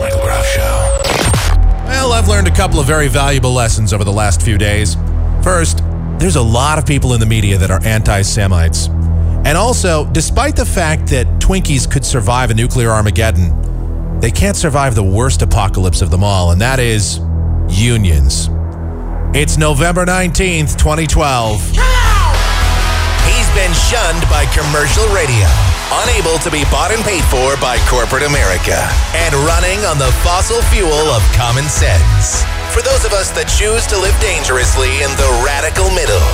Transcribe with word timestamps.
Michael 0.00 0.20
Groff 0.20 0.46
Show. 0.46 1.00
Well, 1.86 2.12
I've 2.12 2.28
learned 2.28 2.46
a 2.46 2.50
couple 2.50 2.78
of 2.78 2.86
very 2.86 3.08
valuable 3.08 3.52
lessons 3.52 3.94
over 3.94 4.04
the 4.04 4.12
last 4.12 4.42
few 4.42 4.58
days. 4.58 4.96
First, 5.42 5.78
there's 6.18 6.36
a 6.36 6.42
lot 6.42 6.78
of 6.78 6.84
people 6.84 7.14
in 7.14 7.20
the 7.20 7.26
media 7.26 7.56
that 7.56 7.70
are 7.70 7.82
anti 7.84 8.20
Semites. 8.20 8.88
And 9.46 9.56
also, 9.56 10.04
despite 10.12 10.56
the 10.56 10.66
fact 10.66 11.06
that 11.08 11.26
Twinkies 11.38 11.90
could 11.90 12.04
survive 12.04 12.50
a 12.50 12.54
nuclear 12.54 12.90
Armageddon, 12.90 14.20
they 14.20 14.30
can't 14.30 14.56
survive 14.56 14.94
the 14.94 15.02
worst 15.02 15.40
apocalypse 15.40 16.02
of 16.02 16.10
them 16.10 16.22
all, 16.22 16.50
and 16.50 16.60
that 16.60 16.78
is 16.78 17.18
unions. 17.68 18.50
It's 19.34 19.56
November 19.56 20.04
19th, 20.04 20.76
2012. 20.76 21.60
He's 21.64 23.48
been 23.56 23.72
shunned 23.72 24.24
by 24.28 24.44
commercial 24.52 25.06
radio, 25.14 25.48
unable 25.92 26.38
to 26.40 26.50
be 26.50 26.64
bought 26.72 26.92
and 26.92 27.02
paid 27.04 27.24
for 27.28 27.56
by 27.60 27.76
corporate 27.90 28.24
America, 28.24 28.78
and 29.12 29.34
running 29.44 29.82
on 29.84 29.98
the 29.98 30.12
fossil 30.24 30.62
fuel 30.72 31.10
of 31.12 31.20
common 31.34 31.68
sense. 31.68 32.46
For 32.72 32.82
those 32.82 33.04
of 33.04 33.12
us 33.12 33.30
that 33.36 33.46
choose 33.46 33.86
to 33.92 33.96
live 33.98 34.16
dangerously 34.18 35.02
in 35.04 35.10
the 35.14 35.30
radical 35.44 35.90
middle, 35.92 36.24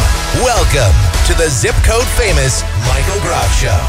welcome 0.41 0.95
to 1.27 1.33
the 1.35 1.51
zip 1.51 1.77
code 1.83 2.07
famous 2.17 2.63
Michael 2.89 3.21
Groff 3.21 3.51
Show. 3.59 3.81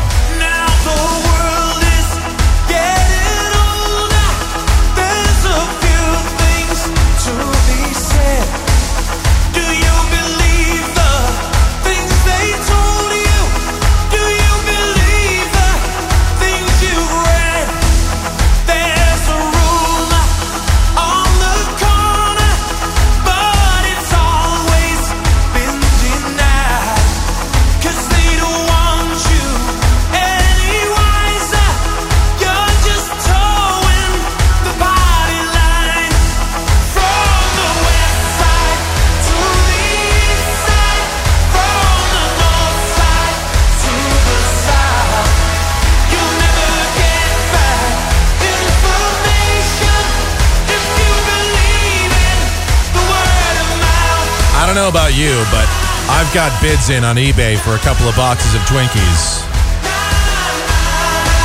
Know 54.81 54.89
about 54.89 55.13
you, 55.13 55.29
but 55.53 55.69
I've 56.09 56.25
got 56.33 56.49
bids 56.57 56.89
in 56.89 57.03
on 57.03 57.13
eBay 57.15 57.53
for 57.53 57.77
a 57.77 57.81
couple 57.85 58.09
of 58.09 58.15
boxes 58.15 58.55
of 58.57 58.61
Twinkies. 58.65 59.45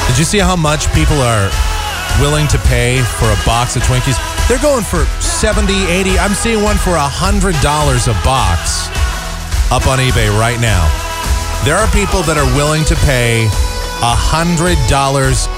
Did 0.08 0.16
you 0.16 0.24
see 0.24 0.38
how 0.38 0.56
much 0.56 0.88
people 0.96 1.20
are 1.20 1.52
willing 2.16 2.48
to 2.48 2.58
pay 2.64 3.02
for 3.20 3.28
a 3.28 3.36
box 3.44 3.76
of 3.76 3.82
Twinkies? 3.82 4.16
They're 4.48 4.62
going 4.64 4.84
for 4.84 5.04
70, 5.20 5.68
80. 5.68 6.18
I'm 6.18 6.32
seeing 6.32 6.62
one 6.62 6.76
for 6.80 6.96
$100 6.96 7.52
a 7.52 8.16
box 8.24 8.88
up 9.68 9.84
on 9.84 9.98
eBay 9.98 10.32
right 10.40 10.60
now. 10.60 10.88
There 11.68 11.76
are 11.76 11.88
people 11.92 12.24
that 12.24 12.40
are 12.40 12.48
willing 12.56 12.84
to 12.88 12.96
pay 13.04 13.44
$100 14.00 14.80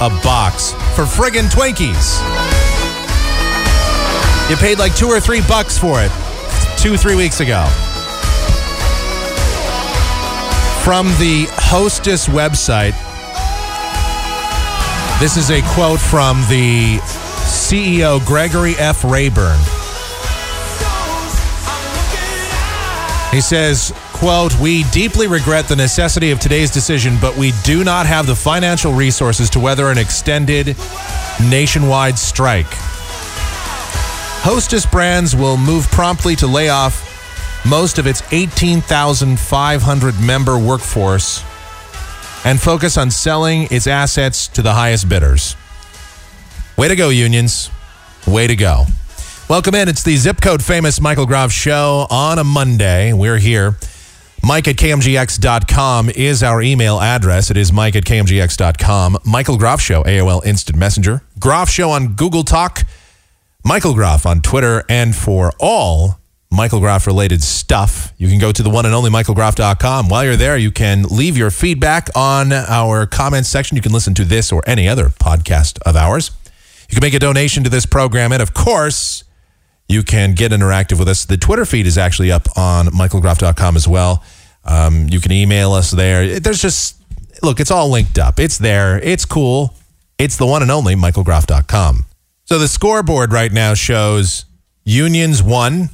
a 0.02 0.10
box 0.26 0.72
for 0.98 1.06
friggin' 1.06 1.46
Twinkies. 1.46 2.18
You 4.50 4.56
paid 4.56 4.80
like 4.80 4.96
two 4.96 5.06
or 5.06 5.20
three 5.20 5.42
bucks 5.42 5.78
for 5.78 6.02
it 6.02 6.10
two, 6.78 6.96
three 6.96 7.16
weeks 7.16 7.40
ago. 7.40 7.64
From 10.84 11.08
the 11.18 11.46
Hostess 11.50 12.28
website, 12.28 12.94
this 15.18 15.36
is 15.36 15.50
a 15.50 15.61
quote 15.74 15.98
from 15.98 16.36
the 16.42 16.98
CEO, 17.48 18.24
Gregory 18.24 18.74
F. 18.78 19.02
Rayburn. 19.02 19.58
He 23.33 23.40
says, 23.40 23.92
quote, 24.12 24.56
we 24.61 24.84
deeply 24.84 25.27
regret 25.27 25.67
the 25.67 25.77
necessity 25.77 26.30
of 26.30 26.38
today's 26.38 26.70
decision, 26.70 27.17
but 27.20 27.36
we 27.36 27.52
do 27.64 27.83
not 27.83 28.06
have 28.06 28.27
the 28.28 28.36
financial 28.36 28.92
resources 28.92 29.50
to 29.50 29.61
weather 29.61 29.90
an 29.90 29.98
extended 29.98 30.77
nationwide 31.40 32.18
strike. 32.18 32.72
Hostess 34.51 34.86
Brands 34.86 35.36
will 35.36 35.59
move 35.59 35.86
promptly 35.91 36.35
to 36.36 36.47
lay 36.47 36.70
off 36.70 37.67
most 37.67 37.98
of 37.98 38.07
its 38.07 38.23
18,500 38.33 40.20
member 40.23 40.59
workforce 40.59 41.45
and 42.47 42.59
focus 42.59 42.97
on 42.97 43.11
selling 43.11 43.69
its 43.70 43.86
assets 43.86 44.48
to 44.48 44.63
the 44.63 44.73
highest 44.73 45.07
bidders. 45.07 45.55
Way 46.79 46.89
to 46.89 46.97
go, 46.97 47.11
unions. 47.11 47.70
Way 48.27 48.47
to 48.47 48.57
go. 48.57 48.86
Welcome 49.51 49.75
in. 49.75 49.86
It's 49.86 50.03
the 50.03 50.17
zip 50.17 50.41
code 50.41 50.65
famous 50.65 50.98
Michael 50.98 51.27
Groff 51.27 51.53
show 51.53 52.07
on 52.09 52.39
a 52.39 52.45
Monday. 52.45 53.13
We're 53.13 53.36
here. 53.36 53.77
Mike 54.42 54.67
at 54.67 54.77
KMGX.com 54.77 56.09
is 56.09 56.42
our 56.42 56.63
email 56.63 56.98
address. 57.01 57.51
It 57.51 57.59
is 57.59 57.70
Mike 57.70 57.97
at 57.97 58.05
KMGX.com. 58.05 59.19
Michael 59.27 59.59
Groff 59.59 59.83
Show, 59.83 60.05
AOL 60.05 60.42
Instant 60.47 60.79
Messenger. 60.79 61.20
Groff 61.39 61.69
Show 61.69 61.91
on 61.91 62.15
Google 62.15 62.45
Talk. 62.45 62.85
Michael 63.64 63.95
Groff 63.95 64.27
on 64.27 64.41
Twitter. 64.41 64.85
And 64.89 65.14
for 65.14 65.52
all 65.58 66.19
Michael 66.51 66.80
Groff 66.80 67.07
related 67.07 67.42
stuff, 67.42 68.13
you 68.17 68.29
can 68.29 68.39
go 68.39 68.52
to 68.52 68.63
the 68.63 68.70
one 68.70 68.86
and 68.86 68.95
only 68.95 69.11
michaelgroff.com. 69.11 70.08
While 70.08 70.24
you're 70.24 70.36
there, 70.36 70.57
you 70.57 70.70
can 70.70 71.02
leave 71.02 71.36
your 71.36 71.51
feedback 71.51 72.08
on 72.14 72.52
our 72.52 73.07
comments 73.07 73.48
section. 73.48 73.77
You 73.77 73.83
can 73.83 73.92
listen 73.92 74.14
to 74.14 74.24
this 74.24 74.51
or 74.52 74.63
any 74.67 74.89
other 74.89 75.08
podcast 75.11 75.79
of 75.83 75.97
ours. 75.97 76.30
You 76.89 76.95
can 76.95 77.02
make 77.02 77.14
a 77.14 77.18
donation 77.18 77.64
to 77.64 77.70
this 77.70 77.85
program. 77.85 78.33
And 78.33 78.41
of 78.41 78.55
course, 78.55 79.24
you 79.89 80.02
can 80.02 80.35
get 80.35 80.52
interactive 80.52 80.98
with 80.98 81.08
us. 81.08 81.24
The 81.24 81.36
Twitter 81.36 81.67
feed 81.67 81.86
is 81.86 81.98
actually 81.98 82.33
up 82.33 82.48
on 82.57 82.86
michaelgroff.com 82.86 83.77
as 83.77 83.86
well. 83.86 84.23
Um, 84.64 85.08
you 85.08 85.20
can 85.20 85.33
email 85.33 85.73
us 85.73 85.91
there. 85.91 86.41
There's 86.41 86.61
just, 86.61 86.97
look, 87.42 87.61
it's 87.61 87.70
all 87.70 87.91
linked 87.91 88.18
up. 88.18 88.39
It's 88.39 88.58
there. 88.58 88.98
It's 88.98 89.24
cool. 89.24 89.74
It's 90.18 90.36
the 90.36 90.47
one 90.47 90.63
and 90.63 90.70
only 90.70 90.95
michaelgroff.com. 90.95 92.05
So 92.48 92.59
the 92.59 92.67
scoreboard 92.67 93.31
right 93.31 93.53
now 93.53 93.75
shows 93.75 94.47
Unions 94.83 95.42
one, 95.42 95.91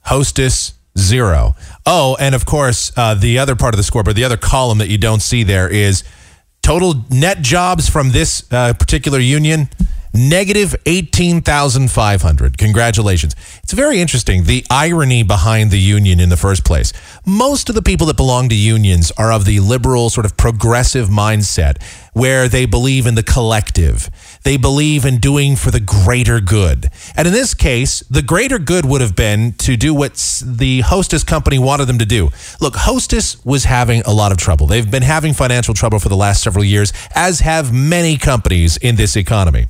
Hostess 0.00 0.72
zero. 0.98 1.54
Oh, 1.84 2.16
and 2.18 2.34
of 2.34 2.46
course, 2.46 2.90
uh, 2.96 3.12
the 3.12 3.38
other 3.38 3.54
part 3.54 3.74
of 3.74 3.76
the 3.76 3.82
scoreboard, 3.82 4.16
the 4.16 4.24
other 4.24 4.38
column 4.38 4.78
that 4.78 4.88
you 4.88 4.96
don't 4.96 5.20
see 5.20 5.42
there 5.42 5.68
is 5.68 6.02
total 6.62 7.04
net 7.10 7.42
jobs 7.42 7.90
from 7.90 8.12
this 8.12 8.50
uh, 8.50 8.72
particular 8.72 9.18
union 9.18 9.68
negative 10.14 10.74
18,500. 10.86 12.58
Congratulations. 12.58 13.34
It's 13.62 13.72
very 13.72 14.00
interesting 14.00 14.44
the 14.44 14.64
irony 14.70 15.22
behind 15.22 15.70
the 15.70 15.78
union 15.78 16.20
in 16.20 16.28
the 16.28 16.36
first 16.36 16.64
place. 16.64 16.92
Most 17.24 17.68
of 17.68 17.74
the 17.74 17.82
people 17.82 18.06
that 18.08 18.16
belong 18.16 18.48
to 18.50 18.54
unions 18.54 19.10
are 19.16 19.32
of 19.32 19.44
the 19.44 19.60
liberal, 19.60 20.10
sort 20.10 20.26
of 20.26 20.36
progressive 20.36 21.08
mindset 21.08 21.82
where 22.12 22.46
they 22.46 22.66
believe 22.66 23.06
in 23.06 23.14
the 23.14 23.22
collective. 23.22 24.10
They 24.44 24.56
believe 24.56 25.04
in 25.04 25.18
doing 25.18 25.56
for 25.56 25.70
the 25.70 25.80
greater 25.80 26.40
good. 26.40 26.90
And 27.16 27.26
in 27.26 27.32
this 27.32 27.54
case, 27.54 28.00
the 28.10 28.22
greater 28.22 28.58
good 28.58 28.84
would 28.84 29.00
have 29.00 29.16
been 29.16 29.52
to 29.54 29.76
do 29.76 29.94
what 29.94 30.42
the 30.44 30.80
hostess 30.82 31.24
company 31.24 31.58
wanted 31.58 31.86
them 31.86 31.98
to 31.98 32.06
do. 32.06 32.30
Look, 32.60 32.76
Hostess 32.76 33.42
was 33.44 33.64
having 33.64 34.02
a 34.02 34.12
lot 34.12 34.32
of 34.32 34.38
trouble. 34.38 34.66
They've 34.66 34.90
been 34.90 35.02
having 35.02 35.32
financial 35.32 35.74
trouble 35.74 35.98
for 35.98 36.08
the 36.08 36.16
last 36.16 36.42
several 36.42 36.64
years, 36.64 36.92
as 37.14 37.40
have 37.40 37.72
many 37.72 38.18
companies 38.18 38.76
in 38.76 38.96
this 38.96 39.16
economy. 39.16 39.68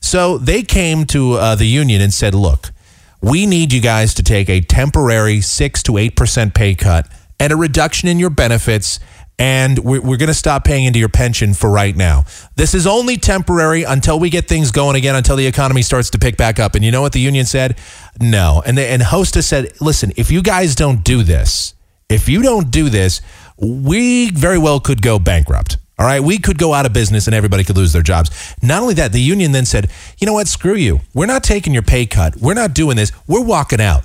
So 0.00 0.38
they 0.38 0.62
came 0.62 1.04
to 1.06 1.34
uh, 1.34 1.54
the 1.54 1.66
union 1.66 2.00
and 2.00 2.12
said, 2.12 2.34
look, 2.34 2.72
we 3.20 3.46
need 3.46 3.72
you 3.72 3.80
guys 3.80 4.14
to 4.14 4.22
take 4.22 4.48
a 4.48 4.60
temporary 4.60 5.40
6 5.40 5.82
to 5.84 5.92
8% 5.92 6.54
pay 6.54 6.74
cut 6.74 7.06
and 7.38 7.52
a 7.52 7.56
reduction 7.56 8.08
in 8.08 8.18
your 8.18 8.30
benefits. 8.30 8.98
And 9.38 9.78
we're, 9.78 10.18
going 10.18 10.26
to 10.26 10.34
stop 10.34 10.64
paying 10.64 10.84
into 10.84 10.98
your 10.98 11.08
pension 11.08 11.54
for 11.54 11.70
right 11.70 11.96
now. 11.96 12.24
This 12.56 12.74
is 12.74 12.86
only 12.86 13.16
temporary 13.16 13.84
until 13.84 14.20
we 14.20 14.28
get 14.28 14.46
things 14.46 14.70
going 14.70 14.96
again, 14.96 15.14
until 15.14 15.34
the 15.36 15.46
economy 15.46 15.80
starts 15.80 16.10
to 16.10 16.18
pick 16.18 16.36
back 16.36 16.58
up. 16.58 16.74
And 16.74 16.84
you 16.84 16.90
know 16.90 17.00
what 17.00 17.12
the 17.12 17.20
union 17.20 17.46
said? 17.46 17.78
No. 18.20 18.62
And, 18.66 18.76
the, 18.76 18.86
and 18.86 19.00
Hostess 19.00 19.46
said, 19.46 19.72
listen, 19.80 20.12
if 20.16 20.30
you 20.30 20.42
guys 20.42 20.74
don't 20.74 21.02
do 21.02 21.22
this, 21.22 21.72
if 22.10 22.28
you 22.28 22.42
don't 22.42 22.70
do 22.70 22.90
this, 22.90 23.22
we 23.56 24.30
very 24.30 24.58
well 24.58 24.78
could 24.78 25.00
go 25.00 25.18
bankrupt. 25.18 25.78
All 26.00 26.06
right, 26.06 26.22
we 26.22 26.38
could 26.38 26.56
go 26.56 26.72
out 26.72 26.86
of 26.86 26.94
business 26.94 27.26
and 27.26 27.34
everybody 27.34 27.62
could 27.62 27.76
lose 27.76 27.92
their 27.92 28.00
jobs. 28.00 28.54
Not 28.62 28.80
only 28.80 28.94
that, 28.94 29.12
the 29.12 29.20
union 29.20 29.52
then 29.52 29.66
said, 29.66 29.90
you 30.16 30.26
know 30.26 30.32
what, 30.32 30.48
screw 30.48 30.74
you. 30.74 31.00
We're 31.12 31.26
not 31.26 31.44
taking 31.44 31.74
your 31.74 31.82
pay 31.82 32.06
cut. 32.06 32.36
We're 32.36 32.54
not 32.54 32.72
doing 32.72 32.96
this. 32.96 33.12
We're 33.28 33.44
walking 33.44 33.82
out. 33.82 34.04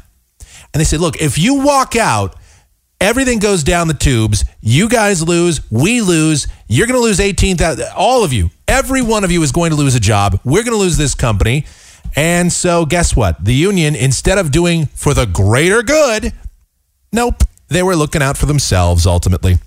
And 0.74 0.82
they 0.82 0.84
said, 0.84 1.00
look, 1.00 1.22
if 1.22 1.38
you 1.38 1.64
walk 1.64 1.96
out, 1.96 2.36
everything 3.00 3.40
goes 3.40 3.64
down 3.64 3.88
the 3.88 3.94
tubes. 3.94 4.44
You 4.60 4.90
guys 4.90 5.26
lose, 5.26 5.62
we 5.72 6.02
lose. 6.02 6.48
You're 6.68 6.86
going 6.86 7.00
to 7.00 7.02
lose 7.02 7.22
18,000 7.22 7.86
all 7.96 8.26
of 8.26 8.34
you. 8.34 8.50
Every 8.68 9.02
one 9.02 9.24
of 9.24 9.32
you 9.32 9.42
is 9.42 9.54
going 9.54 9.70
to 9.70 9.78
lose 9.78 9.96
a 9.96 10.02
job. 10.02 10.42
We're 10.44 10.64
going 10.64 10.76
to 10.76 10.84
lose 10.84 10.98
this 10.98 11.16
company. 11.16 11.66
And 12.14 12.52
so 12.52 12.86
guess 12.86 13.16
what? 13.16 13.46
The 13.46 13.56
union 13.56 13.96
instead 13.96 14.38
of 14.38 14.52
doing 14.52 14.88
for 14.88 15.14
the 15.14 15.26
greater 15.26 15.82
good, 15.82 16.34
nope, 17.14 17.44
they 17.70 17.84
were 17.84 17.96
looking 17.96 18.22
out 18.22 18.36
for 18.36 18.48
themselves 18.48 19.08
ultimately. 19.08 19.60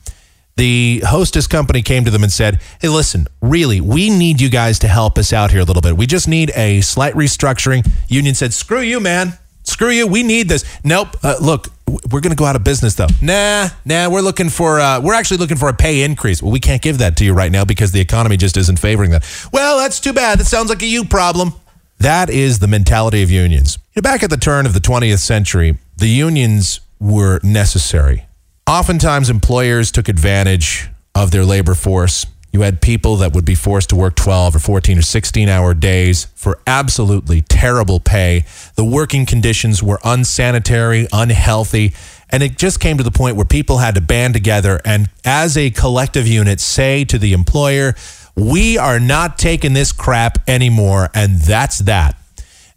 The 0.59 1.03
hostess 1.07 1.47
company 1.47 1.83
came 1.83 2.05
to 2.05 2.11
them 2.11 2.25
and 2.25 2.33
said, 2.33 2.61
Hey, 2.81 2.89
listen, 2.89 3.29
really, 3.41 3.81
we 3.81 4.11
need 4.11 4.41
you 4.41 4.51
guys 4.51 4.81
to 4.81 4.89
help 4.89 5.17
us 5.17 5.33
out 5.33 5.53
here 5.53 5.61
a 5.61 5.65
little 5.65 5.81
bit. 5.81 5.97
We 5.97 6.05
just 6.05 6.27
need 6.27 6.51
a 6.57 6.81
slight 6.81 7.15
restructuring. 7.15 7.89
Union 8.09 8.35
said, 8.35 8.53
Screw 8.53 8.81
you, 8.81 8.99
man. 8.99 9.35
Screw 9.63 9.91
you. 9.91 10.09
We 10.09 10.25
need 10.25 10.49
this. 10.49 10.65
Nope. 10.83 11.17
Uh, 11.23 11.37
look, 11.41 11.69
we're 12.11 12.21
going 12.21 12.33
to 12.33 12.37
go 12.37 12.45
out 12.45 12.57
of 12.57 12.65
business, 12.65 12.97
though. 12.97 13.07
Nah, 13.23 13.69
nah. 13.85 14.11
We're 14.11 14.21
looking 14.21 14.49
for, 14.49 14.81
uh, 14.81 15.01
we're 15.01 15.15
actually 15.15 15.37
looking 15.37 15.59
for 15.59 15.69
a 15.69 15.75
pay 15.75 16.03
increase. 16.03 16.43
Well, 16.43 16.51
we 16.51 16.59
can't 16.59 16.83
give 16.83 16.99
that 16.99 17.17
to 17.19 17.25
you 17.25 17.35
right 17.35 17.53
now 17.53 17.65
because 17.65 17.93
the 17.93 18.01
economy 18.01 18.37
just 18.37 18.57
isn't 18.57 18.81
favoring 18.81 19.13
that. 19.13 19.49
Well, 19.53 19.79
that's 19.79 20.01
too 20.01 20.13
bad. 20.13 20.41
That 20.41 20.47
sounds 20.47 20.71
like 20.71 20.83
a 20.83 20.87
you 20.87 21.05
problem. 21.05 21.53
That 21.99 22.31
is 22.31 22.59
the 22.59 22.67
mentality 22.67 23.23
of 23.23 23.31
unions. 23.31 23.79
Back 23.95 24.25
at 24.25 24.31
the 24.31 24.37
turn 24.37 24.67
of 24.67 24.75
the 24.75 24.81
20th 24.81 25.21
century, 25.21 25.79
the 25.97 26.09
unions 26.09 26.81
were 26.99 27.39
necessary. 27.45 28.25
Oftentimes, 28.69 29.31
employers 29.31 29.91
took 29.91 30.11
advantage 30.11 30.91
of 31.15 31.31
their 31.31 31.43
labor 31.43 31.73
force. 31.73 32.27
You 32.53 32.61
had 32.61 32.83
people 32.83 33.17
that 33.17 33.33
would 33.33 33.47
be 33.47 33.55
forced 33.55 33.89
to 33.89 33.97
work 33.97 34.15
12 34.15 34.57
or 34.57 34.59
14 34.59 34.99
or 34.99 35.03
16 35.03 35.49
hour 35.49 35.73
days 35.73 36.27
for 36.35 36.61
absolutely 36.67 37.41
terrible 37.41 37.99
pay. 37.99 38.45
The 38.75 38.85
working 38.85 39.25
conditions 39.25 39.83
were 39.83 39.99
unsanitary, 40.05 41.09
unhealthy, 41.15 41.95
and 42.29 42.43
it 42.43 42.59
just 42.59 42.79
came 42.79 42.99
to 42.99 43.03
the 43.03 43.11
point 43.11 43.37
where 43.37 43.47
people 43.47 43.79
had 43.79 43.95
to 43.95 44.03
band 44.03 44.35
together 44.35 44.83
and, 44.85 45.09
as 45.25 45.57
a 45.57 45.71
collective 45.71 46.27
unit, 46.27 46.61
say 46.61 47.07
to 47.07 47.17
the 47.17 47.33
employer, 47.33 47.95
We 48.37 48.77
are 48.77 49.01
not 49.01 49.39
taking 49.39 49.73
this 49.73 49.93
crap 49.93 50.47
anymore, 50.47 51.09
and 51.15 51.39
that's 51.39 51.79
that. 51.79 52.19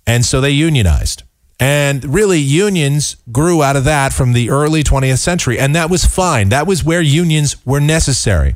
And 0.07 0.23
so 0.23 0.39
they 0.39 0.51
unionized. 0.51 1.23
And 1.61 2.03
really, 2.03 2.39
unions 2.39 3.17
grew 3.31 3.61
out 3.61 3.75
of 3.75 3.83
that 3.83 4.13
from 4.13 4.33
the 4.33 4.49
early 4.49 4.83
20th 4.83 5.19
century. 5.19 5.59
And 5.59 5.75
that 5.75 5.91
was 5.91 6.03
fine. 6.03 6.49
That 6.49 6.65
was 6.65 6.83
where 6.83 7.01
unions 7.01 7.63
were 7.65 7.79
necessary. 7.79 8.55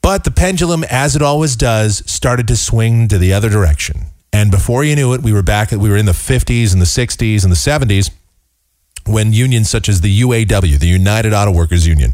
But 0.00 0.24
the 0.24 0.30
pendulum, 0.30 0.82
as 0.84 1.14
it 1.14 1.20
always 1.20 1.56
does, 1.56 2.02
started 2.10 2.48
to 2.48 2.56
swing 2.56 3.06
to 3.08 3.18
the 3.18 3.34
other 3.34 3.50
direction. 3.50 4.06
And 4.32 4.50
before 4.50 4.82
you 4.82 4.96
knew 4.96 5.12
it, 5.12 5.22
we 5.22 5.32
were 5.32 5.42
back, 5.42 5.70
we 5.70 5.90
were 5.90 5.96
in 5.98 6.06
the 6.06 6.12
50s 6.12 6.72
and 6.72 6.80
the 6.80 6.86
60s 6.86 7.42
and 7.42 7.52
the 7.52 7.56
70s 7.56 8.10
when 9.06 9.32
unions 9.32 9.68
such 9.68 9.88
as 9.88 10.00
the 10.00 10.20
UAW, 10.22 10.78
the 10.78 10.86
United 10.86 11.32
Auto 11.32 11.50
Workers 11.50 11.86
Union, 11.86 12.12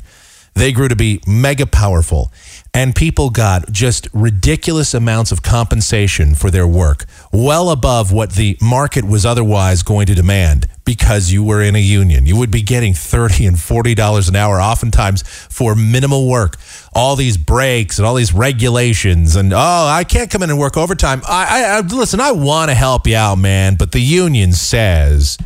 they 0.55 0.73
grew 0.73 0.89
to 0.89 0.97
be 0.97 1.21
mega 1.27 1.67
powerful. 1.67 2.33
And 2.77 2.95
people 2.95 3.31
got 3.31 3.71
just 3.71 4.09
ridiculous 4.13 4.95
amounts 4.95 5.31
of 5.31 5.43
compensation 5.43 6.35
for 6.35 6.51
their 6.51 6.67
work, 6.67 7.05
well 7.33 7.71
above 7.71 8.11
what 8.11 8.33
the 8.33 8.59
market 8.61 9.05
was 9.05 9.25
otherwise 9.25 9.85
going 9.85 10.07
to 10.07 10.15
demand 10.15 10.67
because 10.85 11.31
you 11.33 11.45
were 11.45 11.63
in 11.63 11.77
a 11.77 11.81
union. 11.81 12.27
You 12.27 12.37
would 12.37 12.51
be 12.51 12.63
getting 12.63 12.93
30 12.93 13.47
and 13.47 13.57
$40 13.57 14.29
an 14.29 14.35
hour, 14.35 14.61
oftentimes 14.61 15.23
for 15.23 15.77
minimal 15.77 16.29
work. 16.29 16.57
All 16.93 17.15
these 17.15 17.37
breaks 17.37 17.99
and 17.99 18.07
all 18.07 18.17
these 18.17 18.35
regulations, 18.35 19.37
and 19.37 19.53
oh, 19.53 19.87
I 19.89 20.03
can't 20.03 20.29
come 20.29 20.43
in 20.43 20.51
and 20.51 20.59
work 20.59 20.77
overtime. 20.77 21.23
I, 21.29 21.47
I, 21.47 21.79
I 21.79 21.81
listen, 21.81 22.21
I 22.21 22.33
want 22.33 22.71
to 22.71 22.75
help 22.75 23.07
you 23.07 23.17
out, 23.17 23.39
man, 23.39 23.77
but 23.77 23.93
the 23.93 24.01
union 24.01 24.53
says. 24.53 25.39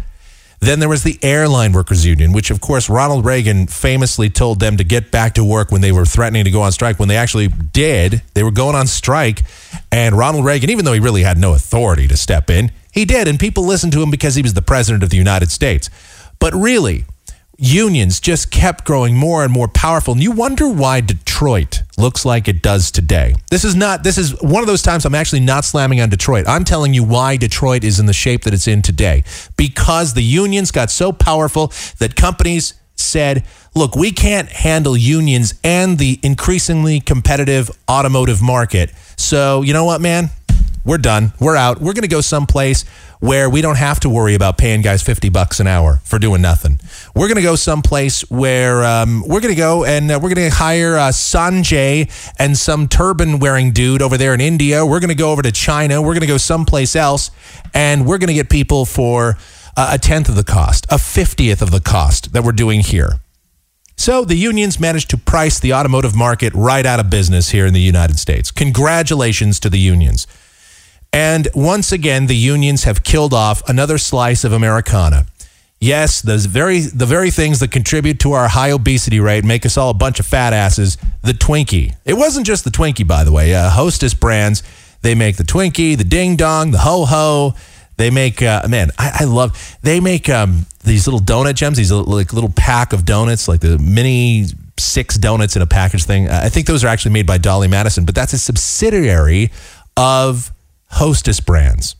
Then 0.61 0.81
there 0.81 0.89
was 0.89 1.05
the 1.05 1.19
Airline 1.23 1.73
Workers 1.73 2.05
Union, 2.05 2.33
which, 2.33 2.51
of 2.51 2.61
course, 2.61 2.89
Ronald 2.89 3.25
Reagan 3.25 3.69
famously 3.69 4.29
told 4.29 4.59
them 4.59 4.77
to 4.77 4.85
get 4.85 5.11
back 5.11 5.35
to 5.35 5.45
work 5.45 5.71
when 5.71 5.83
they 5.83 5.93
were 5.93 6.05
threatening 6.05 6.45
to 6.45 6.51
go 6.51 6.63
on 6.63 6.73
strike. 6.73 6.99
When 6.99 7.09
they 7.09 7.17
actually 7.17 7.49
did, 7.49 8.23
they 8.35 8.43
were 8.43 8.51
going 8.51 8.75
on 8.75 8.89
strike. 8.89 9.43
And 9.93 10.17
Ronald 10.17 10.45
Reagan, 10.45 10.71
even 10.71 10.85
though 10.85 10.93
he 10.93 11.01
really 11.01 11.23
had 11.23 11.39
no 11.39 11.55
authority 11.55 12.09
to 12.09 12.17
step 12.17 12.51
in, 12.51 12.73
he 12.91 13.05
did. 13.05 13.29
And 13.29 13.39
people 13.39 13.65
listened 13.65 13.93
to 13.93 14.03
him 14.03 14.11
because 14.11 14.35
he 14.35 14.43
was 14.43 14.55
the 14.55 14.63
president 14.63 15.05
of 15.05 15.11
the 15.11 15.17
United 15.17 15.53
States. 15.53 15.91
But 16.41 16.53
really, 16.55 17.05
unions 17.59 18.21
just 18.21 18.53
kept 18.53 18.85
growing 18.85 19.17
more 19.17 19.43
and 19.43 19.53
more 19.53 19.67
powerful. 19.67 20.15
And 20.15 20.23
you 20.23 20.31
wonder 20.31 20.69
why 20.69 21.01
Detroit 21.01 21.83
looks 21.99 22.25
like 22.25 22.47
it 22.47 22.63
does 22.63 22.93
today. 22.93 23.35
This 23.51 23.65
is 23.65 23.75
not, 23.75 24.05
this 24.05 24.17
is 24.17 24.41
one 24.41 24.63
of 24.63 24.69
those 24.69 24.83
times 24.83 25.05
I'm 25.05 25.15
actually 25.15 25.41
not 25.41 25.65
slamming 25.65 26.01
on 26.01 26.09
Detroit. 26.09 26.47
I'm 26.47 26.65
telling 26.65 26.95
you 26.95 27.03
why 27.03 27.37
Detroit 27.37 27.83
is 27.83 27.99
in 27.99 28.07
the 28.07 28.13
shape 28.13 28.45
that 28.45 28.55
it's 28.55 28.69
in 28.69 28.81
today. 28.81 29.25
Because 29.57 30.15
the 30.15 30.23
unions 30.23 30.71
got 30.71 30.91
so 30.91 31.11
powerful 31.11 31.73
that 31.99 32.15
companies 32.15 32.75
said, 32.95 33.45
look, 33.75 33.97
we 33.97 34.13
can't 34.13 34.49
handle 34.49 34.97
unions 34.97 35.55
and 35.65 35.99
the 35.99 36.21
increasingly 36.23 37.01
competitive 37.01 37.71
automotive 37.91 38.41
market. 38.41 38.93
So, 39.17 39.63
you 39.63 39.73
know 39.73 39.85
what, 39.85 40.01
man? 40.01 40.31
We're 40.85 40.99
done. 40.99 41.33
We're 41.39 41.57
out. 41.57 41.81
We're 41.81 41.93
going 41.93 42.03
to 42.03 42.09
go 42.09 42.21
someplace 42.21 42.85
where 43.21 43.51
we 43.51 43.61
don't 43.61 43.77
have 43.77 44.01
to 44.01 44.09
worry 44.09 44.35
about 44.35 44.59
paying 44.59 44.81
guys 44.81 45.03
50 45.03 45.29
bucks 45.29 45.61
an 45.61 45.67
hour 45.67 46.01
for 46.05 46.19
doing 46.19 46.41
nothing. 46.41 46.81
We're 47.15 47.29
going 47.29 47.37
to 47.37 47.43
go 47.43 47.57
someplace 47.57 48.23
where 48.31 48.85
um, 48.85 49.23
we're 49.27 49.41
going 49.41 49.55
to 49.55 49.59
go 49.59 49.85
and 49.85 50.11
uh, 50.11 50.21
we're 50.23 50.35
going 50.35 50.51
to 50.51 50.57
hire 50.57 50.97
uh, 50.97 51.09
Sanjay 51.09 52.11
and 52.39 52.57
some 52.57 52.89
turban 52.89 53.39
wearing 53.39 53.73
dude 53.73 54.03
over 54.03 54.17
there 54.17 54.35
in 54.35 54.41
India. 54.41 54.85
We're 54.85 55.01
going 55.01 55.09
to 55.09 55.15
go 55.15 55.33
over 55.33 55.43
to 55.43 55.53
China. 55.53 56.01
We're 56.01 56.15
going 56.15 56.21
to 56.21 56.27
go 56.27 56.39
someplace 56.39 56.95
else 56.95 57.31
and 57.75 58.07
we're 58.07 58.19
going 58.19 58.29
to 58.29 58.35
get 58.35 58.51
people 58.51 58.85
for 58.85 59.37
uh, 59.77 59.91
a 59.93 59.99
tenth 59.99 60.29
of 60.29 60.35
the 60.35 60.45
cost, 60.45 60.87
a 60.91 60.97
50th 60.97 61.63
of 61.63 61.71
the 61.71 61.81
cost 61.81 62.33
that 62.33 62.43
we're 62.43 62.53
doing 62.53 62.81
here. 62.81 63.21
So 63.97 64.25
the 64.25 64.37
unions 64.37 64.79
managed 64.79 65.11
to 65.11 65.19
price 65.19 65.59
the 65.59 65.75
automotive 65.75 66.15
market 66.15 66.55
right 66.55 66.87
out 66.87 67.01
of 67.01 67.11
business 67.11 67.51
here 67.51 67.67
in 67.67 67.75
the 67.75 67.81
United 67.81 68.19
States. 68.19 68.53
Congratulations 68.53 69.59
to 69.61 69.69
the 69.69 69.79
unions. 69.79 70.27
And 71.13 71.49
once 71.55 71.91
again, 71.91 72.27
the 72.27 72.37
unions 72.37 72.85
have 72.85 73.03
killed 73.03 73.35
off 73.35 73.67
another 73.69 73.99
slice 73.99 74.45
of 74.45 74.53
Americana. 74.53 75.27
Yes, 75.81 76.23
the 76.23 76.37
very 76.39 76.81
the 76.81 77.07
very 77.07 77.31
things 77.31 77.61
that 77.61 77.71
contribute 77.71 78.19
to 78.21 78.33
our 78.33 78.49
high 78.49 78.73
obesity 78.73 79.21
rate 79.21 79.45
make 79.45 79.65
us 79.65 79.77
all 79.77 79.91
a 79.91 79.95
bunch 79.95 80.19
of 80.19 80.27
fat 80.27 80.53
asses. 80.53 80.99
The 81.23 81.33
Twinkie. 81.33 81.95
It 82.05 82.15
wasn't 82.15 82.47
just 82.47 82.65
the 82.65 82.71
Twinkie, 82.71 83.07
by 83.07 83.23
the 83.23 83.31
way. 83.31 83.55
Uh, 83.55 83.71
Hostess 83.71 84.15
brands. 84.15 84.63
They 85.03 85.15
make 85.15 85.37
the 85.37 85.45
Twinkie, 85.45 85.97
the 85.97 86.05
Ding 86.05 86.35
Dong, 86.35 86.73
the 86.73 86.79
Ho 86.79 87.05
Ho. 87.05 87.55
They 87.97 88.11
make 88.11 88.43
uh, 88.43 88.67
man, 88.69 88.91
I, 88.99 89.19
I 89.21 89.25
love. 89.25 89.79
They 89.83 90.01
make 90.01 90.29
um, 90.29 90.67
these 90.83 91.07
little 91.07 91.21
donut 91.21 91.55
gems. 91.55 91.77
These 91.77 91.93
little, 91.93 92.13
like 92.13 92.33
little 92.33 92.53
pack 92.55 92.93
of 92.93 93.05
donuts, 93.05 93.47
like 93.47 93.61
the 93.61 93.79
mini 93.79 94.47
six 94.81 95.17
donuts 95.17 95.55
in 95.55 95.63
a 95.63 95.67
package 95.67 96.05
thing. 96.05 96.29
Uh, 96.29 96.41
I 96.43 96.49
think 96.49 96.67
those 96.67 96.85
are 96.85 96.89
actually 96.89 97.13
made 97.13 97.27
by 97.27 97.39
Dolly 97.39 97.69
Madison, 97.69 98.05
but 98.05 98.15
that's 98.15 98.33
a 98.33 98.39
subsidiary 98.39 99.51
of 99.97 100.53
Hostess 100.91 101.41
brands. 101.41 101.95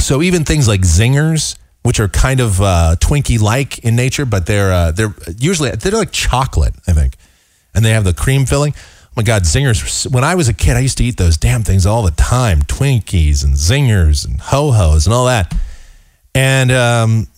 So 0.00 0.22
even 0.22 0.44
things 0.44 0.68
like 0.68 0.82
Zingers, 0.82 1.56
which 1.84 2.00
are 2.00 2.08
kind 2.08 2.40
of 2.40 2.60
uh, 2.60 2.96
Twinkie 2.98 3.40
like 3.40 3.78
in 3.80 3.94
nature, 3.94 4.24
but 4.24 4.46
they're 4.46 4.72
uh, 4.72 4.90
they're 4.90 5.14
usually 5.38 5.70
they're 5.70 5.92
like 5.92 6.12
chocolate, 6.12 6.74
I 6.88 6.92
think, 6.92 7.16
and 7.74 7.84
they 7.84 7.90
have 7.90 8.04
the 8.04 8.14
cream 8.14 8.46
filling. 8.46 8.74
Oh 8.76 9.10
my 9.16 9.22
God, 9.22 9.42
Zingers! 9.42 10.10
When 10.10 10.24
I 10.24 10.34
was 10.34 10.48
a 10.48 10.54
kid, 10.54 10.76
I 10.76 10.80
used 10.80 10.98
to 10.98 11.04
eat 11.04 11.18
those 11.18 11.36
damn 11.36 11.62
things 11.62 11.84
all 11.84 12.02
the 12.02 12.10
time: 12.10 12.62
Twinkies 12.62 13.44
and 13.44 13.54
Zingers 13.54 14.26
and 14.26 14.40
Ho 14.40 14.72
Hos 14.72 15.04
and 15.06 15.14
all 15.14 15.26
that. 15.26 15.54
And 16.34 16.72
um, 16.72 17.28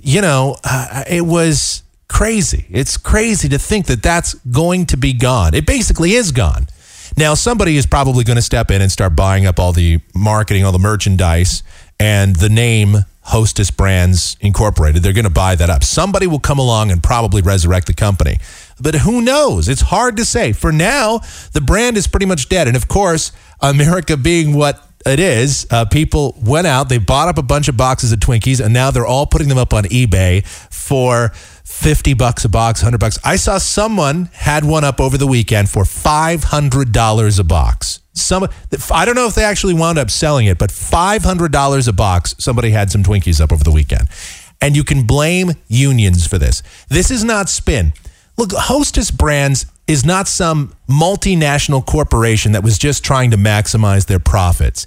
you 0.00 0.20
know, 0.20 0.56
uh, 0.62 1.02
it 1.10 1.22
was 1.22 1.82
crazy. 2.06 2.66
It's 2.70 2.96
crazy 2.96 3.48
to 3.48 3.58
think 3.58 3.86
that 3.86 4.00
that's 4.02 4.34
going 4.34 4.86
to 4.86 4.96
be 4.96 5.12
gone. 5.12 5.54
It 5.54 5.66
basically 5.66 6.12
is 6.12 6.30
gone. 6.30 6.68
Now, 7.16 7.34
somebody 7.34 7.76
is 7.76 7.84
probably 7.84 8.24
going 8.24 8.36
to 8.36 8.42
step 8.42 8.70
in 8.70 8.80
and 8.80 8.90
start 8.90 9.16
buying 9.16 9.44
up 9.44 9.58
all 9.58 9.72
the 9.72 10.00
marketing, 10.14 10.64
all 10.64 10.72
the 10.72 10.78
merchandise, 10.78 11.62
and 12.00 12.36
the 12.36 12.48
name 12.48 13.04
Hostess 13.24 13.70
Brands 13.70 14.36
Incorporated. 14.40 15.02
They're 15.02 15.12
going 15.12 15.24
to 15.24 15.30
buy 15.30 15.54
that 15.54 15.70
up. 15.70 15.84
Somebody 15.84 16.26
will 16.26 16.40
come 16.40 16.58
along 16.58 16.90
and 16.90 17.02
probably 17.02 17.40
resurrect 17.40 17.86
the 17.86 17.94
company. 17.94 18.38
But 18.80 18.96
who 18.96 19.22
knows? 19.22 19.68
It's 19.68 19.80
hard 19.80 20.16
to 20.16 20.24
say. 20.24 20.52
For 20.52 20.72
now, 20.72 21.20
the 21.52 21.60
brand 21.60 21.96
is 21.96 22.06
pretty 22.08 22.26
much 22.26 22.48
dead. 22.48 22.66
And 22.66 22.76
of 22.76 22.88
course, 22.88 23.32
America 23.60 24.16
being 24.16 24.54
what 24.54 24.86
it 25.06 25.20
is, 25.20 25.66
uh, 25.70 25.84
people 25.84 26.36
went 26.40 26.66
out, 26.66 26.88
they 26.88 26.98
bought 26.98 27.28
up 27.28 27.38
a 27.38 27.42
bunch 27.42 27.68
of 27.68 27.76
boxes 27.76 28.12
of 28.12 28.20
Twinkies, 28.20 28.64
and 28.64 28.72
now 28.72 28.90
they're 28.90 29.06
all 29.06 29.26
putting 29.26 29.48
them 29.48 29.58
up 29.58 29.74
on 29.74 29.84
eBay 29.84 30.44
for 30.46 31.32
50 31.82 32.14
bucks 32.14 32.44
a 32.44 32.48
box, 32.48 32.80
100 32.80 32.98
bucks. 32.98 33.18
I 33.24 33.34
saw 33.34 33.58
someone 33.58 34.26
had 34.34 34.64
one 34.64 34.84
up 34.84 35.00
over 35.00 35.18
the 35.18 35.26
weekend 35.26 35.68
for 35.68 35.82
$500 35.82 37.38
a 37.40 37.44
box. 37.44 37.98
Some 38.12 38.46
I 38.92 39.04
don't 39.04 39.16
know 39.16 39.26
if 39.26 39.34
they 39.34 39.42
actually 39.42 39.74
wound 39.74 39.98
up 39.98 40.08
selling 40.08 40.46
it, 40.46 40.58
but 40.58 40.70
$500 40.70 41.88
a 41.88 41.92
box 41.92 42.36
somebody 42.38 42.70
had 42.70 42.92
some 42.92 43.02
Twinkies 43.02 43.40
up 43.40 43.50
over 43.50 43.64
the 43.64 43.72
weekend. 43.72 44.08
And 44.60 44.76
you 44.76 44.84
can 44.84 45.08
blame 45.08 45.54
unions 45.66 46.24
for 46.24 46.38
this. 46.38 46.62
This 46.88 47.10
is 47.10 47.24
not 47.24 47.48
spin. 47.48 47.94
Look, 48.38 48.52
Hostess 48.52 49.10
Brands 49.10 49.66
is 49.88 50.04
not 50.04 50.28
some 50.28 50.72
multinational 50.88 51.84
corporation 51.84 52.52
that 52.52 52.62
was 52.62 52.78
just 52.78 53.02
trying 53.02 53.32
to 53.32 53.36
maximize 53.36 54.06
their 54.06 54.20
profits. 54.20 54.86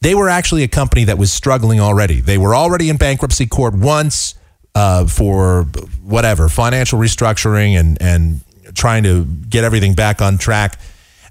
They 0.00 0.16
were 0.16 0.28
actually 0.28 0.64
a 0.64 0.68
company 0.68 1.04
that 1.04 1.18
was 1.18 1.32
struggling 1.32 1.78
already. 1.78 2.20
They 2.20 2.36
were 2.36 2.56
already 2.56 2.88
in 2.88 2.96
bankruptcy 2.96 3.46
court 3.46 3.74
once 3.74 4.34
uh, 4.74 5.06
for 5.06 5.64
whatever 6.02 6.48
financial 6.48 6.98
restructuring 6.98 7.78
and 7.78 8.00
and 8.00 8.40
trying 8.74 9.02
to 9.02 9.24
get 9.24 9.64
everything 9.64 9.94
back 9.94 10.22
on 10.22 10.38
track. 10.38 10.78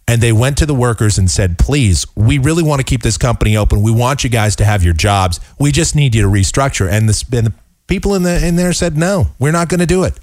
And 0.08 0.22
they 0.22 0.32
went 0.32 0.58
to 0.58 0.66
the 0.66 0.74
workers 0.74 1.18
and 1.18 1.30
said, 1.30 1.58
"Please, 1.58 2.06
we 2.16 2.38
really 2.38 2.64
want 2.64 2.80
to 2.80 2.84
keep 2.84 3.02
this 3.02 3.18
company 3.18 3.56
open. 3.56 3.82
We 3.82 3.92
want 3.92 4.24
you 4.24 4.30
guys 4.30 4.56
to 4.58 4.66
have 4.66 4.84
your 4.84 4.94
jobs. 4.94 5.40
We 5.60 5.72
just 5.72 5.96
need 5.96 6.16
you 6.16 6.24
to 6.24 6.28
restructure." 6.28 6.92
And 6.92 7.08
the, 7.08 7.38
and 7.38 7.48
the 7.48 7.54
people 7.88 8.16
in 8.16 8.24
the 8.24 8.46
in 8.46 8.56
there 8.56 8.74
said, 8.74 8.98
"No, 8.98 9.28
we're 9.40 9.52
not 9.52 9.70
going 9.70 9.80
to 9.80 9.86
do 9.86 10.04
it." 10.04 10.20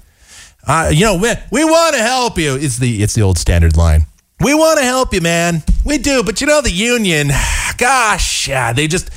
Uh, 0.67 0.91
you 0.93 1.05
know, 1.05 1.15
we, 1.15 1.33
we 1.51 1.63
want 1.63 1.95
to 1.95 2.01
help 2.01 2.37
you. 2.37 2.55
It's 2.55 2.77
the 2.77 3.01
it's 3.01 3.15
the 3.15 3.21
old 3.21 3.37
standard 3.37 3.77
line. 3.77 4.05
We 4.41 4.53
want 4.53 4.79
to 4.79 4.85
help 4.85 5.13
you, 5.13 5.21
man. 5.21 5.63
We 5.83 5.97
do, 5.97 6.23
but 6.23 6.39
you 6.39 6.47
know 6.47 6.61
the 6.61 6.71
union. 6.71 7.29
Gosh, 7.77 8.47
yeah, 8.47 8.73
they 8.73 8.87
just, 8.87 9.09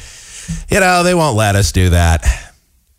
you 0.71 0.81
know, 0.81 1.03
they 1.03 1.15
won't 1.15 1.37
let 1.37 1.55
us 1.55 1.71
do 1.73 1.91
that. 1.91 2.52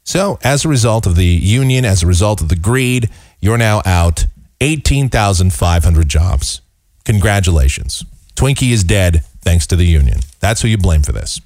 So, 0.04 0.38
as 0.44 0.66
a 0.66 0.70
result 0.70 1.08
of 1.08 1.16
the 1.16 1.26
union, 1.26 1.86
as 1.86 2.04
a 2.04 2.08
result 2.08 2.42
of 2.42 2.50
the 2.50 2.58
greed, 2.58 3.10
you're 3.40 3.58
now 3.58 3.82
out 3.86 4.26
18,500 4.62 6.10
jobs. 6.10 6.62
Congratulations. 7.06 8.04
Twinkie 8.36 8.72
is 8.72 8.84
dead 8.84 9.24
thanks 9.42 9.68
to 9.68 9.76
the 9.76 9.86
union. 9.86 10.20
That's 10.40 10.62
who 10.62 10.68
you 10.68 10.78
blame 10.78 11.04
for 11.04 11.12
this. 11.12 11.40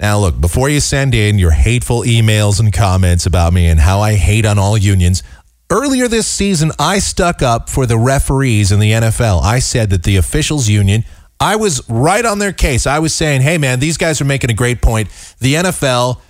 Now, 0.00 0.18
look, 0.18 0.40
before 0.40 0.68
you 0.68 0.78
send 0.78 1.14
in 1.14 1.38
your 1.38 1.50
hateful 1.50 2.02
emails 2.02 2.60
and 2.60 2.72
comments 2.72 3.26
about 3.26 3.52
me 3.52 3.66
and 3.66 3.80
how 3.80 4.00
I 4.00 4.14
hate 4.14 4.46
on 4.46 4.58
all 4.58 4.78
unions, 4.78 5.24
earlier 5.70 6.06
this 6.06 6.28
season, 6.28 6.70
I 6.78 7.00
stuck 7.00 7.42
up 7.42 7.68
for 7.68 7.84
the 7.84 7.98
referees 7.98 8.70
in 8.70 8.78
the 8.78 8.92
NFL. 8.92 9.42
I 9.42 9.58
said 9.58 9.90
that 9.90 10.04
the 10.04 10.16
officials 10.16 10.68
union, 10.68 11.04
I 11.40 11.56
was 11.56 11.88
right 11.88 12.24
on 12.24 12.38
their 12.38 12.52
case. 12.52 12.86
I 12.86 13.00
was 13.00 13.12
saying, 13.12 13.42
hey, 13.42 13.58
man, 13.58 13.80
these 13.80 13.96
guys 13.96 14.20
are 14.20 14.24
making 14.24 14.50
a 14.50 14.54
great 14.54 14.80
point. 14.80 15.08
The 15.40 15.54
NFL, 15.54 16.20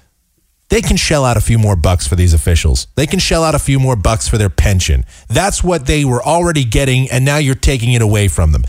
they 0.69 0.83
can 0.83 0.97
shell 0.97 1.25
out 1.25 1.37
a 1.37 1.41
few 1.41 1.59
more 1.59 1.77
bucks 1.77 2.07
for 2.07 2.17
these 2.17 2.35
officials. 2.35 2.89
They 2.95 3.07
can 3.07 3.19
shell 3.19 3.43
out 3.43 3.55
a 3.55 3.59
few 3.59 3.79
more 3.79 3.97
bucks 3.97 4.29
for 4.29 4.39
their 4.39 4.51
pension. 4.51 5.05
That's 5.29 5.65
what 5.65 5.87
they 5.87 6.05
were 6.05 6.23
already 6.23 6.65
getting, 6.65 7.11
and 7.11 7.25
now 7.25 7.39
you're 7.39 7.55
taking 7.55 7.93
it 7.93 8.03
away 8.03 8.29
from 8.29 8.53
them. 8.53 8.65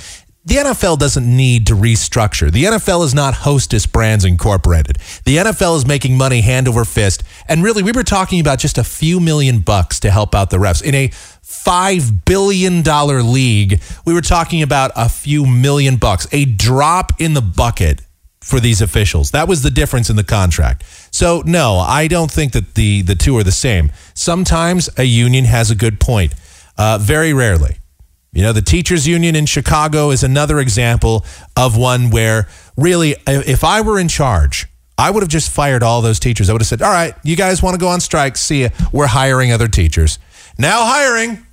The 0.46 0.56
NFL 0.56 0.98
doesn't 0.98 1.28
need 1.28 1.68
to 1.68 1.76
restructure. 1.76 2.50
The 2.50 2.64
NFL 2.64 3.04
is 3.06 3.14
not 3.14 3.36
Hostess 3.36 3.86
Brands 3.86 4.24
Incorporated. 4.24 4.98
The 5.26 5.38
NFL 5.38 5.76
is 5.78 5.86
making 5.86 6.18
money 6.18 6.42
hand 6.42 6.68
over 6.68 6.86
fist. 6.86 7.24
And 7.48 7.62
really, 7.62 7.84
we 7.84 7.92
were 7.92 8.04
talking 8.04 8.40
about 8.40 8.58
just 8.58 8.78
a 8.78 8.84
few 8.84 9.20
million 9.20 9.60
bucks 9.60 10.00
to 10.00 10.10
help 10.10 10.34
out 10.34 10.50
the 10.50 10.58
refs. 10.58 10.82
In 10.82 10.96
a 10.96 11.10
$5 11.10 12.26
billion 12.26 12.84
league, 13.32 13.82
we 14.06 14.14
were 14.14 14.22
talking 14.22 14.64
about 14.64 14.92
a 14.96 15.10
few 15.10 15.46
million 15.46 15.98
bucks, 15.98 16.26
a 16.32 16.46
drop 16.46 17.12
in 17.20 17.34
the 17.34 17.42
bucket 17.42 18.02
for 18.42 18.60
these 18.60 18.82
officials. 18.82 19.32
That 19.32 19.48
was 19.48 19.62
the 19.62 19.70
difference 19.70 20.10
in 20.10 20.16
the 20.16 20.24
contract. 20.24 20.84
So 21.12 21.44
no, 21.46 21.78
I 21.78 22.08
don't 22.08 22.32
think 22.32 22.54
that 22.54 22.76
the 22.76 23.02
the 23.02 23.16
two 23.16 23.38
are 23.38 23.44
the 23.44 23.52
same. 23.52 23.92
Sometimes 24.14 24.90
a 24.98 25.04
union 25.04 25.46
has 25.46 25.72
a 25.72 25.76
good 25.76 26.00
point. 26.00 26.34
Uh, 26.78 26.98
very 27.00 27.34
rarely. 27.34 27.78
You 28.32 28.44
know, 28.44 28.54
the 28.54 28.62
teachers 28.62 29.08
union 29.08 29.36
in 29.36 29.46
Chicago 29.46 30.12
is 30.12 30.24
another 30.24 30.60
example 30.60 31.26
of 31.58 31.76
one 31.76 32.10
where 32.10 32.48
really 32.78 33.16
if 33.28 33.64
I 33.64 33.82
were 33.82 34.00
in 34.00 34.08
charge, 34.08 34.68
I 34.98 35.10
would 35.10 35.24
have 35.24 35.30
just 35.30 35.50
fired 35.50 35.82
all 35.82 36.02
those 36.02 36.20
teachers. 36.20 36.50
I 36.50 36.54
would 36.54 36.62
have 36.62 36.68
said, 36.68 36.82
"All 36.82 36.92
right, 36.92 37.16
you 37.24 37.36
guys 37.36 37.64
want 37.64 37.74
to 37.74 37.80
go 37.80 37.88
on 37.88 38.00
strike? 38.02 38.38
See 38.38 38.64
ya. 38.64 38.70
We're 38.92 39.08
hiring 39.08 39.52
other 39.52 39.68
teachers." 39.68 40.20
Now 40.58 40.86
hiring 40.86 41.46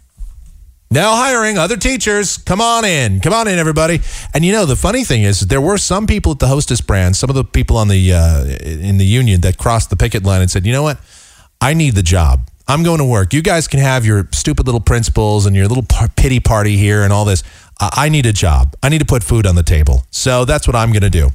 now 0.90 1.16
hiring 1.16 1.58
other 1.58 1.76
teachers. 1.76 2.36
Come 2.38 2.60
on 2.60 2.84
in. 2.84 3.20
Come 3.20 3.32
on 3.32 3.48
in, 3.48 3.58
everybody. 3.58 4.00
And 4.34 4.44
you 4.44 4.52
know, 4.52 4.66
the 4.66 4.76
funny 4.76 5.04
thing 5.04 5.22
is, 5.22 5.40
there 5.40 5.60
were 5.60 5.78
some 5.78 6.06
people 6.06 6.32
at 6.32 6.38
the 6.38 6.48
Hostess 6.48 6.80
brand, 6.80 7.16
some 7.16 7.30
of 7.30 7.36
the 7.36 7.44
people 7.44 7.76
on 7.76 7.88
the 7.88 8.12
uh, 8.12 8.44
in 8.44 8.98
the 8.98 9.06
union 9.06 9.40
that 9.42 9.58
crossed 9.58 9.90
the 9.90 9.96
picket 9.96 10.22
line 10.22 10.40
and 10.40 10.50
said, 10.50 10.66
"You 10.66 10.72
know 10.72 10.82
what? 10.82 10.98
I 11.60 11.74
need 11.74 11.94
the 11.94 12.02
job. 12.02 12.48
I'm 12.68 12.82
going 12.82 12.98
to 12.98 13.04
work. 13.04 13.32
You 13.32 13.42
guys 13.42 13.68
can 13.68 13.80
have 13.80 14.04
your 14.04 14.28
stupid 14.32 14.66
little 14.66 14.80
principles 14.80 15.46
and 15.46 15.54
your 15.54 15.68
little 15.68 15.84
pity 16.16 16.40
party 16.40 16.76
here 16.76 17.02
and 17.02 17.12
all 17.12 17.24
this. 17.24 17.42
I 17.78 18.08
need 18.08 18.26
a 18.26 18.32
job. 18.32 18.74
I 18.82 18.88
need 18.88 18.98
to 18.98 19.04
put 19.04 19.22
food 19.22 19.46
on 19.46 19.54
the 19.54 19.62
table. 19.62 20.04
So 20.10 20.44
that's 20.44 20.66
what 20.66 20.76
I'm 20.76 20.92
going 20.92 21.02
to 21.02 21.10
do." 21.10 21.30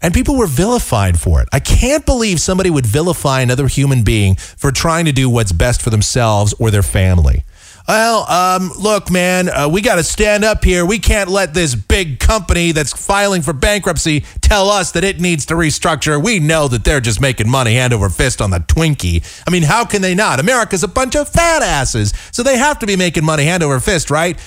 And 0.00 0.14
people 0.14 0.36
were 0.36 0.46
vilified 0.46 1.18
for 1.18 1.42
it. 1.42 1.48
I 1.52 1.58
can't 1.58 2.06
believe 2.06 2.40
somebody 2.40 2.70
would 2.70 2.86
vilify 2.86 3.40
another 3.40 3.66
human 3.66 4.04
being 4.04 4.36
for 4.36 4.70
trying 4.70 5.06
to 5.06 5.12
do 5.12 5.28
what's 5.28 5.50
best 5.50 5.82
for 5.82 5.90
themselves 5.90 6.54
or 6.60 6.70
their 6.70 6.84
family. 6.84 7.42
Well, 7.88 8.30
um, 8.30 8.70
look, 8.78 9.10
man, 9.10 9.48
uh, 9.48 9.66
we 9.66 9.80
got 9.80 9.94
to 9.94 10.04
stand 10.04 10.44
up 10.44 10.62
here. 10.62 10.84
We 10.84 10.98
can't 10.98 11.30
let 11.30 11.54
this 11.54 11.74
big 11.74 12.20
company 12.20 12.72
that's 12.72 12.92
filing 12.92 13.40
for 13.40 13.54
bankruptcy 13.54 14.26
tell 14.42 14.68
us 14.68 14.92
that 14.92 15.04
it 15.04 15.20
needs 15.20 15.46
to 15.46 15.54
restructure. 15.54 16.22
We 16.22 16.38
know 16.38 16.68
that 16.68 16.84
they're 16.84 17.00
just 17.00 17.18
making 17.18 17.48
money 17.48 17.72
hand 17.72 17.94
over 17.94 18.10
fist 18.10 18.42
on 18.42 18.50
the 18.50 18.58
Twinkie. 18.58 19.24
I 19.46 19.50
mean, 19.50 19.62
how 19.62 19.86
can 19.86 20.02
they 20.02 20.14
not? 20.14 20.38
America's 20.38 20.82
a 20.82 20.88
bunch 20.88 21.16
of 21.16 21.30
fat 21.30 21.62
asses, 21.62 22.12
so 22.30 22.42
they 22.42 22.58
have 22.58 22.78
to 22.80 22.86
be 22.86 22.94
making 22.94 23.24
money 23.24 23.44
hand 23.44 23.62
over 23.62 23.80
fist, 23.80 24.10
right? 24.10 24.38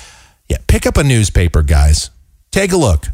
Yeah, 0.48 0.58
pick 0.68 0.86
up 0.86 0.98
a 0.98 1.04
newspaper, 1.04 1.64
guys. 1.64 2.12
Take 2.52 2.72
a 2.74 2.78
look. 2.78 3.08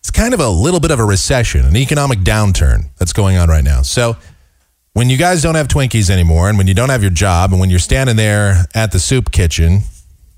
It's 0.00 0.10
kind 0.10 0.34
of 0.34 0.40
a 0.40 0.50
little 0.50 0.80
bit 0.80 0.90
of 0.90 0.98
a 0.98 1.04
recession, 1.04 1.64
an 1.64 1.76
economic 1.76 2.18
downturn 2.18 2.90
that's 2.98 3.14
going 3.14 3.38
on 3.38 3.48
right 3.48 3.64
now. 3.64 3.80
So, 3.80 4.18
when 4.92 5.08
you 5.08 5.16
guys 5.16 5.42
don't 5.42 5.54
have 5.54 5.68
Twinkies 5.68 6.10
anymore 6.10 6.48
and 6.48 6.58
when 6.58 6.66
you 6.66 6.74
don't 6.74 6.90
have 6.90 7.02
your 7.02 7.10
job 7.10 7.50
and 7.50 7.60
when 7.60 7.70
you're 7.70 7.78
standing 7.78 8.16
there 8.16 8.66
at 8.74 8.92
the 8.92 8.98
soup 8.98 9.32
kitchen, 9.32 9.80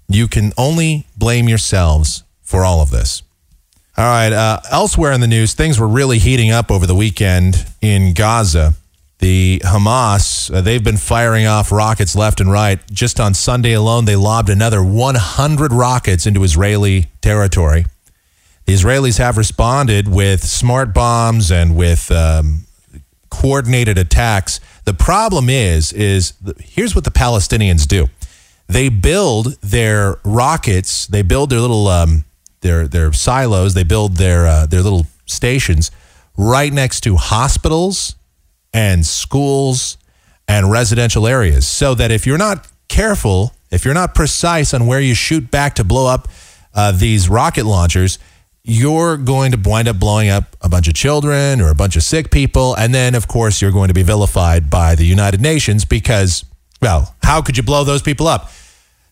you 0.08 0.28
can 0.28 0.52
only 0.56 1.06
blame 1.16 1.48
yourselves 1.48 2.22
for 2.42 2.64
all 2.64 2.80
of 2.80 2.90
this. 2.90 3.22
All 3.96 4.04
right. 4.04 4.32
Uh, 4.32 4.60
elsewhere 4.70 5.12
in 5.12 5.20
the 5.20 5.26
news, 5.26 5.54
things 5.54 5.78
were 5.78 5.88
really 5.88 6.18
heating 6.18 6.50
up 6.50 6.70
over 6.70 6.86
the 6.86 6.94
weekend 6.94 7.66
in 7.80 8.12
Gaza. 8.12 8.74
The 9.20 9.62
Hamas, 9.64 10.52
uh, 10.52 10.60
they've 10.60 10.82
been 10.82 10.96
firing 10.96 11.46
off 11.46 11.70
rockets 11.70 12.16
left 12.16 12.40
and 12.40 12.50
right. 12.50 12.80
Just 12.90 13.20
on 13.20 13.34
Sunday 13.34 13.72
alone, 13.72 14.04
they 14.04 14.16
lobbed 14.16 14.50
another 14.50 14.84
100 14.84 15.72
rockets 15.72 16.26
into 16.26 16.42
Israeli 16.42 17.06
territory. 17.20 17.86
The 18.66 18.74
Israelis 18.74 19.18
have 19.18 19.36
responded 19.36 20.08
with 20.08 20.42
smart 20.42 20.92
bombs 20.92 21.52
and 21.52 21.76
with 21.76 22.10
um, 22.10 22.63
coordinated 23.40 23.98
attacks. 23.98 24.60
The 24.84 24.94
problem 24.94 25.48
is, 25.48 25.92
is 25.92 26.34
here's 26.58 26.94
what 26.94 27.04
the 27.04 27.10
Palestinians 27.10 27.86
do: 27.86 28.08
they 28.66 28.88
build 28.88 29.60
their 29.60 30.16
rockets, 30.24 31.06
they 31.06 31.22
build 31.22 31.50
their 31.50 31.60
little 31.60 31.88
um, 31.88 32.24
their 32.60 32.86
their 32.88 33.12
silos, 33.12 33.74
they 33.74 33.84
build 33.84 34.16
their 34.16 34.46
uh, 34.46 34.66
their 34.66 34.82
little 34.82 35.06
stations 35.26 35.90
right 36.36 36.72
next 36.72 37.00
to 37.02 37.16
hospitals 37.16 38.16
and 38.72 39.06
schools 39.06 39.96
and 40.46 40.70
residential 40.70 41.26
areas, 41.26 41.66
so 41.66 41.94
that 41.94 42.10
if 42.10 42.26
you're 42.26 42.38
not 42.38 42.66
careful, 42.88 43.52
if 43.70 43.84
you're 43.84 43.94
not 43.94 44.14
precise 44.14 44.74
on 44.74 44.86
where 44.86 45.00
you 45.00 45.14
shoot 45.14 45.50
back 45.50 45.74
to 45.74 45.84
blow 45.84 46.06
up 46.06 46.28
uh, 46.74 46.92
these 46.92 47.28
rocket 47.28 47.64
launchers, 47.64 48.18
you're 48.64 49.18
going 49.18 49.52
to 49.52 49.58
wind 49.62 49.88
up 49.88 50.00
blowing 50.00 50.30
up 50.30 50.56
a 50.62 50.68
bunch 50.68 50.88
of 50.88 50.94
children 50.94 51.60
or 51.60 51.68
a 51.68 51.74
bunch 51.74 51.96
of 51.96 52.02
sick 52.02 52.30
people. 52.30 52.74
And 52.74 52.94
then, 52.94 53.14
of 53.14 53.28
course, 53.28 53.60
you're 53.60 53.70
going 53.70 53.88
to 53.88 53.94
be 53.94 54.02
vilified 54.02 54.70
by 54.70 54.94
the 54.94 55.04
United 55.04 55.40
Nations 55.40 55.84
because, 55.84 56.44
well, 56.80 57.14
how 57.22 57.42
could 57.42 57.58
you 57.58 57.62
blow 57.62 57.84
those 57.84 58.00
people 58.00 58.26
up? 58.26 58.50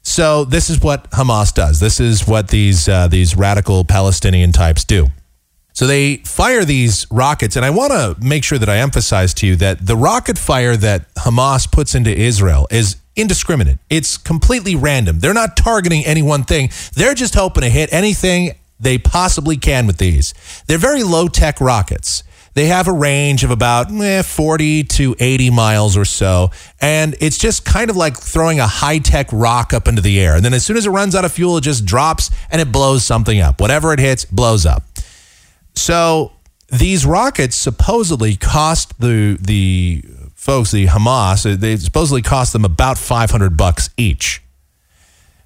So 0.02 0.44
this 0.44 0.70
is 0.70 0.80
what 0.80 1.10
Hamas 1.10 1.54
does. 1.54 1.80
This 1.80 2.00
is 2.00 2.26
what 2.26 2.48
these 2.48 2.88
uh, 2.88 3.06
these 3.06 3.36
radical 3.36 3.84
Palestinian 3.84 4.50
types 4.50 4.84
do. 4.84 5.08
So 5.74 5.86
they 5.86 6.16
fire 6.16 6.64
these 6.64 7.06
rockets, 7.10 7.54
and 7.54 7.64
I 7.64 7.70
want 7.70 7.92
to 7.92 8.16
make 8.20 8.44
sure 8.44 8.58
that 8.58 8.68
I 8.68 8.78
emphasize 8.78 9.32
to 9.34 9.46
you 9.46 9.56
that 9.56 9.86
the 9.86 9.96
rocket 9.96 10.38
fire 10.38 10.76
that 10.76 11.14
Hamas 11.14 11.70
puts 11.70 11.94
into 11.94 12.10
Israel 12.10 12.66
is 12.70 12.96
indiscriminate. 13.14 13.78
It's 13.88 14.16
completely 14.16 14.74
random. 14.74 15.20
They're 15.20 15.32
not 15.34 15.56
targeting 15.56 16.04
any 16.04 16.22
one 16.22 16.44
thing. 16.44 16.70
They're 16.94 17.14
just 17.14 17.34
hoping 17.34 17.62
to 17.62 17.68
hit 17.68 17.92
anything 17.92 18.54
they 18.82 18.98
possibly 18.98 19.56
can 19.56 19.86
with 19.86 19.98
these. 19.98 20.34
They're 20.66 20.78
very 20.78 21.02
low 21.02 21.28
tech 21.28 21.60
rockets. 21.60 22.24
They 22.54 22.66
have 22.66 22.86
a 22.86 22.92
range 22.92 23.44
of 23.44 23.50
about 23.50 23.90
eh, 23.90 24.22
40 24.22 24.84
to 24.84 25.16
80 25.18 25.50
miles 25.50 25.96
or 25.96 26.04
so. 26.04 26.50
And 26.80 27.14
it's 27.20 27.38
just 27.38 27.64
kind 27.64 27.88
of 27.88 27.96
like 27.96 28.16
throwing 28.18 28.60
a 28.60 28.66
high 28.66 28.98
tech 28.98 29.28
rock 29.32 29.72
up 29.72 29.88
into 29.88 30.02
the 30.02 30.20
air. 30.20 30.36
And 30.36 30.44
then 30.44 30.52
as 30.52 30.66
soon 30.66 30.76
as 30.76 30.84
it 30.84 30.90
runs 30.90 31.14
out 31.14 31.24
of 31.24 31.32
fuel, 31.32 31.56
it 31.56 31.62
just 31.62 31.86
drops 31.86 32.30
and 32.50 32.60
it 32.60 32.70
blows 32.70 33.04
something 33.04 33.40
up. 33.40 33.60
Whatever 33.60 33.92
it 33.94 34.00
hits, 34.00 34.26
blows 34.26 34.66
up. 34.66 34.84
So 35.74 36.32
these 36.68 37.06
rockets 37.06 37.56
supposedly 37.56 38.36
cost 38.36 39.00
the, 39.00 39.38
the 39.40 40.04
folks, 40.34 40.72
the 40.72 40.86
Hamas, 40.86 41.58
they 41.58 41.76
supposedly 41.76 42.20
cost 42.20 42.52
them 42.52 42.64
about 42.66 42.98
500 42.98 43.56
bucks 43.56 43.88
each. 43.96 44.41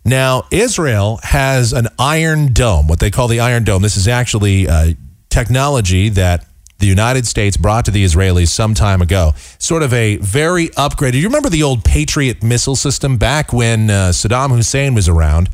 Now, 0.06 0.44
Israel 0.52 1.18
has 1.24 1.72
an 1.72 1.88
Iron 1.98 2.52
Dome, 2.52 2.86
what 2.86 3.00
they 3.00 3.10
call 3.10 3.26
the 3.26 3.40
Iron 3.40 3.64
Dome. 3.64 3.82
This 3.82 3.96
is 3.96 4.06
actually 4.06 4.68
uh, 4.68 4.92
technology 5.30 6.10
that 6.10 6.46
the 6.78 6.86
United 6.86 7.26
States 7.26 7.56
brought 7.56 7.86
to 7.86 7.90
the 7.90 8.04
Israelis 8.04 8.48
some 8.48 8.72
time 8.72 9.02
ago. 9.02 9.32
Sort 9.58 9.82
of 9.82 9.92
a 9.92 10.18
very 10.18 10.68
upgraded. 10.68 11.14
You 11.14 11.26
remember 11.26 11.48
the 11.48 11.64
old 11.64 11.84
Patriot 11.84 12.40
missile 12.40 12.76
system 12.76 13.16
back 13.16 13.52
when 13.52 13.90
uh, 13.90 14.10
Saddam 14.10 14.54
Hussein 14.54 14.94
was 14.94 15.08
around? 15.08 15.48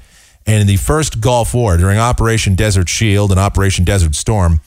And 0.47 0.61
in 0.61 0.66
the 0.66 0.76
first 0.76 1.23
Gulf 1.23 1.54
War, 1.54 1.78
during 1.78 1.99
Operation 1.99 2.54
Desert 2.54 2.90
Shield 2.90 3.30
and 3.30 3.40
Operation 3.40 3.87
Desert 3.87 4.14
Storm, 4.14 4.61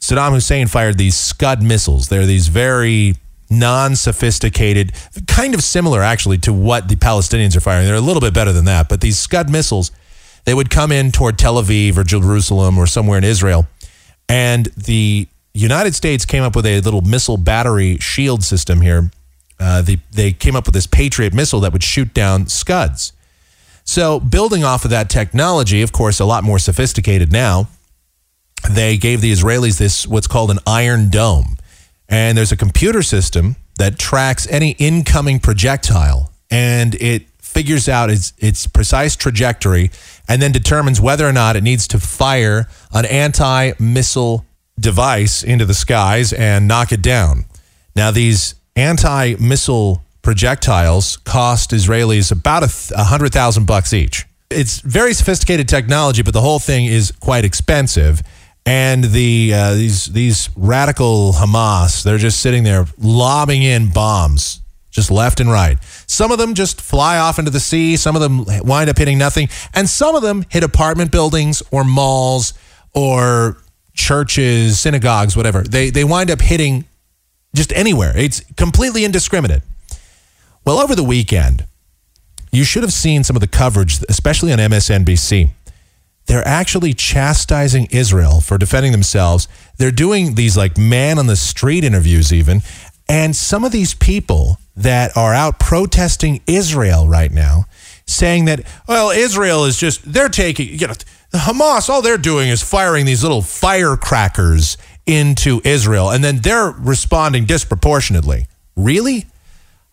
Saddam 0.00 0.32
Hussein 0.32 0.66
fired 0.66 0.96
these 0.96 1.14
Scud 1.14 1.62
missiles. 1.62 2.08
They're 2.08 2.24
these 2.24 2.48
very 2.48 3.16
non 3.50 3.96
sophisticated, 3.96 4.92
kind 5.26 5.54
of 5.54 5.62
similar 5.62 6.02
actually 6.02 6.38
to 6.38 6.52
what 6.52 6.88
the 6.88 6.96
Palestinians 6.96 7.56
are 7.56 7.60
firing. 7.60 7.86
They're 7.86 7.96
a 7.96 8.00
little 8.00 8.20
bit 8.20 8.34
better 8.34 8.52
than 8.52 8.64
that, 8.66 8.88
but 8.88 9.00
these 9.00 9.18
Scud 9.18 9.50
missiles, 9.50 9.90
they 10.44 10.54
would 10.54 10.70
come 10.70 10.92
in 10.92 11.12
toward 11.12 11.38
Tel 11.38 11.62
Aviv 11.62 11.96
or 11.96 12.04
Jerusalem 12.04 12.78
or 12.78 12.86
somewhere 12.86 13.18
in 13.18 13.24
Israel. 13.24 13.66
And 14.28 14.66
the 14.76 15.28
United 15.54 15.94
States 15.94 16.24
came 16.24 16.42
up 16.42 16.54
with 16.54 16.66
a 16.66 16.80
little 16.80 17.00
missile 17.00 17.36
battery 17.36 17.98
shield 17.98 18.44
system 18.44 18.80
here. 18.80 19.10
Uh, 19.58 19.80
the, 19.80 19.98
they 20.12 20.32
came 20.32 20.54
up 20.54 20.66
with 20.66 20.74
this 20.74 20.86
Patriot 20.86 21.32
missile 21.32 21.60
that 21.60 21.72
would 21.72 21.82
shoot 21.82 22.12
down 22.12 22.46
Scuds. 22.46 23.12
So, 23.84 24.18
building 24.18 24.64
off 24.64 24.84
of 24.84 24.90
that 24.90 25.08
technology, 25.08 25.80
of 25.80 25.92
course, 25.92 26.18
a 26.18 26.24
lot 26.24 26.42
more 26.42 26.58
sophisticated 26.58 27.32
now, 27.32 27.68
they 28.68 28.96
gave 28.96 29.20
the 29.20 29.32
Israelis 29.32 29.78
this 29.78 30.06
what's 30.06 30.26
called 30.26 30.50
an 30.50 30.58
Iron 30.66 31.08
Dome. 31.08 31.56
And 32.08 32.36
there's 32.38 32.52
a 32.52 32.56
computer 32.56 33.02
system 33.02 33.56
that 33.78 33.98
tracks 33.98 34.46
any 34.48 34.70
incoming 34.72 35.40
projectile 35.40 36.32
and 36.50 36.94
it 36.96 37.28
figures 37.40 37.88
out 37.88 38.10
its, 38.10 38.32
its 38.38 38.66
precise 38.66 39.16
trajectory 39.16 39.90
and 40.28 40.42
then 40.42 40.52
determines 40.52 41.00
whether 41.00 41.26
or 41.26 41.32
not 41.32 41.56
it 41.56 41.62
needs 41.62 41.88
to 41.88 41.98
fire 41.98 42.68
an 42.92 43.04
anti 43.06 43.72
missile 43.78 44.44
device 44.78 45.42
into 45.42 45.64
the 45.64 45.74
skies 45.74 46.32
and 46.32 46.68
knock 46.68 46.92
it 46.92 47.02
down. 47.02 47.46
Now, 47.94 48.10
these 48.10 48.54
anti 48.76 49.36
missile 49.36 50.02
projectiles 50.20 51.16
cost 51.18 51.70
Israelis 51.70 52.30
about 52.30 52.62
a, 52.62 52.66
th- 52.66 52.90
a 52.98 53.04
hundred 53.04 53.32
thousand 53.32 53.66
bucks 53.66 53.92
each. 53.92 54.26
It's 54.50 54.80
very 54.80 55.14
sophisticated 55.14 55.68
technology, 55.68 56.22
but 56.22 56.34
the 56.34 56.40
whole 56.40 56.58
thing 56.58 56.86
is 56.86 57.10
quite 57.20 57.44
expensive. 57.44 58.22
And 58.66 59.04
the 59.04 59.54
uh, 59.54 59.74
these 59.74 60.06
these 60.06 60.50
radical 60.56 61.32
Hamas, 61.34 62.02
they're 62.02 62.18
just 62.18 62.40
sitting 62.40 62.64
there 62.64 62.86
lobbing 62.98 63.62
in 63.62 63.92
bombs, 63.92 64.60
just 64.90 65.08
left 65.08 65.38
and 65.38 65.48
right. 65.48 65.78
Some 66.08 66.32
of 66.32 66.38
them 66.38 66.54
just 66.54 66.80
fly 66.80 67.16
off 67.16 67.38
into 67.38 67.52
the 67.52 67.60
sea. 67.60 67.96
Some 67.96 68.16
of 68.16 68.22
them 68.22 68.44
wind 68.64 68.90
up 68.90 68.98
hitting 68.98 69.18
nothing, 69.18 69.48
and 69.72 69.88
some 69.88 70.16
of 70.16 70.22
them 70.22 70.44
hit 70.50 70.64
apartment 70.64 71.12
buildings 71.12 71.62
or 71.70 71.84
malls 71.84 72.54
or 72.92 73.56
churches, 73.94 74.80
synagogues, 74.80 75.36
whatever. 75.36 75.62
They 75.62 75.90
they 75.90 76.02
wind 76.02 76.32
up 76.32 76.40
hitting 76.40 76.86
just 77.54 77.72
anywhere. 77.72 78.16
It's 78.16 78.40
completely 78.56 79.04
indiscriminate. 79.04 79.62
Well, 80.64 80.80
over 80.80 80.96
the 80.96 81.04
weekend, 81.04 81.66
you 82.50 82.64
should 82.64 82.82
have 82.82 82.92
seen 82.92 83.22
some 83.22 83.36
of 83.36 83.40
the 83.40 83.46
coverage, 83.46 84.00
especially 84.08 84.52
on 84.52 84.58
MSNBC. 84.58 85.50
They're 86.26 86.46
actually 86.46 86.92
chastising 86.92 87.88
Israel 87.90 88.40
for 88.40 88.58
defending 88.58 88.92
themselves. 88.92 89.48
They're 89.78 89.90
doing 89.90 90.34
these 90.34 90.56
like 90.56 90.76
man 90.76 91.18
on 91.18 91.26
the 91.26 91.36
street 91.36 91.84
interviews, 91.84 92.32
even. 92.32 92.62
And 93.08 93.34
some 93.36 93.64
of 93.64 93.72
these 93.72 93.94
people 93.94 94.58
that 94.76 95.16
are 95.16 95.32
out 95.32 95.58
protesting 95.58 96.40
Israel 96.46 97.08
right 97.08 97.32
now, 97.32 97.66
saying 98.06 98.44
that, 98.46 98.60
well, 98.88 99.10
Israel 99.10 99.64
is 99.64 99.76
just, 99.76 100.12
they're 100.12 100.28
taking, 100.28 100.68
you 100.68 100.86
know, 100.86 100.94
Hamas, 101.32 101.88
all 101.88 102.02
they're 102.02 102.18
doing 102.18 102.48
is 102.48 102.62
firing 102.62 103.04
these 103.04 103.22
little 103.22 103.42
firecrackers 103.42 104.76
into 105.06 105.60
Israel, 105.64 106.10
and 106.10 106.22
then 106.22 106.38
they're 106.38 106.70
responding 106.70 107.44
disproportionately. 107.44 108.46
Really? 108.76 109.26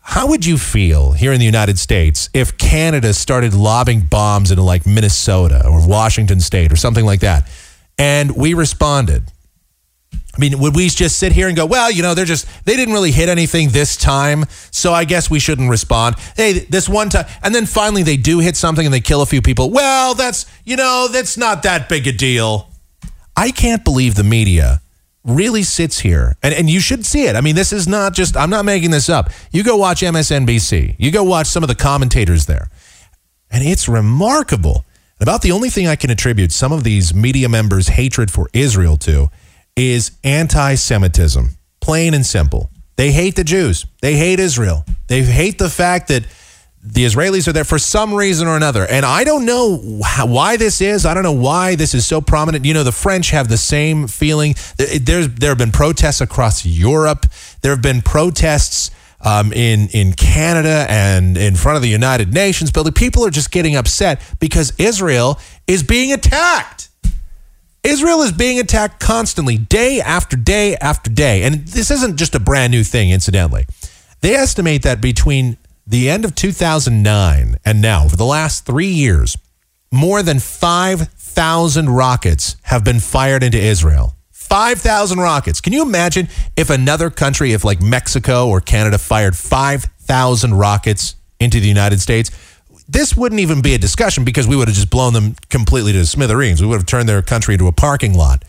How 0.06 0.28
would 0.28 0.46
you 0.46 0.58
feel 0.58 1.14
here 1.14 1.32
in 1.32 1.40
the 1.40 1.46
United 1.46 1.80
States 1.80 2.30
if 2.34 2.58
Canada 2.58 3.14
started 3.14 3.54
lobbing 3.54 4.02
bombs 4.02 4.52
into 4.52 4.62
like 4.62 4.86
Minnesota 4.86 5.66
or 5.66 5.88
Washington 5.88 6.42
State 6.42 6.74
or 6.74 6.76
something 6.76 7.06
like 7.06 7.22
that? 7.22 7.50
And 7.98 8.36
we 8.36 8.54
responded. 8.54 9.24
I 10.36 10.40
mean, 10.40 10.60
would 10.60 10.76
we 10.76 10.90
just 10.90 11.18
sit 11.18 11.32
here 11.32 11.48
and 11.48 11.56
go, 11.56 11.66
well, 11.66 11.90
you 11.90 12.02
know, 12.02 12.16
they're 12.16 12.26
just, 12.26 12.48
they 12.66 12.76
didn't 12.76 12.94
really 12.94 13.12
hit 13.12 13.30
anything 13.30 13.70
this 13.70 13.96
time, 13.96 14.46
so 14.72 14.92
I 14.92 15.06
guess 15.06 15.30
we 15.30 15.40
shouldn't 15.40 15.70
respond. 15.70 16.16
Hey, 16.36 16.60
this 16.70 16.90
one 16.90 17.10
time, 17.10 17.26
and 17.42 17.56
then 17.56 17.66
finally 17.66 18.04
they 18.04 18.18
do 18.18 18.40
hit 18.40 18.58
something 18.58 18.86
and 18.86 18.94
they 18.94 19.00
kill 19.00 19.22
a 19.22 19.26
few 19.26 19.42
people. 19.42 19.70
Well, 19.70 20.16
that's, 20.16 20.46
you 20.66 20.76
know, 20.76 21.08
that's 21.12 21.38
not 21.38 21.64
that 21.64 21.88
big 21.88 22.08
a 22.08 22.12
deal. 22.12 22.70
I 23.38 23.52
can't 23.52 23.84
believe 23.84 24.16
the 24.16 24.24
media 24.24 24.82
really 25.24 25.64
sits 25.64 26.00
here, 26.00 26.36
and, 26.44 26.54
and 26.54 26.70
you 26.70 26.80
should 26.80 27.06
see 27.06 27.26
it. 27.26 27.36
I 27.36 27.42
mean, 27.42 27.56
this 27.56 27.72
is 27.72 27.88
not 27.88 28.14
just, 28.14 28.36
I'm 28.36 28.50
not 28.50 28.66
making 28.66 28.92
this 28.92 29.10
up. 29.10 29.30
You 29.52 29.64
go 29.64 29.78
watch 29.78 30.02
MSNBC, 30.02 30.96
you 30.98 31.12
go 31.12 31.24
watch 31.24 31.48
some 31.48 31.64
of 31.64 31.70
the 31.70 31.76
commentators 31.76 32.46
there, 32.46 32.70
and 33.50 33.66
it's 33.66 33.88
remarkable. 33.88 34.86
About 35.20 35.42
the 35.42 35.52
only 35.52 35.70
thing 35.70 35.88
I 35.88 35.96
can 35.96 36.10
attribute 36.10 36.52
some 36.52 36.74
of 36.74 36.84
these 36.84 37.14
media 37.14 37.48
members' 37.48 37.88
hatred 37.88 38.30
for 38.30 38.50
Israel 38.52 38.98
to 38.98 39.30
is 39.76 40.12
anti 40.24 40.76
Semitism, 40.76 41.50
plain 41.80 42.14
and 42.14 42.26
simple. 42.26 42.70
They 42.98 43.12
hate 43.12 43.36
the 43.36 43.44
Jews, 43.44 43.86
they 44.02 44.16
hate 44.16 44.40
Israel, 44.40 44.86
they 45.08 45.24
hate 45.24 45.60
the 45.60 45.70
fact 45.70 46.10
that 46.10 46.26
the 46.86 47.06
Israelis 47.06 47.48
are 47.48 47.54
there 47.54 47.64
for 47.64 47.80
some 47.80 48.14
reason 48.14 48.46
or 48.46 48.58
another. 48.58 48.86
And 48.86 49.06
I 49.06 49.24
don't 49.24 49.46
know 49.46 49.78
why 49.78 50.58
this 50.58 50.82
is. 50.82 51.06
I 51.06 51.14
don't 51.14 51.24
know 51.24 51.32
why 51.32 51.76
this 51.76 51.94
is 51.94 52.06
so 52.06 52.20
prominent. 52.20 52.66
You 52.66 52.74
know, 52.74 52.84
the 52.84 52.92
French 52.92 53.30
have 53.30 53.48
the 53.48 53.58
same 53.58 54.08
feeling. 54.08 54.56
There's, 54.78 55.30
there 55.30 55.52
have 55.52 55.58
been 55.58 55.72
protests 55.72 56.20
across 56.20 56.66
Europe. 56.66 57.26
There 57.62 57.72
have 57.72 57.82
been 57.82 58.02
protests 58.02 58.92
um, 59.22 59.54
in, 59.54 59.88
in 59.94 60.12
Canada 60.12 60.86
and 60.90 61.38
in 61.38 61.56
front 61.56 61.78
of 61.78 61.84
the 61.84 61.88
United 61.88 62.34
Nations 62.34 62.70
building. 62.70 62.92
People 62.92 63.26
are 63.26 63.30
just 63.30 63.52
getting 63.52 63.78
upset 63.78 64.22
because 64.42 64.74
Israel 64.78 65.40
is 65.66 65.84
being 65.84 66.12
attacked. 66.12 66.90
Israel 67.84 68.22
is 68.22 68.34
being 68.34 68.60
attacked 68.60 69.00
constantly, 69.00 69.58
day 69.58 70.02
after 70.02 70.36
day 70.36 70.76
after 70.78 71.10
day. 71.10 71.44
And 71.44 71.66
this 71.66 71.92
isn't 71.92 72.18
just 72.18 72.36
a 72.36 72.40
brand 72.40 72.72
new 72.72 72.84
thing, 72.84 73.10
incidentally. 73.10 73.66
They 74.20 74.36
estimate 74.36 74.84
that 74.84 75.02
between 75.02 75.58
the 75.86 76.10
end 76.10 76.24
of 76.26 76.36
2009 76.36 77.58
and 77.66 77.82
now, 77.82 78.08
for 78.08 78.16
the 78.16 78.26
last 78.26 78.66
three 78.66 78.88
years, 78.88 79.38
more 79.92 80.24
than 80.24 80.40
5,000 80.40 81.90
rockets 81.90 82.56
have 82.64 82.84
been 82.84 83.00
fired 83.00 83.44
into 83.44 83.60
Israel. 83.60 84.16
5,000 84.32 85.20
rockets. 85.20 85.62
Can 85.62 85.74
you 85.74 85.82
imagine 85.82 86.30
if 86.56 86.70
another 86.70 87.10
country, 87.10 87.54
if 87.54 87.64
like 87.64 87.82
Mexico 87.82 88.48
or 88.48 88.62
Canada, 88.62 88.98
fired 88.98 89.36
5,000 89.36 90.54
rockets 90.54 91.16
into 91.40 91.60
the 91.60 91.68
United 91.68 92.00
States? 92.00 92.32
This 92.88 93.16
wouldn't 93.16 93.42
even 93.42 93.62
be 93.62 93.74
a 93.74 93.78
discussion 93.78 94.24
because 94.24 94.48
we 94.48 94.56
would 94.56 94.68
have 94.68 94.76
just 94.76 94.90
blown 94.90 95.14
them 95.14 95.36
completely 95.50 95.92
to 95.94 96.06
smithereens. 96.06 96.62
We 96.62 96.68
would 96.68 96.76
have 96.76 96.86
turned 96.86 97.10
their 97.10 97.22
country 97.22 97.56
into 97.56 97.68
a 97.68 97.72
parking 97.72 98.14
lot. 98.14 98.44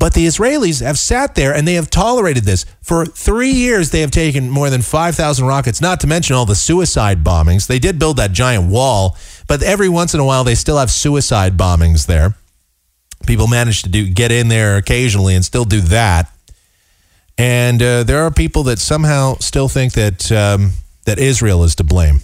But 0.00 0.14
the 0.14 0.26
Israelis 0.26 0.82
have 0.82 0.98
sat 0.98 1.34
there 1.34 1.54
and 1.54 1.68
they 1.68 1.74
have 1.74 1.90
tolerated 1.90 2.44
this. 2.44 2.64
For 2.80 3.04
three 3.04 3.50
years, 3.50 3.90
they 3.90 4.00
have 4.00 4.10
taken 4.10 4.48
more 4.48 4.70
than 4.70 4.80
5,000 4.80 5.44
rockets, 5.46 5.82
not 5.82 6.00
to 6.00 6.06
mention 6.06 6.34
all 6.34 6.46
the 6.46 6.54
suicide 6.54 7.22
bombings. 7.22 7.66
They 7.66 7.78
did 7.78 7.98
build 7.98 8.16
that 8.16 8.32
giant 8.32 8.70
wall, 8.70 9.18
but 9.46 9.62
every 9.62 9.90
once 9.90 10.14
in 10.14 10.20
a 10.20 10.24
while, 10.24 10.42
they 10.42 10.54
still 10.54 10.78
have 10.78 10.90
suicide 10.90 11.58
bombings 11.58 12.06
there. 12.06 12.34
People 13.26 13.46
manage 13.46 13.82
to 13.82 13.90
do 13.90 14.08
get 14.08 14.32
in 14.32 14.48
there 14.48 14.78
occasionally 14.78 15.34
and 15.34 15.44
still 15.44 15.66
do 15.66 15.82
that. 15.82 16.32
And 17.36 17.82
uh, 17.82 18.02
there 18.04 18.24
are 18.24 18.30
people 18.30 18.62
that 18.64 18.78
somehow 18.78 19.34
still 19.40 19.68
think 19.68 19.92
that 19.92 20.32
um, 20.32 20.72
that 21.04 21.18
Israel 21.18 21.62
is 21.62 21.74
to 21.74 21.84
blame. 21.84 22.20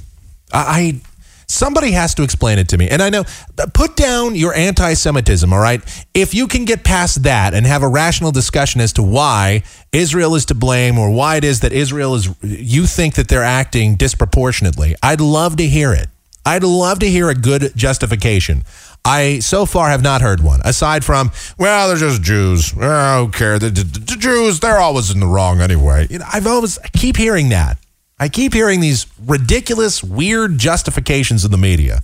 I, 0.50 0.60
I 0.60 1.00
somebody 1.46 1.92
has 1.92 2.14
to 2.14 2.22
explain 2.22 2.58
it 2.58 2.68
to 2.68 2.78
me. 2.78 2.88
And 2.88 3.02
I 3.02 3.10
know, 3.10 3.24
put 3.72 3.96
down 3.96 4.34
your 4.34 4.54
anti-Semitism. 4.54 5.52
All 5.52 5.58
right, 5.58 5.80
if 6.14 6.34
you 6.34 6.46
can 6.46 6.64
get 6.64 6.84
past 6.84 7.22
that 7.22 7.54
and 7.54 7.66
have 7.66 7.82
a 7.82 7.88
rational 7.88 8.32
discussion 8.32 8.80
as 8.80 8.92
to 8.94 9.02
why 9.02 9.62
Israel 9.92 10.34
is 10.34 10.46
to 10.46 10.54
blame 10.54 10.98
or 10.98 11.10
why 11.10 11.36
it 11.36 11.44
is 11.44 11.60
that 11.60 11.72
Israel 11.72 12.14
is, 12.14 12.28
you 12.42 12.86
think 12.86 13.14
that 13.14 13.28
they're 13.28 13.42
acting 13.42 13.96
disproportionately. 13.96 14.94
I'd 15.02 15.20
love 15.20 15.56
to 15.56 15.66
hear 15.66 15.92
it. 15.92 16.08
I'd 16.44 16.62
love 16.62 17.00
to 17.00 17.08
hear 17.08 17.28
a 17.28 17.34
good 17.34 17.72
justification. 17.74 18.62
I 19.04 19.38
so 19.38 19.66
far 19.66 19.88
have 19.88 20.02
not 20.02 20.20
heard 20.20 20.40
one, 20.40 20.60
aside 20.64 21.04
from, 21.04 21.30
well, 21.58 21.88
they're 21.88 21.96
just 21.96 22.22
Jews. 22.22 22.72
I 22.76 23.16
don't 23.18 23.32
care. 23.32 23.58
The, 23.58 23.70
the, 23.70 23.82
the 23.82 24.16
Jews, 24.16 24.60
they're 24.60 24.78
always 24.78 25.10
in 25.10 25.20
the 25.20 25.26
wrong 25.26 25.60
anyway. 25.60 26.08
I've 26.32 26.46
always, 26.46 26.78
I 26.78 26.88
keep 26.88 27.16
hearing 27.16 27.48
that. 27.50 27.78
I 28.18 28.28
keep 28.28 28.54
hearing 28.54 28.80
these 28.80 29.06
ridiculous, 29.24 30.02
weird 30.02 30.58
justifications 30.58 31.44
in 31.44 31.50
the 31.50 31.58
media. 31.58 32.02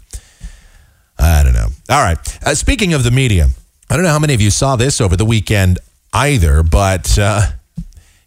I 1.19 1.43
don't 1.43 1.55
know. 1.55 1.69
All 1.89 2.03
right. 2.03 2.19
Uh, 2.45 2.55
speaking 2.55 2.93
of 2.93 3.03
the 3.03 3.11
media, 3.11 3.49
I 3.89 3.97
don't 3.97 4.05
know 4.05 4.11
how 4.11 4.19
many 4.19 4.35
of 4.35 4.41
you 4.41 4.51
saw 4.51 4.77
this 4.77 5.01
over 5.01 5.17
the 5.17 5.25
weekend 5.25 5.79
either, 6.13 6.63
but 6.63 7.19
uh, 7.19 7.53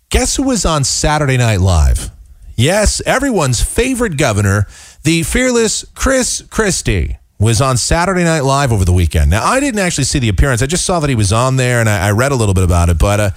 guess 0.09 0.35
who 0.35 0.43
was 0.43 0.65
on 0.65 0.83
Saturday 0.83 1.37
Night 1.37 1.61
Live? 1.61 2.09
Yes, 2.55 3.01
everyone's 3.05 3.61
favorite 3.61 4.17
governor, 4.17 4.65
the 5.03 5.23
fearless 5.23 5.85
Chris 5.93 6.43
Christie, 6.49 7.17
was 7.37 7.59
on 7.61 7.77
Saturday 7.77 8.23
Night 8.23 8.43
Live 8.45 8.71
over 8.71 8.85
the 8.85 8.93
weekend. 8.93 9.29
Now, 9.29 9.43
I 9.43 9.59
didn't 9.59 9.79
actually 9.79 10.05
see 10.05 10.19
the 10.19 10.29
appearance. 10.29 10.61
I 10.61 10.67
just 10.67 10.85
saw 10.85 10.99
that 11.01 11.09
he 11.09 11.15
was 11.15 11.33
on 11.33 11.57
there 11.57 11.81
and 11.81 11.89
I, 11.89 12.07
I 12.07 12.11
read 12.11 12.31
a 12.31 12.35
little 12.35 12.53
bit 12.53 12.63
about 12.63 12.89
it, 12.89 12.97
but 12.97 13.19
uh, 13.19 13.29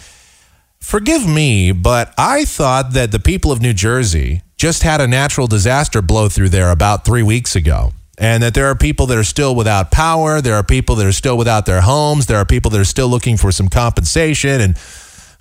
forgive 0.80 1.26
me, 1.26 1.72
but 1.72 2.12
I 2.16 2.44
thought 2.44 2.92
that 2.92 3.12
the 3.12 3.18
people 3.18 3.52
of 3.52 3.60
New 3.60 3.72
Jersey 3.72 4.42
just 4.56 4.82
had 4.82 5.00
a 5.00 5.06
natural 5.06 5.46
disaster 5.46 6.02
blow 6.02 6.28
through 6.28 6.48
there 6.48 6.70
about 6.70 7.04
three 7.04 7.22
weeks 7.22 7.54
ago. 7.54 7.92
And 8.20 8.42
that 8.42 8.54
there 8.54 8.66
are 8.66 8.74
people 8.74 9.06
that 9.06 9.16
are 9.16 9.24
still 9.24 9.54
without 9.54 9.92
power. 9.92 10.40
There 10.40 10.54
are 10.54 10.64
people 10.64 10.96
that 10.96 11.06
are 11.06 11.12
still 11.12 11.38
without 11.38 11.66
their 11.66 11.82
homes. 11.82 12.26
There 12.26 12.36
are 12.36 12.44
people 12.44 12.68
that 12.72 12.80
are 12.80 12.84
still 12.84 13.06
looking 13.06 13.36
for 13.36 13.52
some 13.52 13.68
compensation. 13.68 14.60
And 14.60 14.76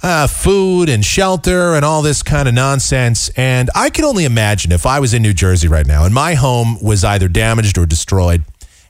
uh, 0.04 0.28
food 0.28 0.90
and 0.90 1.04
shelter 1.04 1.74
and 1.74 1.84
all 1.84 2.02
this 2.02 2.22
kind 2.22 2.48
of 2.48 2.54
nonsense. 2.54 3.30
And 3.36 3.70
I 3.76 3.90
can 3.90 4.06
only 4.06 4.26
imagine 4.26 4.72
if 4.72 4.86
I 4.86 5.00
was 5.00 5.14
in 5.14 5.22
New 5.22 5.34
Jersey 5.34 5.68
right 5.68 5.88
now 5.88 6.06
and 6.06 6.14
my 6.14 6.36
home 6.36 6.78
was 6.82 7.04
either 7.04 7.28
damaged 7.28 7.78
or 7.78 7.86
destroyed, 7.86 8.44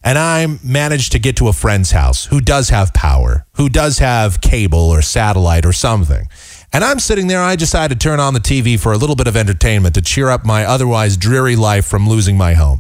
and 0.08 0.18
I 0.18 0.48
managed 0.64 1.12
to 1.12 1.20
get 1.20 1.36
to 1.36 1.50
a 1.50 1.54
friend's 1.54 1.92
house 1.92 2.28
who 2.28 2.40
does 2.40 2.70
have 2.70 2.94
power, 2.94 3.46
who 3.58 3.68
does 3.68 4.00
have 4.00 4.40
cable 4.40 4.80
or 4.80 5.02
satellite 5.02 5.66
or 5.66 5.74
something. 5.74 6.30
And 6.72 6.86
I'm 6.86 7.00
sitting 7.00 7.28
there, 7.28 7.42
I 7.42 7.58
decide 7.58 7.90
to 7.90 7.96
turn 7.98 8.22
on 8.22 8.34
the 8.34 8.40
TV 8.40 8.80
for 8.80 8.94
a 8.94 8.98
little 8.98 9.18
bit 9.18 9.28
of 9.28 9.36
entertainment 9.36 9.96
to 9.96 10.02
cheer 10.02 10.30
up 10.30 10.46
my 10.46 10.64
otherwise 10.64 11.18
dreary 11.18 11.58
life 11.58 11.86
from 11.86 12.08
losing 12.08 12.38
my 12.38 12.54
home. 12.54 12.80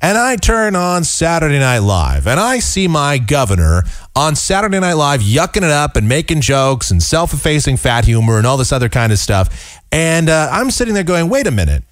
And 0.00 0.16
I 0.16 0.36
turn 0.36 0.74
on 0.74 1.04
Saturday 1.04 1.58
Night 1.58 1.80
Live 1.80 2.26
and 2.26 2.40
I 2.40 2.58
see 2.60 2.88
my 2.88 3.18
governor 3.18 3.82
on 4.16 4.34
Saturday 4.34 4.80
Night 4.80 4.94
Live 4.94 5.20
yucking 5.20 5.58
it 5.58 5.64
up 5.64 5.94
and 5.94 6.08
making 6.08 6.40
jokes 6.40 6.90
and 6.90 7.02
self 7.02 7.34
effacing 7.34 7.76
fat 7.76 8.06
humor 8.06 8.38
and 8.38 8.46
all 8.46 8.56
this 8.56 8.72
other 8.72 8.88
kind 8.88 9.12
of 9.12 9.18
stuff. 9.18 9.78
And 9.92 10.30
uh, 10.30 10.48
I'm 10.50 10.70
sitting 10.70 10.94
there 10.94 11.04
going, 11.04 11.28
wait 11.28 11.46
a 11.46 11.50
minute. 11.50 11.84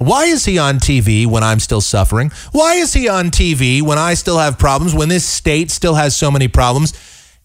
Why 0.00 0.24
is 0.24 0.46
he 0.46 0.56
on 0.56 0.78
TV 0.78 1.26
when 1.26 1.44
I'm 1.44 1.60
still 1.60 1.82
suffering? 1.82 2.30
Why 2.52 2.76
is 2.76 2.94
he 2.94 3.06
on 3.06 3.26
TV 3.26 3.82
when 3.82 3.98
I 3.98 4.14
still 4.14 4.38
have 4.38 4.58
problems, 4.58 4.94
when 4.94 5.10
this 5.10 5.26
state 5.26 5.70
still 5.70 5.96
has 5.96 6.16
so 6.16 6.30
many 6.30 6.48
problems? 6.48 6.94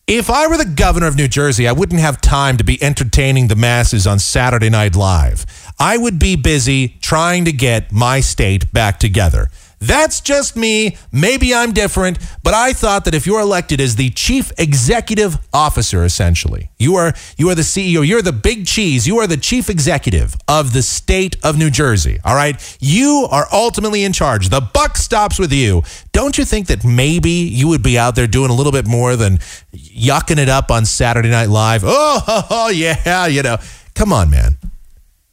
If 0.08 0.30
I 0.30 0.48
were 0.48 0.56
the 0.56 0.64
governor 0.64 1.08
of 1.08 1.18
New 1.18 1.28
Jersey, 1.28 1.68
I 1.68 1.74
wouldn't 1.74 2.00
have 2.00 2.22
time 2.22 2.56
to 2.56 2.64
be 2.64 2.82
entertaining 2.82 3.50
the 3.50 3.58
masses 3.58 4.08
on 4.08 4.20
Saturday 4.20 4.70
Night 4.70 4.96
Live. 4.96 5.46
I 5.78 5.98
would 5.98 6.18
be 6.18 6.38
busy 6.38 6.96
trying 7.02 7.44
to 7.44 7.52
get 7.52 7.92
my 7.92 8.22
state 8.22 8.72
back 8.72 9.00
together. 9.00 9.50
That's 9.80 10.22
just 10.22 10.56
me. 10.56 10.98
Maybe 11.12 11.54
I'm 11.54 11.72
different, 11.72 12.18
but 12.44 12.54
I 12.54 12.74
thought 12.74 13.06
that 13.06 13.14
if 13.14 13.26
you're 13.26 13.42
elected 13.42 13.80
as 13.82 13.96
the 13.96 14.10
chief 14.10 14.52
executive 14.58 15.38
officer, 15.54 16.04
essentially, 16.04 16.72
you 16.78 16.96
are 16.96 17.14
you 17.38 17.50
are 17.50 17.56
the 17.56 17.62
CEO, 17.62 18.06
you're 18.06 18.22
the 18.22 18.32
big 18.32 18.66
cheese, 18.66 19.08
you 19.08 19.18
are 19.18 19.28
the 19.28 19.38
chief 19.38 19.70
executive 19.70 20.36
of 20.48 20.74
the 20.74 20.82
state 20.82 21.38
of 21.44 21.58
New 21.58 21.70
Jersey. 21.70 22.20
All 22.24 22.36
right, 22.36 22.78
you 22.80 23.28
are 23.30 23.48
ultimately 23.52 24.04
in 24.04 24.14
charge. 24.14 24.50
The 24.50 24.62
buck 24.62 24.98
stops 24.98 25.38
with 25.38 25.52
you. 25.54 25.84
Don't 26.12 26.38
you 26.38 26.46
think 26.46 26.68
that 26.68 26.84
maybe 26.84 27.30
you 27.30 27.68
would 27.68 27.84
be 27.84 27.98
out 27.98 28.16
there 28.16 28.28
doing 28.28 28.50
a 28.50 28.56
little 28.56 28.72
bit 28.72 28.88
more 28.88 29.16
than 29.16 29.38
yucking 29.74 30.38
it 30.38 30.50
up 30.50 30.72
on 30.72 30.86
Saturday 30.86 31.30
Night 31.30 31.50
Live? 31.50 31.84
Oh, 31.98 32.48
oh 32.50 32.70
yeah, 32.70 33.28
you 33.28 33.42
know. 33.42 33.58
Come 33.94 34.12
on, 34.12 34.30
man. 34.30 34.58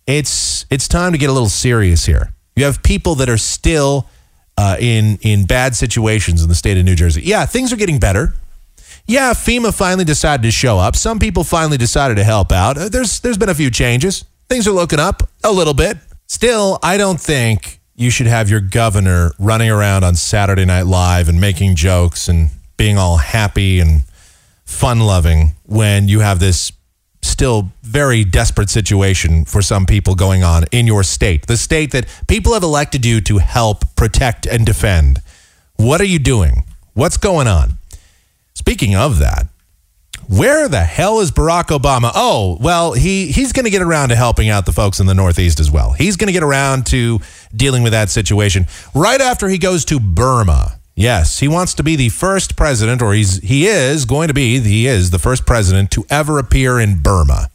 It's 0.07 0.67
it's 0.71 0.89
time 0.89 1.13
to 1.13 1.19
get 1.19 1.31
a 1.31 1.33
little 1.33 1.49
serious 1.49 2.07
here. 2.07 2.33
You 2.57 2.65
have 2.65 2.83
people 2.83 3.15
that 3.17 3.29
are 3.29 3.39
still 3.39 4.09
uh, 4.57 4.77
in 4.81 5.19
in 5.23 5.45
bad 5.47 5.75
situations 5.75 6.43
in 6.43 6.49
the 6.49 6.55
state 6.55 6.77
of 6.79 6.85
New 6.85 6.95
Jersey. 6.95 7.23
Yeah, 7.25 7.47
things 7.47 7.73
are 7.73 7.77
getting 7.77 7.99
better. 7.99 8.35
Yeah, 9.07 9.33
FEMA 9.33 9.75
finally 9.75 10.05
decided 10.05 10.43
to 10.45 10.51
show 10.53 10.79
up. 10.79 10.95
Some 10.95 11.19
people 11.19 11.43
finally 11.45 11.77
decided 11.77 12.17
to 12.17 12.25
help 12.25 12.53
out. 12.53 12.79
Uh, 12.79 12.89
There's 12.89 13.21
there's 13.21 13.39
been 13.39 13.49
a 13.49 13.55
few 13.55 13.71
changes. 13.71 14.25
Things 14.49 14.69
are 14.69 14.73
looking 14.73 15.01
up 15.01 15.29
a 15.43 15.51
little 15.51 15.75
bit. 15.75 15.97
Still, 16.27 16.79
I 16.83 16.97
don't 16.97 17.21
think 17.21 17.81
you 17.95 18.11
should 18.11 18.27
have 18.27 18.49
your 18.49 18.61
governor 18.61 19.33
running 19.39 19.71
around 19.71 20.05
on 20.05 20.15
Saturday 20.15 20.65
Night 20.65 20.87
Live 20.87 21.29
and 21.29 21.41
making 21.41 21.77
jokes 21.77 22.29
and 22.29 22.51
being 22.77 22.97
all 22.97 23.17
happy 23.19 23.81
and 23.81 24.03
fun 24.65 25.01
loving 25.01 25.53
when 25.65 26.09
you 26.09 26.21
have 26.21 26.39
this 26.39 26.73
still 27.23 27.73
very 27.83 28.25
desperate 28.25 28.71
situation 28.71 29.45
for 29.45 29.63
some 29.63 29.87
people 29.87 30.15
going 30.15 30.43
on 30.43 30.65
in 30.73 30.87
your 30.87 31.03
state, 31.03 31.47
the 31.47 31.57
state 31.57 31.93
that 31.93 32.07
people 32.27 32.53
have 32.53 32.63
elected 32.63 33.07
you 33.07 33.21
to 33.23 33.39
help 33.39 33.85
protect 33.97 34.47
and 34.47 34.67
defend. 34.67 35.23
What 35.77 36.01
are 36.01 36.05
you 36.05 36.19
doing? 36.19 36.65
What's 36.95 37.17
going 37.17 37.47
on? 37.47 37.79
Speaking 38.55 38.95
of 38.95 39.19
that, 39.19 39.47
where 40.29 40.69
the 40.69 40.83
hell 40.83 41.21
is 41.21 41.31
Barack 41.31 41.77
Obama? 41.77 42.13
Oh, 42.15 42.57
well, 42.61 42.93
he 42.93 43.33
he's 43.33 43.53
going 43.53 43.65
to 43.65 43.71
get 43.71 43.83
around 43.83 44.11
to 44.11 44.17
helping 44.17 44.49
out 44.49 44.67
the 44.67 44.73
folks 44.73 45.01
in 45.01 45.07
the 45.07 45.15
Northeast 45.15 45.59
as 45.59 45.71
well. 45.71 45.93
He's 45.93 46.17
going 46.17 46.29
to 46.29 46.33
get 46.33 46.43
around 46.43 46.87
to 46.87 47.21
dealing 47.55 47.83
with 47.83 47.93
that 47.93 48.09
situation 48.11 48.67
right 48.95 49.21
after 49.21 49.49
he 49.49 49.59
goes 49.59 49.85
to 49.87 49.99
Burma. 49.99 50.79
Yes, 50.95 51.41
he 51.41 51.49
wants 51.49 51.75
to 51.75 51.83
be 51.83 51.97
the 51.97 52.11
first 52.11 52.55
president, 52.55 53.01
or 53.01 53.15
he's 53.15 53.39
he 53.39 53.67
is 53.67 54.05
going 54.05 54.29
to 54.29 54.35
be 54.35 54.61
he 54.61 54.87
is 54.87 55.11
the 55.11 55.19
first 55.19 55.47
president 55.47 55.91
to 55.93 56.05
ever 56.11 56.39
appear 56.39 56.79
in 56.79 57.01
Burma. 57.01 57.49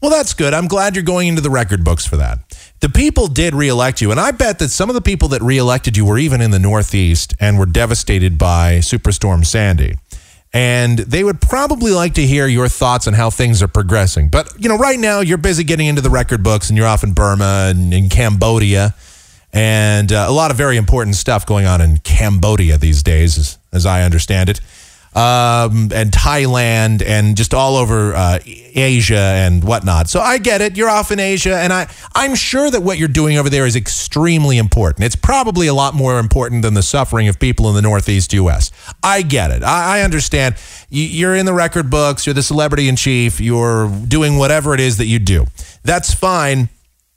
Well, 0.00 0.10
that's 0.10 0.32
good. 0.32 0.54
I'm 0.54 0.66
glad 0.66 0.96
you're 0.96 1.04
going 1.04 1.28
into 1.28 1.42
the 1.42 1.50
record 1.50 1.84
books 1.84 2.06
for 2.06 2.16
that. 2.16 2.38
The 2.80 2.88
people 2.88 3.26
did 3.26 3.54
reelect 3.54 4.00
you, 4.00 4.10
and 4.10 4.18
I 4.18 4.30
bet 4.30 4.58
that 4.60 4.70
some 4.70 4.88
of 4.88 4.94
the 4.94 5.02
people 5.02 5.28
that 5.28 5.42
reelected 5.42 5.98
you 5.98 6.06
were 6.06 6.16
even 6.16 6.40
in 6.40 6.52
the 6.52 6.58
Northeast 6.58 7.34
and 7.38 7.58
were 7.58 7.66
devastated 7.66 8.38
by 8.38 8.78
Superstorm 8.78 9.44
Sandy. 9.44 9.96
And 10.52 10.98
they 11.00 11.22
would 11.22 11.40
probably 11.40 11.92
like 11.92 12.14
to 12.14 12.26
hear 12.26 12.46
your 12.46 12.68
thoughts 12.68 13.06
on 13.06 13.12
how 13.12 13.30
things 13.30 13.62
are 13.62 13.68
progressing. 13.68 14.28
But, 14.28 14.52
you 14.58 14.68
know, 14.68 14.76
right 14.76 14.98
now 14.98 15.20
you're 15.20 15.38
busy 15.38 15.62
getting 15.62 15.86
into 15.86 16.00
the 16.00 16.10
record 16.10 16.42
books 16.42 16.70
and 16.70 16.76
you're 16.76 16.88
off 16.88 17.04
in 17.04 17.12
Burma 17.12 17.68
and 17.68 17.94
in 17.94 18.08
Cambodia 18.08 18.94
and 19.52 20.12
uh, 20.12 20.26
a 20.28 20.32
lot 20.32 20.50
of 20.50 20.56
very 20.56 20.76
important 20.76 21.16
stuff 21.16 21.44
going 21.44 21.66
on 21.66 21.80
in 21.80 21.98
Cambodia 21.98 22.78
these 22.78 23.02
days, 23.02 23.38
as, 23.38 23.58
as 23.72 23.86
I 23.86 24.02
understand 24.02 24.48
it, 24.48 24.60
um, 25.12 25.90
and 25.92 26.12
Thailand, 26.12 27.02
and 27.04 27.36
just 27.36 27.52
all 27.52 27.76
over 27.76 28.14
uh, 28.14 28.38
Asia 28.46 29.18
and 29.18 29.64
whatnot. 29.64 30.08
So 30.08 30.20
I 30.20 30.38
get 30.38 30.60
it. 30.60 30.76
You're 30.76 30.88
off 30.88 31.10
in 31.10 31.18
Asia, 31.18 31.56
and 31.56 31.72
I 31.72 31.92
I'm 32.14 32.36
sure 32.36 32.70
that 32.70 32.82
what 32.82 32.96
you're 32.96 33.08
doing 33.08 33.36
over 33.36 33.50
there 33.50 33.66
is 33.66 33.74
extremely 33.74 34.56
important. 34.56 35.04
It's 35.04 35.16
probably 35.16 35.66
a 35.66 35.74
lot 35.74 35.94
more 35.94 36.20
important 36.20 36.62
than 36.62 36.74
the 36.74 36.82
suffering 36.82 37.26
of 37.26 37.40
people 37.40 37.68
in 37.68 37.74
the 37.74 37.82
Northeast 37.82 38.32
U.S. 38.34 38.70
I 39.02 39.22
get 39.22 39.50
it. 39.50 39.64
I, 39.64 39.98
I 39.98 40.02
understand. 40.02 40.54
You, 40.90 41.04
you're 41.04 41.34
in 41.34 41.44
the 41.44 41.54
record 41.54 41.90
books. 41.90 42.24
You're 42.24 42.34
the 42.34 42.42
celebrity 42.42 42.88
in 42.88 42.94
chief. 42.94 43.40
You're 43.40 43.88
doing 44.06 44.38
whatever 44.38 44.74
it 44.74 44.80
is 44.80 44.98
that 44.98 45.06
you 45.06 45.18
do. 45.18 45.46
That's 45.82 46.14
fine. 46.14 46.68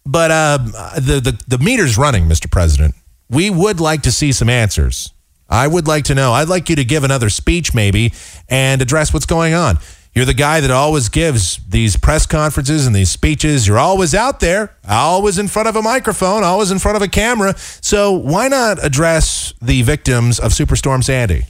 But 0.05 0.31
uh, 0.31 0.57
the, 0.95 1.19
the 1.19 1.43
the 1.47 1.63
meter's 1.63 1.97
running, 1.97 2.25
Mr. 2.27 2.51
President. 2.51 2.95
We 3.29 3.49
would 3.49 3.79
like 3.79 4.01
to 4.03 4.11
see 4.11 4.31
some 4.31 4.49
answers. 4.49 5.11
I 5.49 5.67
would 5.67 5.87
like 5.87 6.05
to 6.05 6.15
know. 6.15 6.33
I'd 6.33 6.49
like 6.49 6.69
you 6.69 6.75
to 6.75 6.83
give 6.83 7.03
another 7.03 7.29
speech, 7.29 7.73
maybe, 7.73 8.11
and 8.49 8.81
address 8.81 9.13
what's 9.13 9.25
going 9.25 9.53
on. 9.53 9.77
You're 10.13 10.25
the 10.25 10.33
guy 10.35 10.61
that 10.61 10.69
always 10.69 11.09
gives 11.09 11.59
these 11.67 11.95
press 11.97 12.27
conferences 12.27 12.85
and 12.85 12.95
these 12.95 13.09
speeches. 13.09 13.67
You're 13.67 13.79
always 13.79 14.13
out 14.13 14.39
there, 14.39 14.75
always 14.87 15.39
in 15.39 15.47
front 15.47 15.67
of 15.67 15.75
a 15.75 15.81
microphone, 15.81 16.43
always 16.43 16.69
in 16.69 16.77
front 16.77 16.95
of 16.95 17.01
a 17.01 17.07
camera. 17.07 17.55
So 17.57 18.11
why 18.11 18.47
not 18.47 18.83
address 18.83 19.53
the 19.59 19.81
victims 19.81 20.39
of 20.39 20.51
Superstorm 20.51 21.03
Sandy? 21.03 21.45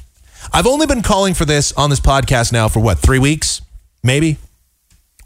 I've 0.54 0.68
only 0.68 0.86
been 0.86 1.02
calling 1.02 1.34
for 1.34 1.44
this 1.44 1.74
on 1.74 1.90
this 1.90 2.00
podcast 2.00 2.54
now 2.54 2.70
for 2.70 2.80
what, 2.80 3.00
three 3.00 3.20
weeks? 3.20 3.62
Maybe? 4.02 4.38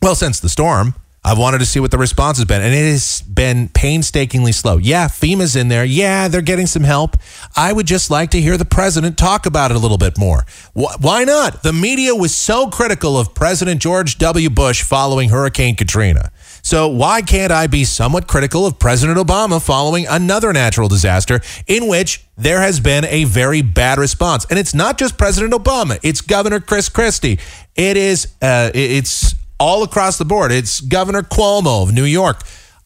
Well, 0.01 0.15
since 0.15 0.39
the 0.39 0.49
storm, 0.49 0.95
I've 1.27 1.37
wanted 1.37 1.57
to 1.57 1.65
see 1.65 1.81
what 1.81 1.91
the 1.91 1.97
response 1.97 2.37
has 2.37 2.45
been, 2.45 2.61
and 2.61 2.73
it 2.73 2.89
has 2.89 3.21
been 3.21 3.67
painstakingly 3.67 4.53
slow. 4.53 4.77
Yeah, 4.77 5.09
FEMA's 5.09 5.57
in 5.57 5.67
there. 5.67 5.83
Yeah, 5.83 6.29
they're 6.29 6.41
getting 6.41 6.67
some 6.67 6.85
help. 6.85 7.17
I 7.53 7.73
would 7.73 7.85
just 7.85 8.09
like 8.09 8.31
to 8.31 8.39
hear 8.39 8.55
the 8.55 8.63
president 8.63 9.17
talk 9.17 9.45
about 9.45 9.69
it 9.69 9.75
a 9.75 9.79
little 9.79 9.97
bit 9.97 10.17
more. 10.17 10.45
Wh- 10.73 10.95
Why 11.01 11.25
not? 11.25 11.63
The 11.63 11.73
media 11.73 12.15
was 12.15 12.33
so 12.33 12.69
critical 12.69 13.19
of 13.19 13.35
President 13.35 13.81
George 13.81 14.17
W. 14.19 14.49
Bush 14.49 14.83
following 14.83 15.27
Hurricane 15.27 15.75
Katrina. 15.75 16.31
So 16.61 16.87
why 16.87 17.21
can't 17.21 17.51
I 17.51 17.67
be 17.67 17.83
somewhat 17.83 18.27
critical 18.27 18.65
of 18.65 18.79
President 18.79 19.17
Obama 19.17 19.61
following 19.61 20.07
another 20.07 20.53
natural 20.53 20.87
disaster 20.87 21.41
in 21.67 21.87
which 21.87 22.25
there 22.37 22.61
has 22.61 22.79
been 22.79 23.03
a 23.03 23.25
very 23.25 23.61
bad 23.61 23.97
response? 23.97 24.45
And 24.49 24.57
it's 24.57 24.73
not 24.73 24.97
just 24.97 25.17
President 25.17 25.53
Obama; 25.53 25.99
it's 26.03 26.21
Governor 26.21 26.61
Chris 26.61 26.87
Christie. 26.87 27.39
It 27.75 27.97
is. 27.97 28.27
Uh, 28.41 28.71
it's 28.73 29.33
all 29.59 29.83
across 29.83 30.17
the 30.17 30.25
board. 30.25 30.51
It's 30.51 30.81
Governor 30.81 31.23
Cuomo 31.23 31.83
of 31.83 31.93
New 31.93 32.03
York. 32.03 32.41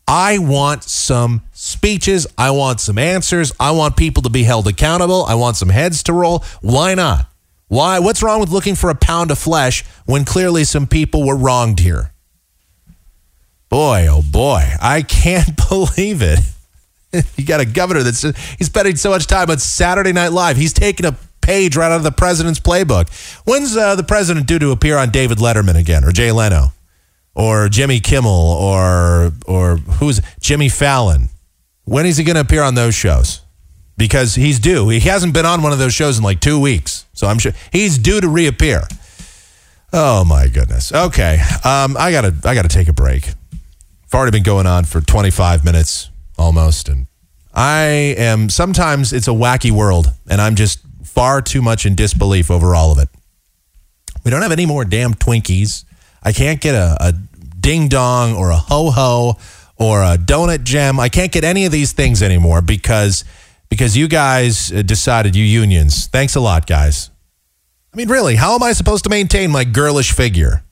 I 0.07 0.39
want 0.39 0.83
some 0.83 1.41
speeches. 1.53 2.27
I 2.37 2.51
want 2.51 2.79
some 2.79 2.97
answers. 2.97 3.51
I 3.59 3.71
want 3.71 3.95
people 3.95 4.23
to 4.23 4.29
be 4.29 4.43
held 4.43 4.67
accountable. 4.67 5.25
I 5.25 5.35
want 5.35 5.57
some 5.57 5.69
heads 5.69 6.03
to 6.03 6.13
roll. 6.13 6.43
Why 6.61 6.95
not? 6.95 7.27
Why? 7.67 7.99
What's 7.99 8.21
wrong 8.21 8.41
with 8.41 8.49
looking 8.49 8.75
for 8.75 8.89
a 8.89 8.95
pound 8.95 9.31
of 9.31 9.39
flesh 9.39 9.85
when 10.05 10.25
clearly 10.25 10.65
some 10.65 10.87
people 10.87 11.25
were 11.25 11.37
wronged 11.37 11.79
here? 11.79 12.11
Boy, 13.69 14.07
oh 14.09 14.21
boy, 14.21 14.73
I 14.81 15.01
can't 15.01 15.55
believe 15.69 16.21
it. 16.21 16.39
you 17.37 17.45
got 17.45 17.61
a 17.61 17.65
governor 17.65 18.03
that's 18.03 18.21
he's 18.57 18.67
spending 18.67 18.97
so 18.97 19.09
much 19.09 19.27
time 19.27 19.49
on 19.49 19.59
Saturday 19.59 20.11
Night 20.11 20.33
Live. 20.33 20.57
He's 20.57 20.73
taking 20.73 21.05
a 21.05 21.15
page 21.41 21.75
right 21.75 21.91
out 21.91 21.97
of 21.97 22.03
the 22.03 22.11
president's 22.11 22.59
playbook. 22.59 23.09
When's 23.45 23.75
uh, 23.75 23.95
the 23.95 24.03
president 24.03 24.47
due 24.47 24.59
to 24.59 24.71
appear 24.71 24.97
on 24.97 25.09
David 25.09 25.39
Letterman 25.39 25.75
again, 25.75 26.03
or 26.03 26.11
Jay 26.11 26.31
Leno, 26.31 26.73
or 27.35 27.69
Jimmy 27.69 27.99
Kimmel, 27.99 28.31
or 28.31 29.31
or 29.45 29.77
who's 29.77 30.21
Jimmy 30.39 30.69
Fallon? 30.69 31.29
When 31.83 32.05
is 32.05 32.17
he 32.17 32.23
going 32.23 32.35
to 32.35 32.41
appear 32.41 32.61
on 32.63 32.75
those 32.75 32.95
shows? 32.95 33.41
Because 33.97 34.35
he's 34.35 34.59
due. 34.59 34.89
He 34.89 34.99
hasn't 35.01 35.33
been 35.33 35.45
on 35.45 35.61
one 35.61 35.73
of 35.73 35.79
those 35.79 35.93
shows 35.93 36.17
in 36.17 36.23
like 36.23 36.39
two 36.39 36.59
weeks, 36.59 37.05
so 37.13 37.27
I'm 37.27 37.39
sure 37.39 37.51
he's 37.71 37.97
due 37.97 38.21
to 38.21 38.27
reappear. 38.27 38.83
Oh 39.93 40.23
my 40.23 40.47
goodness. 40.47 40.91
Okay, 40.93 41.39
um, 41.65 41.97
I 41.97 42.11
gotta 42.11 42.33
I 42.45 42.55
gotta 42.55 42.69
take 42.69 42.87
a 42.87 42.93
break. 42.93 43.27
I've 43.27 44.13
already 44.13 44.31
been 44.31 44.43
going 44.43 44.67
on 44.67 44.85
for 44.85 45.01
25 45.01 45.63
minutes 45.65 46.09
almost, 46.37 46.87
and 46.89 47.07
I 47.53 48.15
am 48.17 48.49
sometimes 48.49 49.11
it's 49.11 49.27
a 49.27 49.31
wacky 49.31 49.71
world, 49.71 50.13
and 50.29 50.41
I'm 50.41 50.55
just 50.55 50.79
far 51.13 51.41
too 51.41 51.61
much 51.61 51.85
in 51.85 51.95
disbelief 51.95 52.49
over 52.49 52.73
all 52.73 52.91
of 52.91 52.99
it. 52.99 53.09
We 54.23 54.31
don't 54.31 54.41
have 54.41 54.51
any 54.51 54.65
more 54.65 54.85
damn 54.85 55.13
Twinkies. 55.13 55.83
I 56.23 56.31
can't 56.31 56.61
get 56.61 56.75
a, 56.75 56.97
a 56.99 57.13
ding 57.59 57.87
dong 57.87 58.35
or 58.35 58.49
a 58.49 58.57
ho 58.57 58.91
ho 58.91 59.37
or 59.77 60.01
a 60.01 60.17
donut 60.17 60.63
gem. 60.63 60.99
I 60.99 61.09
can't 61.09 61.31
get 61.31 61.43
any 61.43 61.65
of 61.65 61.71
these 61.71 61.91
things 61.93 62.21
anymore 62.21 62.61
because 62.61 63.25
because 63.69 63.95
you 63.97 64.07
guys 64.07 64.71
uh, 64.71 64.81
decided 64.81 65.35
you 65.35 65.45
unions. 65.45 66.07
Thanks 66.07 66.35
a 66.35 66.41
lot, 66.41 66.67
guys. 66.67 67.09
I 67.93 67.97
mean, 67.97 68.09
really, 68.09 68.35
how 68.35 68.55
am 68.55 68.63
I 68.63 68.73
supposed 68.73 69.03
to 69.05 69.09
maintain 69.09 69.51
my 69.51 69.63
girlish 69.63 70.11
figure? 70.11 70.63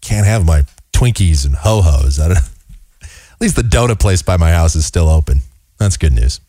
Can't 0.00 0.26
have 0.26 0.46
my 0.46 0.64
Twinkies 0.92 1.44
and 1.44 1.54
ho 1.54 1.82
hos. 1.82 2.18
At 2.20 3.40
least 3.40 3.56
the 3.56 3.62
donut 3.62 4.00
place 4.00 4.22
by 4.22 4.36
my 4.36 4.52
house 4.52 4.74
is 4.74 4.86
still 4.86 5.08
open. 5.08 5.40
That's 5.78 5.96
good 5.96 6.12
news. 6.12 6.40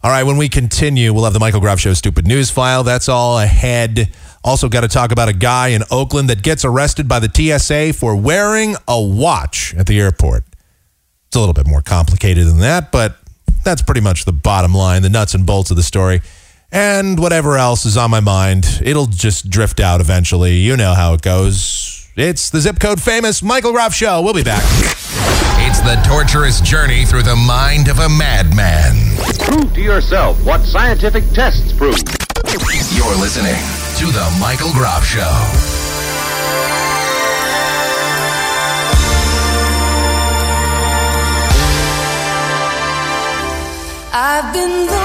All 0.00 0.12
right, 0.12 0.22
when 0.22 0.36
we 0.36 0.48
continue, 0.48 1.12
we'll 1.12 1.24
have 1.24 1.32
the 1.32 1.40
Michael 1.40 1.58
Groff 1.58 1.80
Show 1.80 1.92
Stupid 1.92 2.24
News 2.24 2.50
File. 2.50 2.84
That's 2.84 3.08
all 3.08 3.40
ahead. 3.40 4.14
Also, 4.44 4.68
got 4.68 4.82
to 4.82 4.88
talk 4.88 5.10
about 5.10 5.28
a 5.28 5.32
guy 5.32 5.68
in 5.68 5.82
Oakland 5.90 6.30
that 6.30 6.40
gets 6.40 6.64
arrested 6.64 7.08
by 7.08 7.18
the 7.18 7.28
TSA 7.28 7.94
for 7.94 8.14
wearing 8.14 8.76
a 8.86 9.02
watch 9.02 9.74
at 9.74 9.88
the 9.88 9.98
airport. 9.98 10.44
It's 11.26 11.34
a 11.34 11.40
little 11.40 11.52
bit 11.52 11.66
more 11.66 11.82
complicated 11.82 12.46
than 12.46 12.60
that, 12.60 12.92
but 12.92 13.16
that's 13.64 13.82
pretty 13.82 14.00
much 14.00 14.24
the 14.24 14.32
bottom 14.32 14.72
line, 14.72 15.02
the 15.02 15.08
nuts 15.08 15.34
and 15.34 15.44
bolts 15.44 15.72
of 15.72 15.76
the 15.76 15.82
story. 15.82 16.20
And 16.70 17.18
whatever 17.18 17.56
else 17.56 17.84
is 17.84 17.96
on 17.96 18.12
my 18.12 18.20
mind, 18.20 18.80
it'll 18.84 19.06
just 19.06 19.50
drift 19.50 19.80
out 19.80 20.00
eventually. 20.00 20.58
You 20.58 20.76
know 20.76 20.94
how 20.94 21.14
it 21.14 21.22
goes. 21.22 21.97
It's 22.20 22.50
the 22.50 22.60
zip 22.60 22.80
code 22.80 23.00
famous 23.00 23.44
Michael 23.44 23.70
Groff 23.70 23.94
Show. 23.94 24.20
We'll 24.22 24.34
be 24.34 24.42
back. 24.42 24.64
It's 25.68 25.78
the 25.78 25.94
torturous 26.04 26.60
journey 26.60 27.04
through 27.04 27.22
the 27.22 27.36
mind 27.36 27.86
of 27.86 28.00
a 28.00 28.08
madman. 28.08 29.14
Prove 29.38 29.72
to 29.74 29.80
yourself 29.80 30.44
what 30.44 30.62
scientific 30.62 31.22
tests 31.30 31.72
prove. 31.74 31.94
You're 32.90 33.14
listening 33.20 33.54
to 33.98 34.06
the 34.10 34.36
Michael 34.40 34.72
Groff 34.72 35.06
Show. 35.06 35.22
I've 44.12 44.52
been 44.52 44.97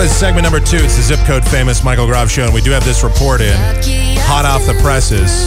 with 0.00 0.10
segment 0.10 0.44
number 0.44 0.60
two. 0.60 0.78
It's 0.78 0.96
the 0.96 1.02
zip 1.02 1.20
code 1.26 1.46
famous 1.46 1.84
Michael 1.84 2.06
Groff 2.06 2.30
Show, 2.30 2.44
and 2.44 2.54
we 2.54 2.62
do 2.62 2.70
have 2.70 2.84
this 2.86 3.04
report 3.04 3.42
in. 3.42 3.54
Hot 4.24 4.46
off 4.46 4.64
the 4.64 4.72
presses. 4.80 5.44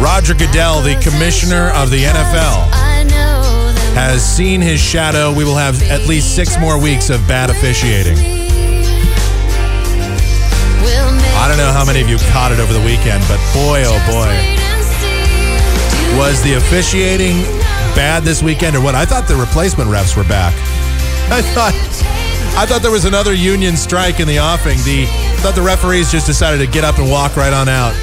Roger 0.00 0.34
Goodell, 0.34 0.80
the 0.80 0.94
commissioner 1.02 1.70
of 1.74 1.90
the 1.90 2.04
NFL, 2.04 2.70
has 3.94 4.24
seen 4.24 4.60
his 4.60 4.80
shadow. 4.80 5.34
We 5.34 5.42
will 5.44 5.56
have 5.56 5.82
at 5.90 6.06
least 6.06 6.36
six 6.36 6.56
more 6.60 6.80
weeks 6.80 7.10
of 7.10 7.26
bad 7.26 7.50
officiating. 7.50 8.16
I 11.34 11.48
don't 11.48 11.58
know 11.58 11.72
how 11.72 11.84
many 11.84 12.00
of 12.00 12.08
you 12.08 12.18
caught 12.30 12.52
it 12.52 12.60
over 12.60 12.72
the 12.72 12.84
weekend, 12.84 13.24
but 13.26 13.38
boy, 13.52 13.82
oh 13.86 13.98
boy. 14.06 14.30
Was 16.16 16.42
the 16.42 16.54
officiating 16.54 17.42
bad 17.96 18.22
this 18.22 18.40
weekend 18.40 18.76
or 18.76 18.80
what? 18.80 18.94
I 18.94 19.04
thought 19.04 19.26
the 19.26 19.34
replacement 19.34 19.90
refs 19.90 20.16
were 20.16 20.28
back. 20.28 20.54
I 21.32 21.42
thought 21.42 21.74
I 22.58 22.66
thought 22.66 22.82
there 22.82 22.90
was 22.90 23.04
another 23.04 23.32
union 23.32 23.76
strike 23.76 24.18
in 24.18 24.26
the 24.26 24.38
offing. 24.40 24.78
The 24.78 25.06
I 25.06 25.36
thought 25.38 25.54
the 25.54 25.62
referees 25.62 26.10
just 26.10 26.26
decided 26.26 26.58
to 26.58 26.66
get 26.66 26.82
up 26.82 26.98
and 26.98 27.08
walk 27.08 27.36
right 27.36 27.52
on 27.52 27.68
out. 27.68 27.94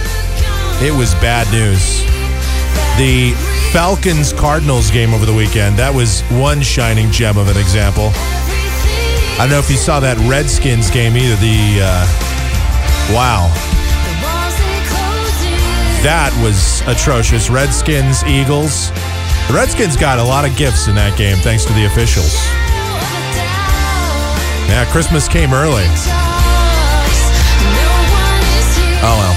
It 0.81 0.95
was 0.95 1.13
bad 1.15 1.43
news. 1.51 1.99
The 2.95 3.35
Falcons 3.73 4.31
Cardinals 4.31 4.89
game 4.91 5.13
over 5.13 5.25
the 5.25 5.33
weekend, 5.33 5.77
that 5.77 5.93
was 5.93 6.21
one 6.39 6.61
shining 6.61 7.11
gem 7.11 7.37
of 7.37 7.49
an 7.49 7.57
example. 7.57 8.11
I 9.35 9.39
don't 9.39 9.49
know 9.49 9.59
if 9.59 9.69
you 9.69 9.75
saw 9.75 9.99
that 9.99 10.15
Redskins 10.23 10.89
game 10.89 11.17
either. 11.17 11.35
The 11.35 11.83
uh, 11.83 12.07
wow, 13.11 13.51
that 16.01 16.31
was 16.41 16.79
atrocious. 16.87 17.49
Redskins, 17.49 18.23
Eagles. 18.23 18.89
The 19.51 19.53
Redskins 19.53 19.97
got 19.97 20.17
a 20.17 20.23
lot 20.23 20.47
of 20.49 20.55
gifts 20.55 20.87
in 20.87 20.95
that 20.95 21.17
game 21.17 21.35
thanks 21.43 21.65
to 21.65 21.73
the 21.73 21.85
officials. 21.85 22.33
Yeah, 24.67 24.89
Christmas 24.91 25.27
came 25.27 25.53
early. 25.53 25.85
Oh 29.03 29.15
well. 29.17 29.33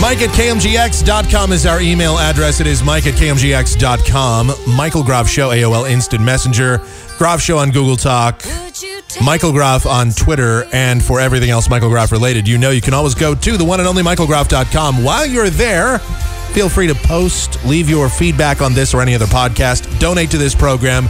Mike 0.00 0.22
at 0.22 0.30
KMGX.com 0.30 1.52
is 1.52 1.66
our 1.66 1.80
email 1.80 2.18
address. 2.18 2.60
It 2.60 2.68
is 2.68 2.84
Mike 2.84 3.06
at 3.06 3.14
KMGX.com. 3.14 4.52
Michael 4.76 5.02
Groff 5.02 5.28
Show, 5.28 5.50
AOL 5.50 5.90
Instant 5.90 6.22
Messenger. 6.22 6.80
Groff 7.18 7.40
Show 7.40 7.58
on 7.58 7.72
Google 7.72 7.96
Talk. 7.96 8.44
Michael 9.24 9.50
Groff 9.50 9.86
on 9.86 10.12
Twitter. 10.12 10.64
And 10.72 11.02
for 11.02 11.18
everything 11.18 11.50
else 11.50 11.68
Michael 11.68 11.88
Groff 11.88 12.12
related, 12.12 12.46
you 12.46 12.58
know 12.58 12.70
you 12.70 12.80
can 12.80 12.94
always 12.94 13.14
go 13.16 13.34
to 13.34 13.56
the 13.56 13.64
one 13.64 13.80
and 13.80 13.88
only 13.88 14.04
MichaelGroff.com. 14.04 15.02
While 15.02 15.26
you're 15.26 15.50
there, 15.50 15.98
feel 15.98 16.68
free 16.68 16.86
to 16.86 16.94
post, 16.94 17.64
leave 17.64 17.90
your 17.90 18.08
feedback 18.08 18.62
on 18.62 18.74
this 18.74 18.94
or 18.94 19.02
any 19.02 19.16
other 19.16 19.26
podcast, 19.26 19.98
donate 19.98 20.30
to 20.30 20.38
this 20.38 20.54
program. 20.54 21.08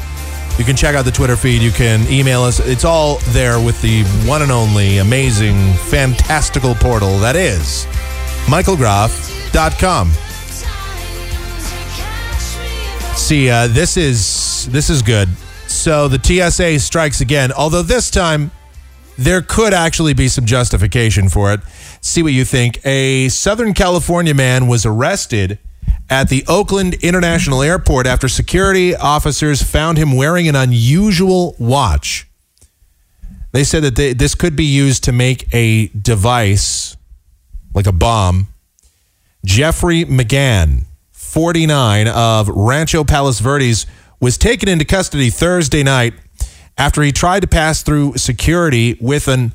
You 0.59 0.65
can 0.65 0.75
check 0.75 0.97
out 0.97 1.05
the 1.05 1.13
Twitter 1.13 1.37
feed. 1.37 1.63
You 1.63 1.71
can 1.71 2.07
email 2.11 2.43
us. 2.43 2.59
It's 2.59 2.85
all 2.85 3.19
there 3.29 3.65
with 3.65 3.81
the 3.81 4.03
one 4.29 4.43
and 4.43 4.51
only 4.51 4.99
amazing, 4.99 5.73
fantastical 5.75 6.75
portal 6.75 7.17
that 7.21 7.37
is 7.37 7.87
michaelgroff.com. 8.47 10.11
See, 13.17 13.49
uh, 13.49 13.69
this 13.69 13.97
is 13.97 14.69
this 14.73 14.91
is 14.91 15.01
good. 15.03 15.29
So 15.69 16.09
the 16.09 16.19
TSA 16.19 16.81
strikes 16.81 17.21
again, 17.21 17.53
although 17.53 17.83
this 17.83 18.11
time 18.11 18.51
there 19.17 19.43
could 19.43 19.75
actually 19.75 20.15
be 20.15 20.29
some 20.29 20.45
justification 20.45 21.29
for 21.29 21.53
it. 21.53 21.61
See 22.01 22.23
what 22.23 22.33
you 22.33 22.45
think. 22.45 22.85
A 22.85 23.29
Southern 23.29 23.75
California 23.75 24.35
man 24.35 24.67
was 24.67 24.87
arrested 24.87 25.59
at 26.11 26.29
the 26.29 26.45
Oakland 26.49 26.95
International 26.95 27.63
Airport 27.63 28.07
after 28.07 28.29
security 28.29 28.97
officers 28.97 29.63
found 29.63 29.99
him 29.99 30.17
wearing 30.17 30.49
an 30.49 30.57
unusual 30.57 31.55
watch. 31.59 32.27
They 33.53 33.65
said 33.65 33.83
that 33.83 33.97
they, 33.97 34.13
this 34.13 34.35
could 34.35 34.57
be 34.57 34.65
used 34.65 35.05
to 35.05 35.13
make 35.13 35.53
a 35.55 35.89
device 35.89 36.97
like 37.75 37.87
a 37.87 37.93
bomb. 37.93 38.49
Jeffrey 39.45 40.05
McCann, 40.05 40.85
49, 41.13 42.09
of 42.09 42.49
Rancho 42.49 43.05
Palos 43.05 43.41
Verdes, 43.41 43.87
was 44.21 44.37
taken 44.37 44.69
into 44.69 44.85
custody 44.85 45.31
Thursday 45.31 45.83
night 45.83 46.15
after 46.77 47.03
he 47.03 47.13
tried 47.13 47.41
to 47.41 47.47
pass 47.47 47.83
through 47.83 48.17
security 48.17 48.97
with 49.01 49.29
an 49.29 49.53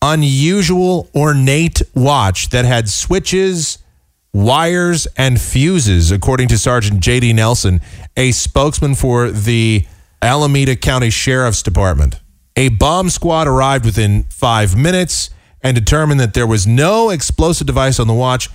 unusual, 0.00 1.08
ornate 1.14 1.82
watch 1.94 2.50
that 2.50 2.64
had 2.64 2.88
switches, 2.88 3.78
wires, 4.38 5.08
and 5.16 5.40
fuses, 5.40 6.12
according 6.12 6.48
to 6.48 6.56
Sergeant 6.56 7.00
J.D. 7.00 7.32
Nelson, 7.32 7.80
a 8.16 8.30
spokesman 8.30 8.94
for 8.94 9.30
the 9.30 9.84
Alameda 10.22 10.76
County 10.76 11.10
Sheriff's 11.10 11.62
Department. 11.62 12.20
A 12.56 12.68
bomb 12.68 13.10
squad 13.10 13.48
arrived 13.48 13.84
within 13.84 14.24
five 14.24 14.76
minutes 14.76 15.30
and 15.60 15.74
determined 15.74 16.20
that 16.20 16.34
there 16.34 16.46
was 16.46 16.66
no 16.66 17.10
explosive 17.10 17.66
device 17.66 17.98
on 17.98 18.06
the 18.06 18.14
watch, 18.14 18.48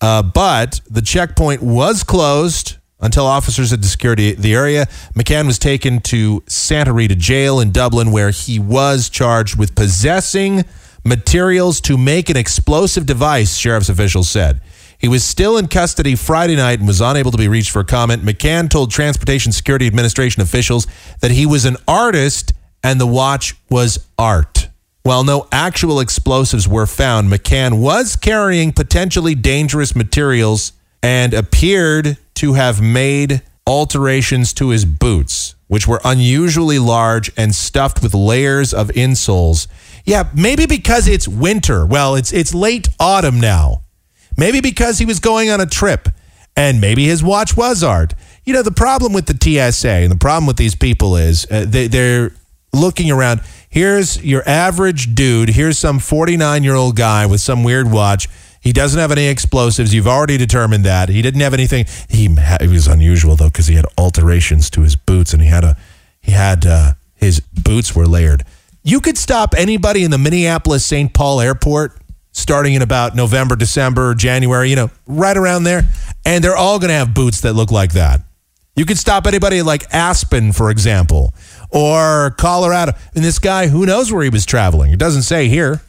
uh, 0.00 0.22
but 0.22 0.80
the 0.90 1.02
checkpoint 1.02 1.62
was 1.62 2.02
closed 2.02 2.76
until 3.00 3.24
officers 3.24 3.70
had 3.70 3.84
secured 3.84 4.18
the 4.18 4.54
area. 4.54 4.86
McCann 5.14 5.46
was 5.46 5.58
taken 5.58 6.00
to 6.00 6.42
Santa 6.48 6.92
Rita 6.92 7.14
Jail 7.14 7.60
in 7.60 7.70
Dublin, 7.70 8.10
where 8.10 8.30
he 8.30 8.58
was 8.58 9.08
charged 9.08 9.56
with 9.56 9.76
possessing 9.76 10.64
materials 11.04 11.80
to 11.82 11.96
make 11.96 12.28
an 12.28 12.36
explosive 12.36 13.06
device, 13.06 13.56
sheriff's 13.56 13.88
officials 13.88 14.28
said. 14.28 14.60
He 14.98 15.06
was 15.06 15.22
still 15.22 15.56
in 15.56 15.68
custody 15.68 16.16
Friday 16.16 16.56
night 16.56 16.80
and 16.80 16.88
was 16.88 17.00
unable 17.00 17.30
to 17.30 17.38
be 17.38 17.46
reached 17.46 17.70
for 17.70 17.84
comment. 17.84 18.24
McCann 18.24 18.68
told 18.68 18.90
Transportation 18.90 19.52
Security 19.52 19.86
Administration 19.86 20.42
officials 20.42 20.88
that 21.20 21.30
he 21.30 21.46
was 21.46 21.64
an 21.64 21.76
artist 21.86 22.52
and 22.82 23.00
the 23.00 23.06
watch 23.06 23.54
was 23.70 24.06
art. 24.18 24.68
While 25.04 25.24
no 25.24 25.46
actual 25.52 26.00
explosives 26.00 26.66
were 26.66 26.86
found, 26.86 27.30
McCann 27.30 27.80
was 27.80 28.16
carrying 28.16 28.72
potentially 28.72 29.34
dangerous 29.34 29.94
materials 29.94 30.72
and 31.02 31.32
appeared 31.32 32.18
to 32.34 32.54
have 32.54 32.82
made 32.82 33.42
alterations 33.66 34.52
to 34.54 34.70
his 34.70 34.84
boots, 34.84 35.54
which 35.68 35.86
were 35.86 36.00
unusually 36.04 36.78
large 36.78 37.30
and 37.36 37.54
stuffed 37.54 38.02
with 38.02 38.14
layers 38.14 38.74
of 38.74 38.88
insoles. 38.88 39.68
Yeah, 40.04 40.28
maybe 40.34 40.66
because 40.66 41.06
it's 41.06 41.28
winter. 41.28 41.86
Well, 41.86 42.16
it's 42.16 42.32
it's 42.32 42.52
late 42.52 42.88
autumn 42.98 43.40
now. 43.40 43.82
Maybe 44.38 44.60
because 44.60 44.98
he 44.98 45.04
was 45.04 45.18
going 45.20 45.50
on 45.50 45.60
a 45.60 45.66
trip 45.66 46.08
and 46.56 46.80
maybe 46.80 47.04
his 47.04 47.22
watch 47.22 47.56
was 47.56 47.82
art. 47.82 48.14
You 48.44 48.52
know, 48.54 48.62
the 48.62 48.72
problem 48.72 49.12
with 49.12 49.26
the 49.26 49.36
TSA 49.36 49.88
and 49.88 50.10
the 50.10 50.16
problem 50.16 50.46
with 50.46 50.56
these 50.56 50.74
people 50.74 51.16
is 51.16 51.46
uh, 51.50 51.66
they, 51.68 51.88
they're 51.88 52.32
looking 52.72 53.10
around. 53.10 53.42
Here's 53.68 54.22
your 54.24 54.48
average 54.48 55.14
dude. 55.14 55.50
Here's 55.50 55.78
some 55.78 55.98
49 55.98 56.64
year 56.64 56.74
old 56.74 56.96
guy 56.96 57.26
with 57.26 57.40
some 57.40 57.64
weird 57.64 57.90
watch. 57.90 58.28
He 58.60 58.72
doesn't 58.72 58.98
have 58.98 59.12
any 59.12 59.26
explosives. 59.26 59.92
You've 59.92 60.08
already 60.08 60.36
determined 60.36 60.84
that. 60.84 61.08
He 61.08 61.20
didn't 61.20 61.40
have 61.40 61.54
anything. 61.54 61.86
He, 62.08 62.28
was 62.28 62.86
unusual 62.86 63.36
though 63.36 63.48
because 63.48 63.66
he 63.66 63.74
had 63.74 63.86
alterations 63.96 64.70
to 64.70 64.82
his 64.82 64.96
boots 64.96 65.32
and 65.32 65.42
he 65.42 65.48
had 65.48 65.64
a 65.64 65.76
he 66.20 66.32
had 66.32 66.66
uh, 66.66 66.94
his 67.14 67.40
boots 67.40 67.94
were 67.94 68.06
layered. 68.06 68.44
You 68.82 69.00
could 69.00 69.18
stop 69.18 69.54
anybody 69.56 70.04
in 70.04 70.10
the 70.10 70.18
Minneapolis 70.18 70.84
St. 70.84 71.12
Paul 71.12 71.40
airport 71.40 72.00
starting 72.38 72.74
in 72.74 72.82
about 72.82 73.14
November, 73.14 73.56
December, 73.56 74.14
January, 74.14 74.70
you 74.70 74.76
know, 74.76 74.90
right 75.06 75.36
around 75.36 75.64
there, 75.64 75.90
and 76.24 76.42
they're 76.42 76.56
all 76.56 76.78
going 76.78 76.88
to 76.88 76.94
have 76.94 77.12
boots 77.12 77.40
that 77.42 77.54
look 77.54 77.70
like 77.70 77.92
that. 77.92 78.20
You 78.76 78.84
could 78.84 78.98
stop 78.98 79.26
anybody 79.26 79.60
like 79.60 79.92
Aspen, 79.92 80.52
for 80.52 80.70
example, 80.70 81.34
or 81.70 82.30
Colorado. 82.38 82.92
And 83.14 83.24
this 83.24 83.40
guy, 83.40 83.66
who 83.66 83.84
knows 83.84 84.12
where 84.12 84.22
he 84.22 84.30
was 84.30 84.46
traveling? 84.46 84.92
It 84.92 85.00
doesn't 85.00 85.22
say 85.22 85.48
here. 85.48 85.80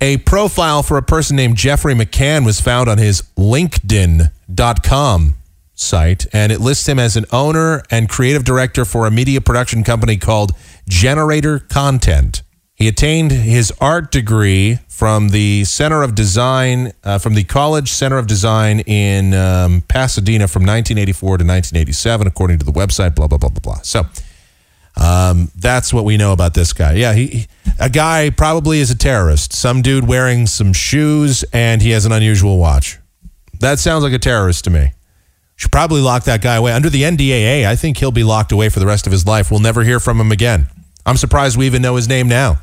A 0.00 0.18
profile 0.18 0.84
for 0.84 0.96
a 0.96 1.02
person 1.02 1.34
named 1.34 1.56
Jeffrey 1.56 1.94
McCann 1.94 2.46
was 2.46 2.60
found 2.60 2.88
on 2.88 2.98
his 2.98 3.22
LinkedIn.com 3.36 5.34
site, 5.74 6.26
and 6.32 6.52
it 6.52 6.60
lists 6.60 6.88
him 6.88 7.00
as 7.00 7.16
an 7.16 7.24
owner 7.32 7.82
and 7.90 8.08
creative 8.08 8.44
director 8.44 8.84
for 8.84 9.08
a 9.08 9.10
media 9.10 9.40
production 9.40 9.82
company 9.82 10.16
called 10.16 10.52
Generator 10.88 11.58
Content. 11.58 12.42
He 12.78 12.86
attained 12.86 13.32
his 13.32 13.72
art 13.80 14.12
degree 14.12 14.78
from 14.86 15.30
the 15.30 15.64
Center 15.64 16.04
of 16.04 16.14
Design, 16.14 16.92
uh, 17.02 17.18
from 17.18 17.34
the 17.34 17.42
College 17.42 17.90
Center 17.90 18.18
of 18.18 18.28
Design 18.28 18.80
in 18.80 19.34
um, 19.34 19.82
Pasadena 19.88 20.46
from 20.46 20.62
1984 20.62 21.28
to 21.38 21.44
1987, 21.44 22.26
according 22.28 22.60
to 22.60 22.64
the 22.64 22.70
website, 22.70 23.16
blah, 23.16 23.26
blah, 23.26 23.36
blah, 23.36 23.48
blah, 23.48 23.60
blah. 23.60 23.82
So 23.82 24.06
um, 24.96 25.50
that's 25.56 25.92
what 25.92 26.04
we 26.04 26.16
know 26.16 26.32
about 26.32 26.54
this 26.54 26.72
guy. 26.72 26.92
Yeah, 26.92 27.14
he, 27.14 27.48
a 27.80 27.90
guy 27.90 28.30
probably 28.30 28.78
is 28.78 28.92
a 28.92 28.96
terrorist. 28.96 29.52
Some 29.52 29.82
dude 29.82 30.06
wearing 30.06 30.46
some 30.46 30.72
shoes 30.72 31.44
and 31.52 31.82
he 31.82 31.90
has 31.90 32.06
an 32.06 32.12
unusual 32.12 32.58
watch. 32.58 32.98
That 33.58 33.80
sounds 33.80 34.04
like 34.04 34.12
a 34.12 34.20
terrorist 34.20 34.62
to 34.64 34.70
me. 34.70 34.92
Should 35.56 35.72
probably 35.72 36.00
lock 36.00 36.22
that 36.24 36.42
guy 36.42 36.54
away. 36.54 36.72
Under 36.72 36.88
the 36.88 37.02
NDAA, 37.02 37.66
I 37.66 37.74
think 37.74 37.96
he'll 37.96 38.12
be 38.12 38.22
locked 38.22 38.52
away 38.52 38.68
for 38.68 38.78
the 38.78 38.86
rest 38.86 39.06
of 39.06 39.12
his 39.12 39.26
life. 39.26 39.50
We'll 39.50 39.58
never 39.58 39.82
hear 39.82 39.98
from 39.98 40.20
him 40.20 40.30
again. 40.30 40.68
I'm 41.04 41.16
surprised 41.16 41.56
we 41.56 41.66
even 41.66 41.82
know 41.82 41.96
his 41.96 42.08
name 42.08 42.28
now. 42.28 42.60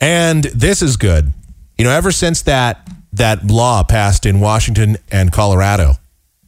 And 0.00 0.44
this 0.44 0.82
is 0.82 0.96
good. 0.96 1.32
You 1.78 1.84
know, 1.84 1.90
ever 1.90 2.12
since 2.12 2.42
that 2.42 2.88
that 3.12 3.46
law 3.46 3.82
passed 3.82 4.26
in 4.26 4.40
Washington 4.40 4.96
and 5.10 5.32
Colorado, 5.32 5.94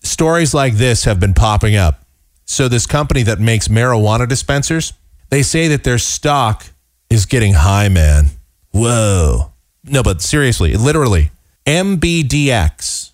stories 0.02 0.52
like 0.54 0.74
this 0.74 1.04
have 1.04 1.20
been 1.20 1.34
popping 1.34 1.76
up. 1.76 2.04
So 2.44 2.68
this 2.68 2.86
company 2.86 3.22
that 3.24 3.40
makes 3.40 3.68
marijuana 3.68 4.28
dispensers, 4.28 4.92
they 5.30 5.42
say 5.42 5.68
that 5.68 5.84
their 5.84 5.98
stock 5.98 6.66
is 7.10 7.26
getting 7.26 7.54
high, 7.54 7.88
man. 7.88 8.26
Whoa. 8.72 9.52
No, 9.84 10.02
but 10.02 10.22
seriously, 10.22 10.74
literally, 10.76 11.30
MBDX. 11.66 13.10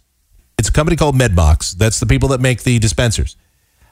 It's 0.58 0.68
a 0.68 0.72
company 0.72 0.96
called 0.96 1.16
Medbox. 1.16 1.72
That's 1.72 1.98
the 1.98 2.06
people 2.06 2.28
that 2.30 2.40
make 2.40 2.62
the 2.62 2.78
dispensers. 2.78 3.36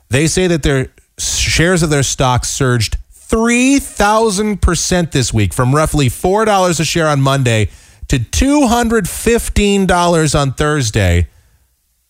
They 0.09 0.27
say 0.27 0.47
that 0.47 0.63
their 0.63 0.89
shares 1.19 1.83
of 1.83 1.91
their 1.91 2.03
stock 2.03 2.45
surged 2.45 2.97
3,000% 3.31 5.13
this 5.13 5.33
week 5.33 5.55
from 5.55 5.73
roughly 5.73 6.09
$4 6.09 6.81
a 6.81 6.85
share 6.85 7.07
on 7.07 7.21
Monday 7.21 7.69
to 8.09 8.19
$215 8.19 10.41
on 10.41 10.53
Thursday. 10.53 11.29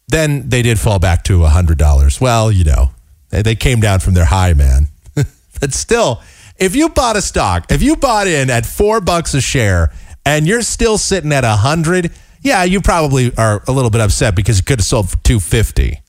Then 0.08 0.48
they 0.48 0.62
did 0.62 0.78
fall 0.78 0.98
back 0.98 1.22
to 1.24 1.40
$100. 1.40 2.20
Well, 2.22 2.50
you 2.50 2.64
know, 2.64 2.92
they, 3.28 3.54
came 3.54 3.80
down 3.80 4.00
from 4.00 4.14
their 4.14 4.24
high, 4.24 4.54
man. 4.54 4.88
but 5.60 5.74
still, 5.74 6.22
if 6.56 6.74
you 6.74 6.88
bought 6.88 7.16
a 7.16 7.22
stock, 7.22 7.70
if 7.70 7.82
you 7.82 7.96
bought 7.96 8.26
in 8.26 8.48
at 8.48 8.64
four 8.64 9.02
bucks 9.02 9.34
a 9.34 9.42
share 9.42 9.92
and 10.24 10.46
you're 10.46 10.62
still 10.62 10.96
sitting 10.96 11.32
at 11.32 11.44
a 11.44 11.56
hundred, 11.56 12.12
yeah, 12.40 12.64
you 12.64 12.80
probably 12.80 13.36
are 13.36 13.62
a 13.68 13.72
little 13.72 13.90
bit 13.90 14.00
upset 14.00 14.34
because 14.34 14.56
you 14.56 14.64
could 14.64 14.78
have 14.78 14.86
sold 14.86 15.10
for 15.10 15.18
250 15.18 16.00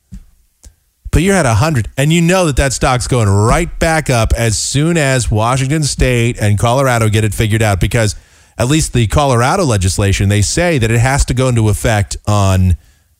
but 1.11 1.21
you're 1.21 1.35
at 1.35 1.45
100 1.45 1.89
and 1.97 2.11
you 2.11 2.21
know 2.21 2.45
that 2.45 2.55
that 2.55 2.73
stock's 2.73 3.07
going 3.07 3.27
right 3.27 3.79
back 3.79 4.09
up 4.09 4.33
as 4.37 4.57
soon 4.57 4.97
as 4.97 5.29
Washington 5.29 5.83
state 5.83 6.39
and 6.41 6.57
Colorado 6.57 7.09
get 7.09 7.23
it 7.23 7.33
figured 7.33 7.61
out 7.61 7.79
because 7.79 8.15
at 8.57 8.67
least 8.67 8.93
the 8.93 9.07
Colorado 9.07 9.63
legislation 9.63 10.29
they 10.29 10.41
say 10.41 10.77
that 10.77 10.89
it 10.89 10.99
has 10.99 11.25
to 11.25 11.33
go 11.33 11.49
into 11.49 11.69
effect 11.69 12.17
on 12.27 12.77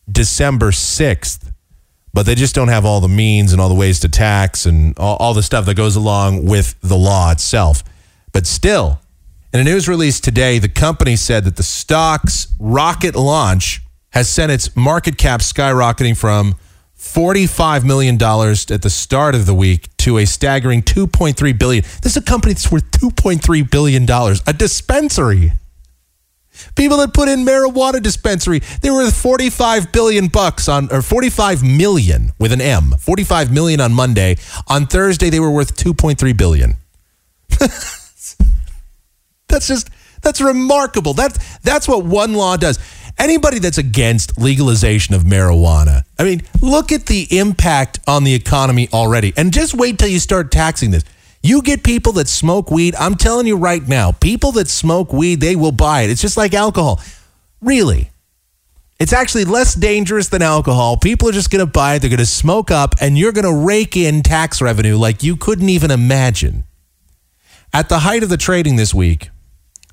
December 0.10 0.72
6th 0.72 1.52
but 2.14 2.26
they 2.26 2.36
just 2.36 2.56
don't 2.56 2.70
have 2.70 2.86
all 2.86 3.00
the 3.00 3.08
means 3.08 3.52
and 3.52 3.62
all 3.62 3.70
the 3.70 3.76
ways 3.76 4.00
to 4.02 4.10
tax 4.10 4.66
and 4.66 4.98
all, 4.98 5.18
all 5.18 5.34
the 5.34 5.44
stuff 5.44 5.66
that 5.66 5.76
goes 5.76 5.96
along 5.96 6.46
with 6.46 6.76
the 6.82 6.98
law 6.98 7.32
itself. 7.32 7.84
But 8.34 8.46
still 8.48 9.00
in 9.54 9.60
a 9.60 9.64
news 9.64 9.90
release 9.90 10.22
today 10.22 10.60
the 10.60 10.70
company 10.70 11.18
said 11.18 11.44
that 11.44 11.58
the 11.58 11.64
stock's 11.64 12.48
rocket 12.58 13.16
launch 13.16 13.82
has 14.12 14.30
sent 14.30 14.52
its 14.52 14.76
market 14.76 15.18
cap 15.18 15.42
skyrocketing 15.42 16.18
from 16.18 16.56
$45 17.02 17.84
million 17.84 18.14
at 18.14 18.82
the 18.84 18.90
start 18.90 19.34
of 19.34 19.48
the 19.48 19.56
week 19.56 19.90
to 19.98 20.20
a 20.20 20.26
staggering 20.26 20.84
2.3 20.84 21.58
billion. 21.58 21.84
This 22.04 22.16
is 22.16 22.18
a 22.18 22.22
company 22.22 22.54
that's 22.54 22.72
worth 22.72 22.90
$2.3 22.92 23.72
billion. 23.72 24.08
A 24.46 24.54
dispensary. 24.54 25.54
People 26.76 26.98
that 26.98 27.12
put 27.12 27.28
in 27.28 27.44
marijuana 27.44 28.02
dispensary, 28.04 28.60
they 28.82 28.92
were 28.92 28.98
worth 28.98 29.20
45 29.20 29.92
billion 29.92 30.28
bucks 30.28 30.70
on 30.70 30.90
or 30.92 31.02
45 31.02 31.64
million 31.64 32.34
with 32.38 32.52
an 32.52 32.62
M. 32.62 32.92
45 33.00 33.52
million 33.52 33.82
on 33.82 33.94
Monday. 33.94 34.36
On 34.68 34.86
Thursday 34.86 35.32
they 35.32 35.40
were 35.40 35.50
worth 35.50 35.76
2.3 35.76 36.38
billion. 36.38 36.76
That's 39.48 39.68
just 39.68 39.90
that's 40.22 40.40
remarkable. 40.40 41.14
That 41.14 41.38
that's 41.64 41.88
what 41.88 42.06
one 42.06 42.34
law 42.34 42.56
does. 42.56 42.80
Anybody 43.18 43.60
that's 43.60 43.78
against 43.78 44.40
legalization 44.40 45.16
of 45.16 45.24
marijuana, 45.24 46.04
I 46.18 46.24
mean, 46.24 46.42
look 46.62 46.92
at 46.92 47.06
the 47.06 47.28
impact 47.38 48.00
on 48.08 48.24
the 48.24 48.34
economy 48.34 48.90
already. 48.94 49.34
And 49.38 49.54
just 49.54 49.74
wait 49.74 50.00
till 50.00 50.10
you 50.10 50.20
start 50.20 50.52
taxing 50.52 50.92
this. 50.92 51.04
You 51.44 51.62
get 51.62 51.84
people 51.84 52.14
that 52.14 52.28
smoke 52.28 52.70
weed, 52.70 52.96
I'm 52.96 53.16
telling 53.16 53.48
you 53.48 53.58
right 53.58 53.86
now, 53.88 54.12
people 54.12 54.52
that 54.54 54.68
smoke 54.68 55.12
weed, 55.12 55.42
they 55.42 55.56
will 55.56 55.72
buy 55.72 56.02
it. 56.02 56.12
It's 56.12 56.22
just 56.22 56.38
like 56.38 56.54
alcohol. 56.54 57.02
Really. 57.62 58.12
It's 59.00 59.14
actually 59.14 59.46
less 59.46 59.74
dangerous 59.74 60.30
than 60.30 60.44
alcohol. 60.44 60.98
People 60.98 61.28
are 61.30 61.32
just 61.32 61.50
going 61.50 61.66
to 61.66 61.72
buy 61.72 61.96
it, 61.96 62.00
they're 62.00 62.10
going 62.10 62.20
to 62.20 62.26
smoke 62.26 62.70
up, 62.70 62.94
and 63.02 63.18
you're 63.18 63.32
going 63.32 63.46
to 63.46 63.66
rake 63.66 63.98
in 63.98 64.22
tax 64.22 64.62
revenue 64.62 64.96
like 64.96 65.24
you 65.24 65.36
couldn't 65.36 65.70
even 65.70 65.90
imagine. 65.90 66.66
At 67.74 67.90
the 67.90 68.00
height 68.00 68.22
of 68.22 68.30
the 68.30 68.38
trading 68.38 68.76
this 68.76 68.94
week, 68.94 69.30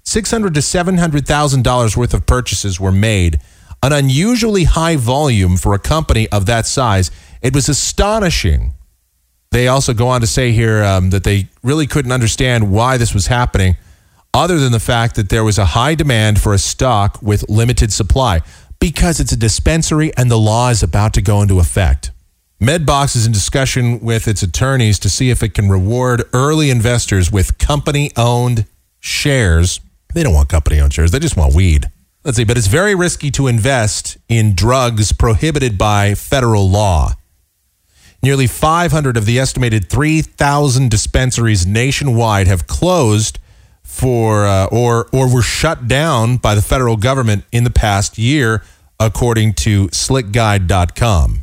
six 0.08 0.30
hundred 0.30 0.54
to 0.54 0.62
seven 0.62 0.98
hundred 0.98 1.26
thousand 1.26 1.62
dollars 1.64 1.96
worth 1.96 2.14
of 2.14 2.26
purchases 2.26 2.80
were 2.80 2.92
made, 2.92 3.40
an 3.82 3.92
unusually 3.92 4.64
high 4.64 4.96
volume 4.96 5.56
for 5.56 5.74
a 5.74 5.78
company 5.78 6.28
of 6.30 6.46
that 6.46 6.66
size. 6.66 7.10
It 7.42 7.54
was 7.54 7.68
astonishing. 7.68 8.74
They 9.50 9.68
also 9.68 9.94
go 9.94 10.08
on 10.08 10.20
to 10.20 10.26
say 10.26 10.52
here 10.52 10.82
um, 10.82 11.10
that 11.10 11.24
they 11.24 11.48
really 11.62 11.86
couldn't 11.86 12.12
understand 12.12 12.70
why 12.70 12.96
this 12.96 13.14
was 13.14 13.28
happening, 13.28 13.76
other 14.34 14.58
than 14.58 14.72
the 14.72 14.80
fact 14.80 15.14
that 15.16 15.28
there 15.28 15.44
was 15.44 15.58
a 15.58 15.66
high 15.66 15.94
demand 15.94 16.40
for 16.40 16.52
a 16.52 16.58
stock 16.58 17.18
with 17.22 17.48
limited 17.48 17.92
supply 17.92 18.40
because 18.80 19.20
it's 19.20 19.32
a 19.32 19.36
dispensary 19.36 20.12
and 20.16 20.30
the 20.30 20.38
law 20.38 20.70
is 20.70 20.82
about 20.82 21.12
to 21.14 21.22
go 21.22 21.42
into 21.42 21.58
effect. 21.58 22.10
Medbox 22.60 23.14
is 23.14 23.26
in 23.26 23.32
discussion 23.32 24.00
with 24.00 24.26
its 24.26 24.42
attorneys 24.42 24.98
to 24.98 25.08
see 25.08 25.30
if 25.30 25.42
it 25.42 25.54
can 25.54 25.68
reward 25.68 26.24
early 26.32 26.70
investors 26.70 27.30
with 27.30 27.58
company 27.58 28.10
owned 28.16 28.66
shares. 29.00 29.80
They 30.14 30.22
don't 30.22 30.34
want 30.34 30.48
company 30.48 30.80
owned 30.80 30.92
shares, 30.92 31.10
they 31.10 31.18
just 31.18 31.36
want 31.36 31.54
weed. 31.54 31.90
Let's 32.24 32.36
see, 32.36 32.44
but 32.44 32.58
it's 32.58 32.66
very 32.66 32.94
risky 32.94 33.30
to 33.32 33.46
invest 33.46 34.18
in 34.28 34.54
drugs 34.54 35.12
prohibited 35.12 35.78
by 35.78 36.14
federal 36.14 36.68
law. 36.68 37.12
Nearly 38.22 38.48
500 38.48 39.16
of 39.16 39.24
the 39.24 39.38
estimated 39.38 39.88
3,000 39.88 40.90
dispensaries 40.90 41.64
nationwide 41.64 42.48
have 42.48 42.66
closed 42.66 43.38
for 43.84 44.46
uh, 44.46 44.66
or 44.66 45.08
or 45.12 45.32
were 45.32 45.42
shut 45.42 45.88
down 45.88 46.36
by 46.36 46.54
the 46.54 46.62
federal 46.62 46.96
government 46.96 47.44
in 47.52 47.64
the 47.64 47.70
past 47.70 48.18
year, 48.18 48.62
according 49.00 49.54
to 49.54 49.88
SlickGuide.com. 49.88 51.42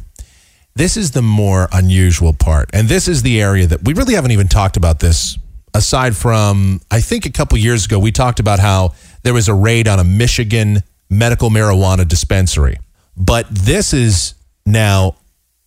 This 0.75 0.97
is 0.97 1.11
the 1.11 1.21
more 1.21 1.69
unusual 1.71 2.33
part, 2.33 2.69
and 2.73 2.87
this 2.87 3.07
is 3.07 3.23
the 3.23 3.41
area 3.41 3.65
that 3.65 3.83
we 3.83 3.93
really 3.93 4.13
haven't 4.13 4.31
even 4.31 4.47
talked 4.47 4.77
about 4.77 4.99
this. 4.99 5.37
Aside 5.75 6.15
from, 6.15 6.79
I 6.89 7.01
think 7.01 7.25
a 7.25 7.29
couple 7.29 7.57
years 7.57 7.83
ago 7.83 7.99
we 7.99 8.13
talked 8.13 8.39
about 8.39 8.59
how 8.59 8.93
there 9.23 9.33
was 9.33 9.49
a 9.49 9.53
raid 9.53 9.89
on 9.89 9.99
a 9.99 10.05
Michigan 10.05 10.83
medical 11.09 11.49
marijuana 11.49 12.07
dispensary. 12.07 12.77
But 13.17 13.47
this 13.49 13.93
is 13.93 14.35
now 14.65 15.17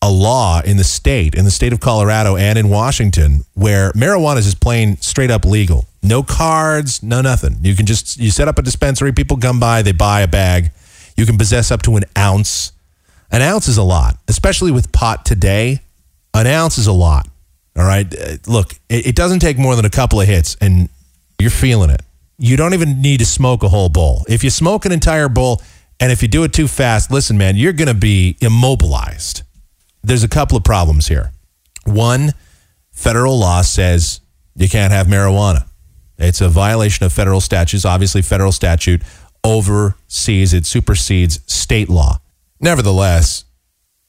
a 0.00 0.10
law 0.10 0.62
in 0.64 0.78
the 0.78 0.84
state, 0.84 1.34
in 1.34 1.44
the 1.44 1.50
state 1.50 1.74
of 1.74 1.80
Colorado 1.80 2.36
and 2.36 2.58
in 2.58 2.70
Washington, 2.70 3.44
where 3.52 3.92
marijuana 3.92 4.38
is 4.38 4.46
just 4.46 4.60
plain 4.60 4.96
straight 4.96 5.30
up 5.30 5.44
legal. 5.44 5.84
No 6.02 6.22
cards, 6.22 7.02
no 7.02 7.20
nothing. 7.20 7.58
You 7.60 7.74
can 7.76 7.84
just 7.84 8.16
you 8.16 8.30
set 8.30 8.48
up 8.48 8.58
a 8.58 8.62
dispensary, 8.62 9.12
people 9.12 9.36
come 9.36 9.60
by, 9.60 9.82
they 9.82 9.92
buy 9.92 10.22
a 10.22 10.28
bag. 10.28 10.70
You 11.18 11.26
can 11.26 11.36
possess 11.36 11.70
up 11.70 11.82
to 11.82 11.96
an 11.96 12.04
ounce. 12.16 12.72
An 13.30 13.42
ounce 13.42 13.68
is 13.68 13.76
a 13.76 13.82
lot, 13.82 14.16
especially 14.26 14.70
with 14.70 14.90
pot 14.90 15.26
today. 15.26 15.80
An 16.32 16.46
ounce 16.46 16.78
is 16.78 16.86
a 16.86 16.92
lot. 16.92 17.28
All 17.76 17.84
right. 17.84 18.12
Uh, 18.12 18.36
Look, 18.46 18.72
it, 18.88 19.08
it 19.08 19.16
doesn't 19.16 19.40
take 19.40 19.58
more 19.58 19.76
than 19.76 19.84
a 19.84 19.90
couple 19.90 20.20
of 20.20 20.26
hits 20.26 20.56
and 20.60 20.88
you're 21.38 21.50
feeling 21.50 21.90
it. 21.90 22.02
You 22.38 22.56
don't 22.56 22.74
even 22.74 23.00
need 23.00 23.18
to 23.18 23.26
smoke 23.26 23.62
a 23.62 23.68
whole 23.68 23.88
bowl. 23.88 24.24
If 24.28 24.44
you 24.44 24.50
smoke 24.50 24.84
an 24.84 24.92
entire 24.92 25.28
bowl 25.28 25.62
and 26.00 26.12
if 26.12 26.22
you 26.22 26.28
do 26.28 26.44
it 26.44 26.52
too 26.52 26.68
fast, 26.68 27.10
listen, 27.10 27.36
man, 27.36 27.56
you're 27.56 27.72
going 27.72 27.88
to 27.88 27.94
be 27.94 28.36
immobilized. 28.40 29.42
There's 30.02 30.22
a 30.22 30.28
couple 30.28 30.56
of 30.56 30.64
problems 30.64 31.08
here. 31.08 31.32
One, 31.84 32.32
federal 32.92 33.38
law 33.38 33.62
says 33.62 34.20
you 34.54 34.68
can't 34.68 34.92
have 34.92 35.06
marijuana. 35.06 35.66
It's 36.18 36.40
a 36.40 36.48
violation 36.48 37.06
of 37.06 37.12
federal 37.12 37.40
statutes. 37.40 37.84
Obviously, 37.84 38.22
federal 38.22 38.52
statute 38.52 39.02
oversees, 39.44 40.52
it 40.52 40.66
supersedes 40.66 41.40
state 41.46 41.88
law. 41.88 42.20
Nevertheless, 42.60 43.44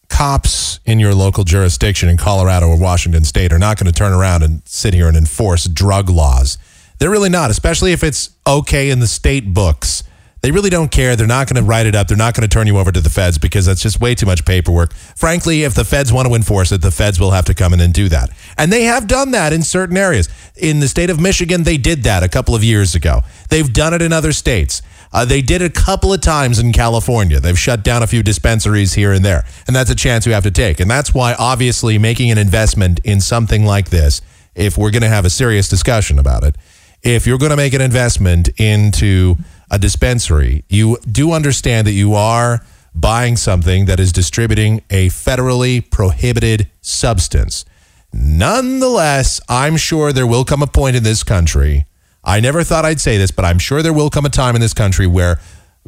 cops 0.10 0.80
in 0.86 1.00
your 1.00 1.14
local 1.14 1.44
jurisdiction 1.44 2.10
in 2.10 2.18
Colorado 2.18 2.68
or 2.68 2.78
Washington 2.78 3.24
state 3.24 3.54
are 3.54 3.60
not 3.60 3.78
going 3.78 3.86
to 3.86 3.98
turn 3.98 4.12
around 4.12 4.44
and 4.44 4.62
sit 4.66 4.94
here 4.94 5.08
and 5.08 5.16
enforce 5.16 5.66
drug 5.66 6.10
laws. 6.10 6.58
They're 6.98 7.10
really 7.10 7.30
not, 7.30 7.50
especially 7.50 7.94
if 7.94 8.04
it's 8.04 8.32
okay 8.46 8.90
in 8.90 9.00
the 9.00 9.08
state 9.08 9.54
books. 9.54 10.04
They 10.42 10.52
really 10.52 10.70
don't 10.70 10.90
care. 10.90 11.16
They're 11.16 11.28
not 11.28 11.48
going 11.48 11.62
to 11.62 11.68
write 11.68 11.86
it 11.86 11.96
up. 11.96 12.08
They're 12.08 12.18
not 12.18 12.34
going 12.34 12.48
to 12.48 12.54
turn 12.54 12.66
you 12.66 12.78
over 12.78 12.92
to 12.92 13.02
the 13.02 13.10
feds 13.10 13.38
because 13.38 13.66
that's 13.66 13.82
just 13.82 14.00
way 14.00 14.16
too 14.16 14.26
much 14.26 14.46
paperwork. 14.46 14.94
Frankly, 14.94 15.64
if 15.64 15.74
the 15.74 15.84
feds 15.84 16.14
want 16.14 16.28
to 16.30 16.34
enforce 16.34 16.72
it, 16.72 16.82
the 16.82 16.92
feds 16.92 17.20
will 17.20 17.32
have 17.32 17.46
to 17.46 17.54
come 17.54 17.74
in 17.74 17.82
and 17.82 17.94
do 17.94 18.08
that. 18.08 18.30
And 18.58 18.72
they 18.72 18.84
have 18.84 19.08
done 19.08 19.32
that 19.32 19.52
in 19.52 19.64
certain 19.64 19.98
areas. 19.98 20.30
In 20.56 20.80
the 20.80 20.88
state 20.88 21.10
of 21.10 21.20
Michigan, 21.20 21.64
they 21.64 21.78
did 21.78 22.04
that 22.04 22.24
a 22.24 22.30
couple 22.30 22.56
of 22.56 22.64
years 22.64 22.96
ago. 22.96 23.22
They've 23.50 23.72
done 23.72 23.94
it 23.94 24.02
in 24.02 24.14
other 24.14 24.32
states. 24.32 24.82
Uh, 25.12 25.26
they 25.26 25.42
did 25.42 25.62
a 25.62 25.70
couple 25.70 26.14
of 26.14 26.22
times 26.22 26.60
in 26.60 26.72
California. 26.72 27.40
They've 27.40 27.58
shut 27.58 27.84
down 27.84 28.04
a 28.04 28.08
few 28.08 28.22
dispensaries 28.22 28.94
here 28.94 29.12
and 29.12 29.26
there. 29.26 29.44
And 29.68 29.76
that's 29.76 29.90
a 29.90 29.96
chance 29.96 30.26
we 30.26 30.34
have 30.34 30.44
to 30.44 30.52
take. 30.52 30.80
And 30.80 30.90
that's 30.90 31.14
why, 31.14 31.36
obviously, 31.40 31.98
making 31.98 32.30
an 32.32 32.38
investment 32.38 33.00
in 33.04 33.20
something 33.20 33.66
like 33.66 33.90
this, 33.90 34.22
if 34.56 34.78
we're 34.78 34.92
going 34.92 35.04
to 35.04 35.10
have 35.10 35.26
a 35.26 35.30
serious 35.30 35.68
discussion 35.68 36.20
about 36.20 36.44
it, 36.44 36.56
if 37.02 37.26
you're 37.26 37.38
going 37.38 37.52
to 37.52 37.58
make 37.58 37.74
an 37.74 37.82
investment 37.82 38.50
into 38.60 39.36
a 39.72 39.80
dispensary, 39.80 40.64
you 40.70 40.98
do 41.10 41.32
understand 41.32 41.88
that 41.88 41.94
you 41.94 42.14
are 42.14 42.64
buying 42.94 43.38
something 43.38 43.86
that 43.86 44.00
is 44.00 44.12
distributing 44.12 44.82
a 44.90 45.08
federally 45.08 45.90
prohibited 45.90 46.70
substance. 46.82 47.66
Nonetheless, 48.12 49.40
I'm 49.48 49.78
sure 49.78 50.12
there 50.12 50.28
will 50.28 50.44
come 50.44 50.62
a 50.62 50.68
point 50.68 50.96
in 50.96 51.04
this 51.04 51.24
country. 51.24 51.86
I 52.24 52.40
never 52.40 52.64
thought 52.64 52.86
I'd 52.86 53.00
say 53.02 53.18
this, 53.18 53.32
but 53.32 53.46
I'm 53.46 53.60
sure 53.60 53.82
there 53.82 53.94
will 53.94 54.10
come 54.10 54.26
a 54.26 54.30
time 54.30 54.56
in 54.56 54.62
this 54.62 54.74
country 54.74 55.08
where 55.08 55.40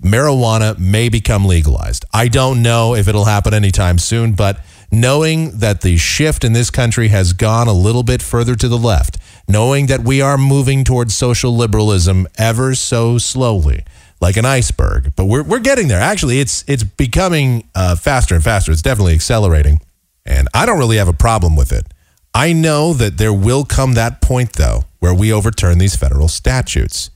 marijuana 0.01 0.77
may 0.79 1.09
become 1.09 1.45
legalized. 1.45 2.05
I 2.13 2.27
don't 2.27 2.61
know 2.61 2.95
if 2.95 3.07
it'll 3.07 3.25
happen 3.25 3.53
anytime 3.53 3.97
soon, 3.97 4.33
but 4.33 4.59
knowing 4.91 5.51
that 5.59 5.81
the 5.81 5.97
shift 5.97 6.43
in 6.43 6.53
this 6.53 6.69
country 6.69 7.09
has 7.09 7.33
gone 7.33 7.67
a 7.67 7.73
little 7.73 8.03
bit 8.03 8.21
further 8.21 8.55
to 8.55 8.67
the 8.67 8.77
left, 8.77 9.17
knowing 9.47 9.87
that 9.87 10.01
we 10.01 10.21
are 10.21 10.37
moving 10.37 10.83
towards 10.83 11.15
social 11.15 11.55
liberalism 11.55 12.27
ever 12.37 12.75
so 12.75 13.17
slowly, 13.17 13.83
like 14.19 14.37
an 14.37 14.45
iceberg, 14.45 15.13
but 15.15 15.25
we're, 15.25 15.43
we're 15.43 15.59
getting 15.59 15.87
there. 15.87 15.99
Actually, 15.99 16.39
it's 16.39 16.63
it's 16.67 16.83
becoming 16.83 17.67
uh, 17.75 17.95
faster 17.95 18.35
and 18.35 18.43
faster. 18.43 18.71
It's 18.71 18.81
definitely 18.81 19.13
accelerating, 19.13 19.79
and 20.25 20.47
I 20.53 20.65
don't 20.65 20.79
really 20.79 20.97
have 20.97 21.07
a 21.07 21.13
problem 21.13 21.55
with 21.55 21.71
it. 21.71 21.85
I 22.33 22.53
know 22.53 22.93
that 22.93 23.17
there 23.17 23.33
will 23.33 23.65
come 23.65 23.93
that 23.93 24.21
point, 24.21 24.53
though, 24.53 24.85
where 24.99 25.13
we 25.13 25.33
overturn 25.33 25.77
these 25.77 25.95
federal 25.95 26.27
statutes. 26.27 27.09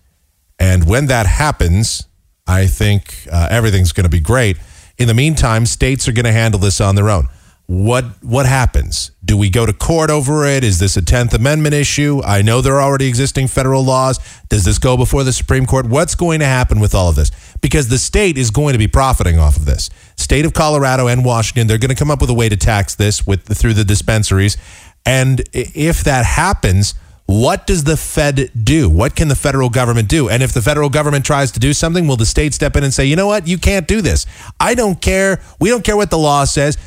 And 0.59 0.87
when 0.87 1.07
that 1.07 1.25
happens, 1.25 2.07
I 2.47 2.67
think 2.67 3.27
uh, 3.31 3.47
everything's 3.49 3.91
going 3.91 4.03
to 4.03 4.09
be 4.09 4.19
great. 4.19 4.57
In 4.97 5.07
the 5.07 5.13
meantime, 5.13 5.65
states 5.65 6.07
are 6.07 6.11
going 6.11 6.25
to 6.25 6.31
handle 6.31 6.59
this 6.59 6.79
on 6.79 6.95
their 6.95 7.09
own. 7.09 7.27
What 7.67 8.23
what 8.23 8.45
happens? 8.45 9.09
Do 9.23 9.35
we 9.35 9.49
go 9.49 9.65
to 9.65 9.73
court 9.73 10.11
over 10.11 10.45
it? 10.45 10.63
Is 10.63 10.77
this 10.77 10.97
a 10.97 11.01
10th 11.01 11.33
Amendment 11.33 11.73
issue? 11.73 12.21
I 12.23 12.43
know 12.43 12.61
there 12.61 12.75
are 12.75 12.81
already 12.81 13.07
existing 13.07 13.47
federal 13.47 13.83
laws. 13.83 14.19
Does 14.49 14.65
this 14.65 14.77
go 14.77 14.95
before 14.95 15.23
the 15.23 15.33
Supreme 15.33 15.65
Court? 15.65 15.87
What's 15.87 16.13
going 16.13 16.41
to 16.41 16.45
happen 16.45 16.79
with 16.79 16.93
all 16.93 17.09
of 17.09 17.15
this? 17.15 17.31
Because 17.61 17.87
the 17.87 17.97
state 17.97 18.37
is 18.37 18.51
going 18.51 18.73
to 18.73 18.77
be 18.77 18.87
profiting 18.87 19.39
off 19.39 19.57
of 19.57 19.65
this. 19.65 19.89
State 20.15 20.45
of 20.45 20.53
Colorado 20.53 21.07
and 21.07 21.25
Washington, 21.25 21.65
they're 21.65 21.79
going 21.79 21.89
to 21.89 21.95
come 21.95 22.11
up 22.11 22.21
with 22.21 22.29
a 22.29 22.35
way 22.35 22.49
to 22.49 22.55
tax 22.55 22.93
this 22.93 23.25
with 23.25 23.41
through 23.57 23.73
the 23.73 23.83
dispensaries. 23.83 24.57
And 25.05 25.43
if 25.53 26.03
that 26.03 26.25
happens, 26.25 26.95
what 27.27 27.65
does 27.65 27.83
the 27.83 27.97
Fed 27.97 28.51
do? 28.63 28.89
What 28.89 29.15
can 29.15 29.27
the 29.27 29.35
federal 29.35 29.69
government 29.69 30.09
do? 30.09 30.29
And 30.29 30.43
if 30.43 30.53
the 30.53 30.61
federal 30.61 30.89
government 30.89 31.25
tries 31.25 31.51
to 31.53 31.59
do 31.59 31.73
something, 31.73 32.07
will 32.07 32.17
the 32.17 32.25
state 32.25 32.53
step 32.53 32.75
in 32.75 32.83
and 32.83 32.93
say, 32.93 33.05
you 33.05 33.15
know 33.15 33.27
what, 33.27 33.47
you 33.47 33.57
can't 33.57 33.87
do 33.87 34.01
this? 34.01 34.25
I 34.59 34.75
don't 34.75 35.01
care. 35.01 35.41
We 35.59 35.69
don't 35.69 35.83
care 35.83 35.97
what 35.97 36.11
the 36.11 36.17
law 36.17 36.45
says. 36.45 36.77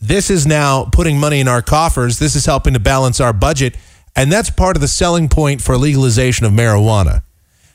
This 0.00 0.30
is 0.30 0.46
now 0.46 0.84
putting 0.86 1.18
money 1.18 1.40
in 1.40 1.48
our 1.48 1.62
coffers. 1.62 2.18
This 2.18 2.34
is 2.34 2.46
helping 2.46 2.72
to 2.72 2.80
balance 2.80 3.20
our 3.20 3.32
budget. 3.32 3.76
And 4.16 4.32
that's 4.32 4.50
part 4.50 4.76
of 4.76 4.80
the 4.80 4.88
selling 4.88 5.28
point 5.28 5.62
for 5.62 5.76
legalization 5.76 6.44
of 6.44 6.52
marijuana. 6.52 7.22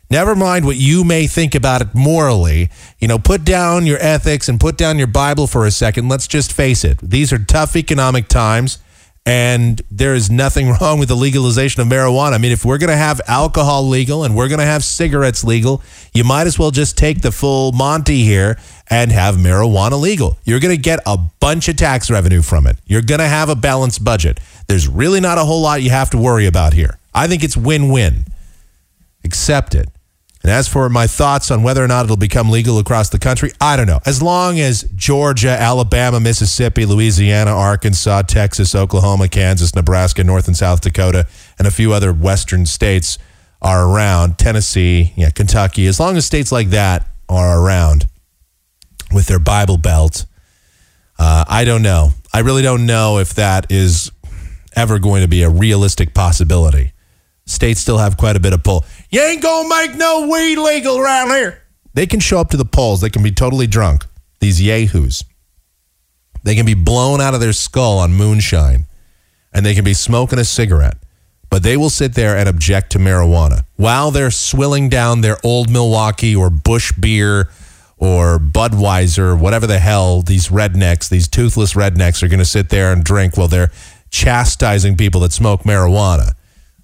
Never 0.09 0.35
mind 0.35 0.65
what 0.65 0.77
you 0.77 1.03
may 1.03 1.27
think 1.27 1.53
about 1.53 1.81
it 1.81 1.93
morally. 1.93 2.69
You 2.99 3.07
know, 3.07 3.19
put 3.19 3.43
down 3.43 3.85
your 3.85 3.97
ethics 3.99 4.47
and 4.47 4.59
put 4.59 4.77
down 4.77 4.97
your 4.97 5.07
Bible 5.07 5.47
for 5.47 5.65
a 5.65 5.71
second. 5.71 6.09
Let's 6.09 6.27
just 6.27 6.53
face 6.53 6.83
it. 6.83 6.97
These 6.99 7.33
are 7.33 7.39
tough 7.39 7.75
economic 7.75 8.27
times, 8.27 8.79
and 9.27 9.81
there 9.91 10.15
is 10.15 10.31
nothing 10.31 10.69
wrong 10.81 10.99
with 10.99 11.09
the 11.09 11.15
legalization 11.15 11.81
of 11.81 11.87
marijuana. 11.87 12.33
I 12.33 12.37
mean, 12.37 12.51
if 12.53 12.63
we're 12.65 12.77
going 12.77 12.89
to 12.89 12.95
have 12.97 13.21
alcohol 13.27 13.87
legal 13.87 14.23
and 14.23 14.35
we're 14.35 14.47
going 14.47 14.59
to 14.59 14.65
have 14.65 14.83
cigarettes 14.83 15.43
legal, 15.43 15.83
you 16.13 16.23
might 16.23 16.47
as 16.47 16.57
well 16.57 16.71
just 16.71 16.97
take 16.97 17.21
the 17.21 17.31
full 17.31 17.73
Monty 17.73 18.23
here 18.23 18.57
and 18.89 19.11
have 19.11 19.35
marijuana 19.35 19.99
legal. 19.99 20.37
You're 20.45 20.61
going 20.61 20.75
to 20.75 20.81
get 20.81 21.01
a 21.05 21.17
bunch 21.39 21.67
of 21.67 21.75
tax 21.75 22.09
revenue 22.09 22.41
from 22.41 22.65
it. 22.65 22.77
You're 22.85 23.01
going 23.01 23.19
to 23.19 23.27
have 23.27 23.49
a 23.49 23.55
balanced 23.55 24.03
budget. 24.03 24.39
There's 24.67 24.87
really 24.87 25.19
not 25.19 25.37
a 25.37 25.43
whole 25.43 25.61
lot 25.61 25.83
you 25.83 25.89
have 25.89 26.09
to 26.11 26.17
worry 26.17 26.45
about 26.45 26.73
here. 26.73 26.97
I 27.13 27.27
think 27.27 27.43
it's 27.43 27.57
win 27.57 27.89
win 27.89 28.25
accept 29.27 29.75
it. 29.75 29.89
And 30.47 30.53
as 30.53 30.69
for 30.69 30.87
my 30.87 31.07
thoughts 31.07 31.51
on 31.51 31.61
whether 31.61 31.83
or 31.83 31.89
not 31.89 32.05
it'll 32.05 32.15
become 32.15 32.49
legal 32.49 32.79
across 32.79 33.09
the 33.09 33.19
country, 33.19 33.51
I 33.59 33.75
don't 33.75 33.85
know. 33.85 33.99
As 34.05 34.21
long 34.21 34.61
as 34.61 34.83
Georgia, 34.95 35.49
Alabama, 35.49 36.21
Mississippi, 36.21 36.85
Louisiana, 36.85 37.51
Arkansas, 37.51 38.21
Texas, 38.21 38.73
Oklahoma, 38.73 39.27
Kansas, 39.27 39.75
Nebraska, 39.75 40.23
North 40.23 40.47
and 40.47 40.55
South 40.55 40.79
Dakota, 40.79 41.27
and 41.59 41.67
a 41.67 41.71
few 41.71 41.91
other 41.91 42.13
western 42.13 42.65
states 42.65 43.17
are 43.61 43.89
around, 43.89 44.37
Tennessee, 44.37 45.11
yeah, 45.17 45.31
Kentucky, 45.31 45.85
as 45.85 45.99
long 45.99 46.15
as 46.15 46.25
states 46.25 46.49
like 46.49 46.69
that 46.69 47.05
are 47.27 47.61
around 47.61 48.07
with 49.11 49.27
their 49.27 49.39
Bible 49.39 49.77
Belt, 49.77 50.25
uh, 51.19 51.43
I 51.45 51.65
don't 51.65 51.83
know. 51.83 52.11
I 52.33 52.39
really 52.39 52.61
don't 52.61 52.85
know 52.85 53.17
if 53.17 53.33
that 53.33 53.69
is 53.69 54.13
ever 54.77 54.97
going 54.97 55.23
to 55.23 55.27
be 55.27 55.43
a 55.43 55.49
realistic 55.49 56.13
possibility 56.13 56.93
states 57.47 57.79
still 57.79 57.97
have 57.97 58.17
quite 58.17 58.35
a 58.35 58.39
bit 58.39 58.53
of 58.53 58.63
pull. 58.63 58.85
You 59.09 59.21
ain't 59.21 59.41
gonna 59.41 59.67
make 59.67 59.95
no 59.95 60.27
weed 60.31 60.57
legal 60.57 60.99
around 60.99 61.29
here. 61.29 61.63
They 61.93 62.05
can 62.05 62.19
show 62.19 62.39
up 62.39 62.51
to 62.51 62.57
the 62.57 62.65
polls. 62.65 63.01
They 63.01 63.09
can 63.09 63.23
be 63.23 63.31
totally 63.31 63.65
drunk. 63.65 64.05
These 64.39 64.61
yahoos. 64.61 65.23
They 66.43 66.55
can 66.55 66.65
be 66.65 66.75
blown 66.75 67.19
out 67.19 67.33
of 67.33 67.39
their 67.39 67.53
skull 67.53 67.97
on 67.97 68.13
moonshine, 68.13 68.85
and 69.51 69.65
they 69.65 69.73
can 69.73 69.83
be 69.83 69.95
smoking 69.95 70.39
a 70.39 70.45
cigarette. 70.45 70.97
But 71.49 71.63
they 71.63 71.75
will 71.75 71.89
sit 71.89 72.13
there 72.13 72.37
and 72.37 72.47
object 72.47 72.91
to 72.91 72.99
marijuana 72.99 73.63
while 73.77 74.11
they're 74.11 74.31
swilling 74.31 74.89
down 74.89 75.21
their 75.21 75.37
old 75.43 75.69
Milwaukee 75.69 76.35
or 76.35 76.49
Busch 76.49 76.91
beer 76.91 77.49
or 77.97 78.37
Budweiser, 78.37 79.37
whatever 79.39 79.65
the 79.65 79.79
hell 79.79 80.21
these 80.21 80.49
rednecks, 80.49 81.09
these 81.09 81.27
toothless 81.27 81.73
rednecks, 81.73 82.21
are 82.21 82.27
going 82.27 82.39
to 82.39 82.45
sit 82.45 82.69
there 82.69 82.93
and 82.93 83.03
drink 83.03 83.37
while 83.37 83.47
they're 83.47 83.71
chastising 84.09 84.95
people 84.95 85.21
that 85.21 85.33
smoke 85.33 85.63
marijuana. 85.63 86.33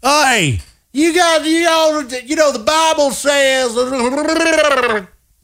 Hey, 0.03 0.59
you 0.91 1.15
got 1.15 1.45
you 1.45 1.63
know 1.63 2.05
you 2.25 2.35
know 2.35 2.51
the 2.51 2.59
Bible 2.59 3.11
says 3.11 3.73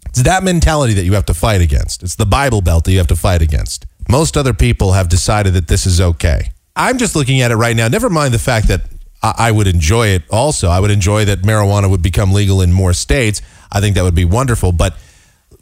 it's 0.09 0.23
that 0.23 0.43
mentality 0.43 0.93
that 0.95 1.05
you 1.05 1.13
have 1.13 1.25
to 1.27 1.33
fight 1.33 1.61
against. 1.61 2.03
It's 2.03 2.15
the 2.15 2.25
Bible 2.25 2.61
belt 2.61 2.83
that 2.83 2.91
you 2.91 2.97
have 2.97 3.07
to 3.07 3.15
fight 3.15 3.41
against. 3.41 3.85
Most 4.09 4.35
other 4.35 4.53
people 4.53 4.91
have 4.93 5.07
decided 5.07 5.53
that 5.53 5.69
this 5.69 5.85
is 5.85 6.01
okay. 6.01 6.51
I'm 6.75 6.97
just 6.97 7.15
looking 7.15 7.39
at 7.39 7.51
it 7.51 7.55
right 7.55 7.75
now. 7.75 7.87
Never 7.87 8.09
mind 8.09 8.33
the 8.33 8.39
fact 8.39 8.67
that 8.67 8.81
I, 9.23 9.33
I 9.37 9.51
would 9.51 9.67
enjoy 9.67 10.07
it. 10.07 10.23
Also, 10.29 10.67
I 10.67 10.81
would 10.81 10.91
enjoy 10.91 11.23
that 11.25 11.39
marijuana 11.39 11.89
would 11.89 12.01
become 12.01 12.33
legal 12.33 12.61
in 12.61 12.73
more 12.73 12.91
states. 12.91 13.41
I 13.71 13.79
think 13.79 13.95
that 13.95 14.03
would 14.03 14.15
be 14.15 14.25
wonderful. 14.25 14.73
But 14.73 14.97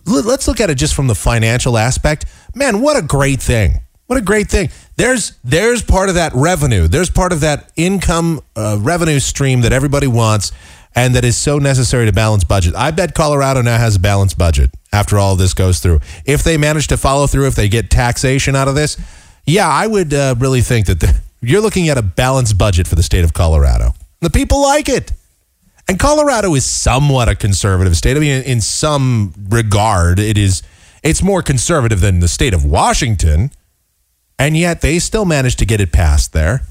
let's 0.08 0.48
look 0.48 0.60
at 0.60 0.72
it 0.72 0.76
just 0.76 0.96
from 0.96 1.06
the 1.06 1.16
financial 1.16 1.78
aspect. 1.78 2.26
Man, 2.56 2.82
what 2.82 2.98
a 2.98 3.04
great 3.04 3.42
thing! 3.42 3.82
What 4.08 4.18
a 4.18 4.22
great 4.22 4.50
thing. 4.50 4.70
There's 4.96 5.38
there's 5.44 5.84
part 5.84 6.10
of 6.10 6.16
that 6.16 6.34
revenue. 6.34 6.88
There's 6.88 7.10
part 7.10 7.32
of 7.32 7.42
that 7.42 7.72
income 7.76 8.42
uh, 8.56 8.78
revenue 8.80 9.20
stream 9.20 9.62
that 9.62 9.74
everybody 9.74 10.08
wants. 10.08 10.52
and 10.96 11.14
that 11.14 11.24
is 11.24 11.38
so 11.38 11.60
necessary 11.60 12.08
to 12.08 12.12
balance 12.12 12.44
budget. 12.44 12.74
I 12.74 12.90
bet 12.90 13.14
Colorado 13.14 13.62
now 13.62 13.78
has 13.78 13.98
a 13.98 14.00
balanced 14.00 14.36
budget 14.36 14.72
after 14.92 15.20
all 15.20 15.36
this 15.36 15.54
goes 15.54 15.80
through. 15.80 16.00
If 16.26 16.44
they 16.44 16.58
manage 16.58 16.88
to 16.88 16.98
follow 16.98 17.28
through, 17.28 17.46
if 17.46 17.54
they 17.54 17.70
get 17.70 17.92
taxation 17.92 18.56
out 18.56 18.68
of 18.68 18.74
this, 18.74 18.98
yeah, 19.46 19.68
I 19.68 19.86
would 19.86 20.12
uh, 20.14 20.34
really 20.40 20.62
think 20.62 20.88
that 20.88 21.00
the, 21.00 21.22
you're 21.42 21.62
looking 21.62 21.90
at 21.90 21.98
a 21.98 22.02
balanced 22.02 22.58
budget 22.58 22.88
for 22.88 22.96
the 22.96 23.04
state 23.04 23.24
of 23.24 23.34
Colorado. 23.34 23.94
The 24.22 24.32
people 24.32 24.62
like 24.62 24.90
it. 24.90 25.12
And 25.88 26.00
Colorado 26.00 26.54
is 26.56 26.66
somewhat 26.66 27.30
a 27.30 27.36
conservative 27.36 27.96
state. 27.96 28.18
I 28.18 28.20
mean, 28.20 28.44
in, 28.44 28.60
some 28.60 29.34
regard, 29.50 30.20
it 30.20 30.38
is. 30.38 30.64
It's 31.04 31.24
more 31.24 31.42
conservative 31.42 32.02
than 32.02 32.20
the 32.20 32.28
state 32.28 32.54
of 32.54 32.66
Washington, 32.66 33.52
and 34.40 34.56
yet 34.56 34.82
they 34.82 35.00
still 35.00 35.26
managed 35.26 35.60
to 35.60 35.66
get 35.66 35.82
it 35.82 35.92
passed 35.92 36.34
there. 36.34 36.62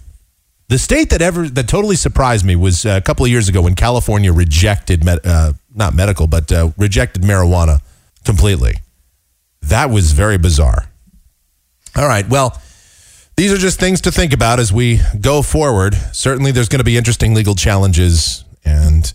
The 0.68 0.78
state 0.78 1.10
that 1.10 1.22
ever 1.22 1.48
that 1.48 1.68
totally 1.68 1.96
surprised 1.96 2.44
me 2.44 2.56
was 2.56 2.84
uh, 2.84 2.96
a 2.96 3.00
couple 3.00 3.24
of 3.24 3.30
years 3.30 3.48
ago 3.48 3.62
when 3.62 3.74
California 3.74 4.32
rejected 4.32 5.04
med, 5.04 5.20
uh, 5.24 5.52
not 5.74 5.94
medical, 5.94 6.26
but 6.26 6.50
uh, 6.50 6.70
rejected 6.76 7.22
marijuana 7.22 7.80
completely. 8.24 8.74
That 9.62 9.90
was 9.90 10.12
very 10.12 10.38
bizarre. 10.38 10.88
All 11.94 12.06
right, 12.06 12.28
well, 12.28 12.60
these 13.36 13.52
are 13.52 13.56
just 13.56 13.78
things 13.78 14.00
to 14.02 14.12
think 14.12 14.32
about 14.32 14.58
as 14.58 14.72
we 14.72 15.00
go 15.20 15.42
forward. 15.42 15.94
Certainly, 16.12 16.52
there's 16.52 16.68
going 16.68 16.80
to 16.80 16.84
be 16.84 16.96
interesting 16.96 17.34
legal 17.34 17.54
challenges 17.54 18.44
and 18.64 19.12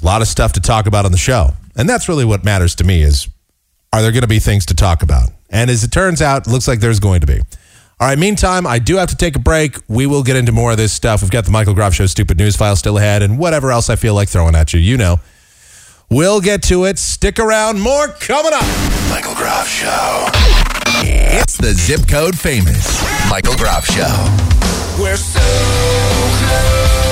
a 0.00 0.04
lot 0.04 0.20
of 0.22 0.28
stuff 0.28 0.52
to 0.52 0.60
talk 0.60 0.86
about 0.86 1.04
on 1.06 1.12
the 1.12 1.18
show. 1.18 1.54
And 1.76 1.88
that's 1.88 2.08
really 2.08 2.24
what 2.24 2.44
matters 2.44 2.74
to 2.76 2.84
me 2.84 3.02
is 3.02 3.28
are 3.92 4.02
there 4.02 4.12
going 4.12 4.22
to 4.22 4.28
be 4.28 4.38
things 4.38 4.66
to 4.66 4.74
talk 4.74 5.02
about? 5.02 5.30
And 5.54 5.70
as 5.70 5.84
it 5.84 5.92
turns 5.92 6.20
out, 6.20 6.46
looks 6.46 6.68
like 6.68 6.80
there's 6.80 7.00
going 7.00 7.20
to 7.20 7.26
be. 7.26 7.40
All 8.00 8.08
right, 8.08 8.18
meantime, 8.18 8.66
I 8.66 8.80
do 8.80 8.96
have 8.96 9.08
to 9.10 9.16
take 9.16 9.36
a 9.36 9.38
break. 9.38 9.78
We 9.88 10.04
will 10.04 10.24
get 10.24 10.34
into 10.34 10.50
more 10.50 10.72
of 10.72 10.76
this 10.76 10.92
stuff. 10.92 11.22
We've 11.22 11.30
got 11.30 11.44
the 11.44 11.52
Michael 11.52 11.74
Groff 11.74 11.94
Show 11.94 12.06
Stupid 12.06 12.36
News 12.36 12.56
file 12.56 12.74
still 12.74 12.98
ahead 12.98 13.22
and 13.22 13.38
whatever 13.38 13.70
else 13.70 13.88
I 13.88 13.94
feel 13.94 14.14
like 14.14 14.28
throwing 14.28 14.56
at 14.56 14.74
you. 14.74 14.80
You 14.80 14.96
know. 14.96 15.20
We'll 16.10 16.40
get 16.40 16.62
to 16.64 16.84
it. 16.84 16.98
Stick 16.98 17.38
around. 17.38 17.80
More 17.80 18.08
coming 18.08 18.52
up. 18.52 18.66
Michael 19.08 19.34
Groff 19.34 19.68
Show. 19.68 20.26
It's 21.06 21.56
the 21.56 21.72
zip 21.72 22.08
code 22.08 22.38
famous 22.38 23.00
Michael 23.30 23.54
Groff 23.56 23.86
Show. 23.86 24.02
We're 25.00 25.16
so 25.16 25.40
close, 25.40 27.03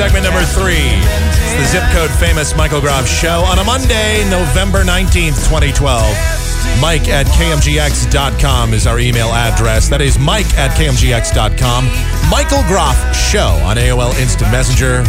segment 0.00 0.24
number 0.24 0.40
three. 0.40 0.96
It's 0.96 1.52
the 1.60 1.64
zip 1.76 1.84
code 1.92 2.10
famous 2.18 2.56
Michael 2.56 2.80
Groff 2.80 3.06
show 3.06 3.44
on 3.44 3.58
a 3.58 3.64
Monday, 3.64 4.24
November 4.30 4.82
19th, 4.82 5.36
2012. 5.44 6.00
Mike 6.80 7.06
at 7.08 7.26
KMGX.com 7.26 8.72
is 8.72 8.86
our 8.86 8.98
email 8.98 9.28
address. 9.28 9.90
That 9.90 10.00
is 10.00 10.18
Mike 10.18 10.48
at 10.56 10.70
KMGX.com. 10.70 11.84
Michael 12.30 12.62
Groff 12.62 12.96
Show 13.14 13.60
on 13.60 13.76
AOL 13.76 14.18
Instant 14.18 14.50
Messenger. 14.50 15.04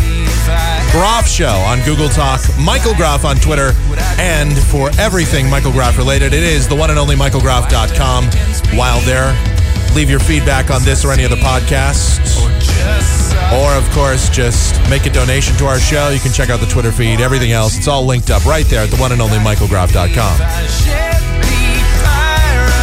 Groff 0.92 1.26
Show 1.26 1.56
on 1.72 1.80
Google 1.86 2.10
Talk. 2.10 2.42
Michael 2.60 2.94
Groff 2.94 3.24
on 3.24 3.38
Twitter. 3.38 3.72
And 4.20 4.58
for 4.58 4.92
everything 5.00 5.50
Michael 5.50 5.72
Groff 5.72 5.98
related, 5.98 6.34
it 6.34 6.44
is 6.44 6.68
the 6.68 6.76
one 6.76 6.90
and 6.90 7.00
only 7.00 7.16
MichaelGroff.com. 7.16 8.26
While 8.78 9.00
there, 9.08 9.32
leave 9.96 10.10
your 10.10 10.20
feedback 10.20 10.70
on 10.70 10.84
this 10.84 11.06
or 11.06 11.14
any 11.14 11.24
other 11.24 11.38
podcasts. 11.38 13.21
Or, 13.54 13.74
of 13.76 13.90
course, 13.92 14.30
just 14.30 14.80
make 14.90 15.06
a 15.06 15.10
donation 15.10 15.58
to 15.58 15.66
our 15.66 15.78
show. 15.78 16.10
You 16.10 16.20
can 16.20 16.32
check 16.32 16.50
out 16.50 16.62
the 16.62 16.66
Twitter 16.68 16.92
feed, 16.92 17.20
everything 17.20 17.52
else. 17.52 17.78
It's 17.78 17.88
all 17.88 18.06
linked 18.06 18.30
up 18.30 18.46
right 18.46 18.66
there 18.66 18.84
at 18.84 18.90
the 18.90 18.98
one 18.98 19.12
and 19.12 19.22
only 19.22 19.40
MichaelGroff.com. 19.40 20.42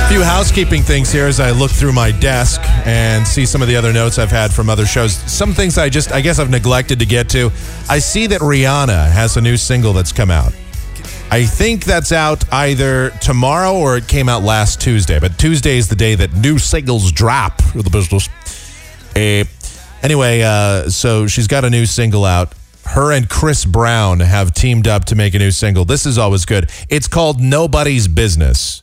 A 0.04 0.10
few 0.10 0.22
housekeeping 0.22 0.82
things 0.82 1.10
here 1.10 1.26
as 1.26 1.40
I 1.40 1.50
look 1.52 1.70
through 1.70 1.92
my 1.92 2.10
desk 2.10 2.60
and 2.86 3.26
see 3.26 3.46
some 3.46 3.62
of 3.62 3.68
the 3.68 3.76
other 3.76 3.92
notes 3.92 4.18
I've 4.18 4.30
had 4.30 4.52
from 4.52 4.68
other 4.68 4.86
shows. 4.86 5.14
Some 5.30 5.54
things 5.54 5.78
I 5.78 5.88
just, 5.88 6.12
I 6.12 6.20
guess 6.20 6.38
I've 6.38 6.50
neglected 6.50 6.98
to 6.98 7.06
get 7.06 7.28
to. 7.30 7.50
I 7.88 7.98
see 7.98 8.26
that 8.26 8.40
Rihanna 8.42 9.10
has 9.10 9.36
a 9.36 9.40
new 9.40 9.56
single 9.56 9.92
that's 9.92 10.12
come 10.12 10.30
out. 10.30 10.54
I 11.30 11.44
think 11.44 11.84
that's 11.84 12.10
out 12.12 12.50
either 12.52 13.10
tomorrow 13.20 13.74
or 13.74 13.98
it 13.98 14.08
came 14.08 14.30
out 14.30 14.42
last 14.42 14.80
Tuesday. 14.80 15.18
But 15.18 15.38
Tuesday 15.38 15.76
is 15.76 15.88
the 15.88 15.96
day 15.96 16.14
that 16.14 16.32
new 16.34 16.58
singles 16.58 17.12
drop 17.12 17.58
the 17.74 17.90
business. 17.90 18.28
Eh, 19.14 19.44
anyway, 20.02 20.42
uh, 20.42 20.88
so 20.88 21.26
she's 21.26 21.46
got 21.46 21.64
a 21.64 21.70
new 21.70 21.86
single 21.86 22.24
out. 22.24 22.54
Her 22.84 23.12
and 23.12 23.28
Chris 23.28 23.64
Brown 23.64 24.20
have 24.20 24.54
teamed 24.54 24.88
up 24.88 25.04
to 25.06 25.14
make 25.14 25.34
a 25.34 25.38
new 25.38 25.50
single. 25.50 25.84
This 25.84 26.06
is 26.06 26.16
always 26.16 26.44
good. 26.44 26.70
It's 26.88 27.06
called 27.06 27.40
Nobody's 27.40 28.08
Business. 28.08 28.82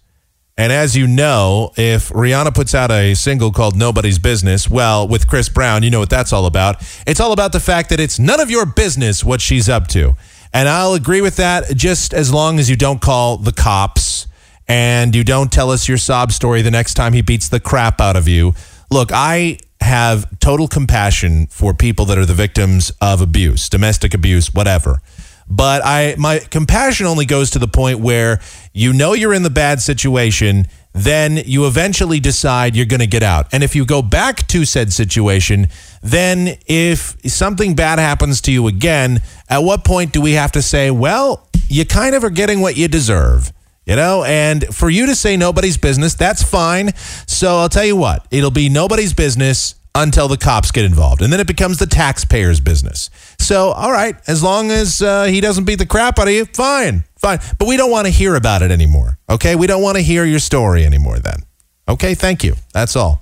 And 0.57 0.72
as 0.72 0.95
you 0.95 1.05
know, 1.05 1.72
if 1.76 2.09
Rihanna 2.09 2.55
puts 2.55 2.74
out 2.74 2.89
a 2.89 3.13
single 3.13 3.51
called 3.51 3.76
Nobody's 3.76 4.20
Business, 4.20 4.70
well, 4.70 5.05
with 5.05 5.28
Chris 5.28 5.49
Brown, 5.49 5.84
you 5.84 5.89
know 5.89 5.99
what 5.99 6.09
that's 6.09 6.32
all 6.32 6.45
about. 6.45 6.82
It's 7.05 7.20
all 7.20 7.34
about 7.34 7.51
the 7.51 7.59
fact 7.59 7.89
that 7.89 7.99
it's 7.99 8.20
none 8.20 8.39
of 8.39 8.49
your 8.49 8.66
business 8.66 9.24
what 9.24 9.41
she's 9.41 9.68
up 9.68 9.88
to. 9.88 10.16
And 10.53 10.70
I'll 10.70 10.93
agree 10.93 11.20
with 11.20 11.36
that 11.36 11.76
just 11.76 12.13
as 12.13 12.34
long 12.34 12.59
as 12.59 12.70
you 12.70 12.78
don't 12.78 13.01
call 13.01 13.36
the 13.36 13.51
cops 13.51 14.28
and 14.68 15.13
you 15.13 15.26
don't 15.26 15.51
tell 15.51 15.72
us 15.72 15.89
your 15.89 15.97
sob 15.97 16.32
story 16.32 16.61
the 16.61 16.72
next 16.72 16.93
time 16.93 17.11
he 17.11 17.22
beats 17.22 17.49
the 17.49 17.59
crap 17.59 17.99
out 17.99 18.16
of 18.16 18.28
you. 18.28 18.53
Look, 18.89 19.11
I 19.11 19.57
have 19.86 20.39
total 20.39 20.67
compassion 20.67 21.47
for 21.47 21.73
people 21.73 22.05
that 22.05 22.17
are 22.17 22.25
the 22.25 22.33
victims 22.33 22.91
of 23.01 23.21
abuse, 23.21 23.69
domestic 23.69 24.13
abuse, 24.13 24.53
whatever. 24.53 25.01
But 25.47 25.83
I 25.86 26.15
my 26.17 26.39
compassion 26.39 27.05
only 27.05 27.25
goes 27.25 27.51
to 27.51 27.59
the 27.59 27.67
point 27.67 27.99
where 27.99 28.39
you 28.73 28.93
know 28.93 29.13
you're 29.13 29.33
in 29.33 29.43
the 29.43 29.49
bad 29.49 29.79
situation, 29.79 30.67
then 30.93 31.38
you 31.45 31.67
eventually 31.67 32.19
decide 32.19 32.75
you're 32.75 32.86
going 32.86 33.01
to 33.01 33.07
get 33.07 33.21
out. 33.21 33.47
And 33.51 33.63
if 33.63 33.75
you 33.75 33.86
go 33.86 34.01
back 34.01 34.47
to 34.47 34.65
said 34.65 34.91
situation, 34.91 35.67
then 36.01 36.57
if 36.65 37.15
something 37.29 37.75
bad 37.75 37.99
happens 37.99 38.41
to 38.41 38.51
you 38.51 38.67
again, 38.67 39.21
at 39.49 39.59
what 39.59 39.83
point 39.83 40.13
do 40.13 40.21
we 40.21 40.33
have 40.33 40.51
to 40.53 40.61
say, 40.61 40.89
well, 40.89 41.47
you 41.67 41.86
kind 41.86 42.15
of 42.15 42.23
are 42.23 42.29
getting 42.29 42.61
what 42.61 42.77
you 42.77 42.88
deserve? 42.88 43.51
You 43.86 43.95
know, 43.95 44.23
and 44.23 44.65
for 44.75 44.89
you 44.89 45.05
to 45.05 45.15
say 45.15 45.38
nobody's 45.38 45.77
business, 45.77 46.15
that's 46.15 46.41
fine. 46.41 46.95
So 47.27 47.57
I'll 47.57 47.69
tell 47.69 47.86
you 47.86 47.95
what, 47.95 48.25
it'll 48.31 48.49
be 48.49 48.67
nobody's 48.67 49.13
business 49.13 49.75
until 49.93 50.27
the 50.27 50.38
cops 50.38 50.71
get 50.71 50.86
involved. 50.86 51.21
And 51.21 51.31
then 51.31 51.39
it 51.39 51.47
becomes 51.47 51.77
the 51.77 51.86
taxpayer's 51.86 52.59
business. 52.59 53.09
So, 53.39 53.71
all 53.71 53.91
right, 53.91 54.15
as 54.27 54.43
long 54.43 54.69
as 54.69 55.01
uh, 55.01 55.25
he 55.25 55.39
doesn't 55.39 55.63
beat 55.63 55.79
the 55.79 55.86
crap 55.86 56.19
out 56.19 56.27
of 56.27 56.33
you, 56.33 56.45
fine, 56.45 57.05
fine. 57.15 57.39
But 57.57 57.67
we 57.67 57.77
don't 57.77 57.91
want 57.91 58.05
to 58.05 58.11
hear 58.11 58.36
about 58.36 58.61
it 58.61 58.71
anymore. 58.71 59.17
Okay. 59.29 59.55
We 59.55 59.67
don't 59.67 59.81
want 59.81 59.97
to 59.97 60.03
hear 60.03 60.25
your 60.25 60.39
story 60.39 60.86
anymore 60.86 61.19
then. 61.19 61.43
Okay. 61.88 62.13
Thank 62.13 62.43
you. 62.43 62.55
That's 62.73 62.95
all. 62.95 63.21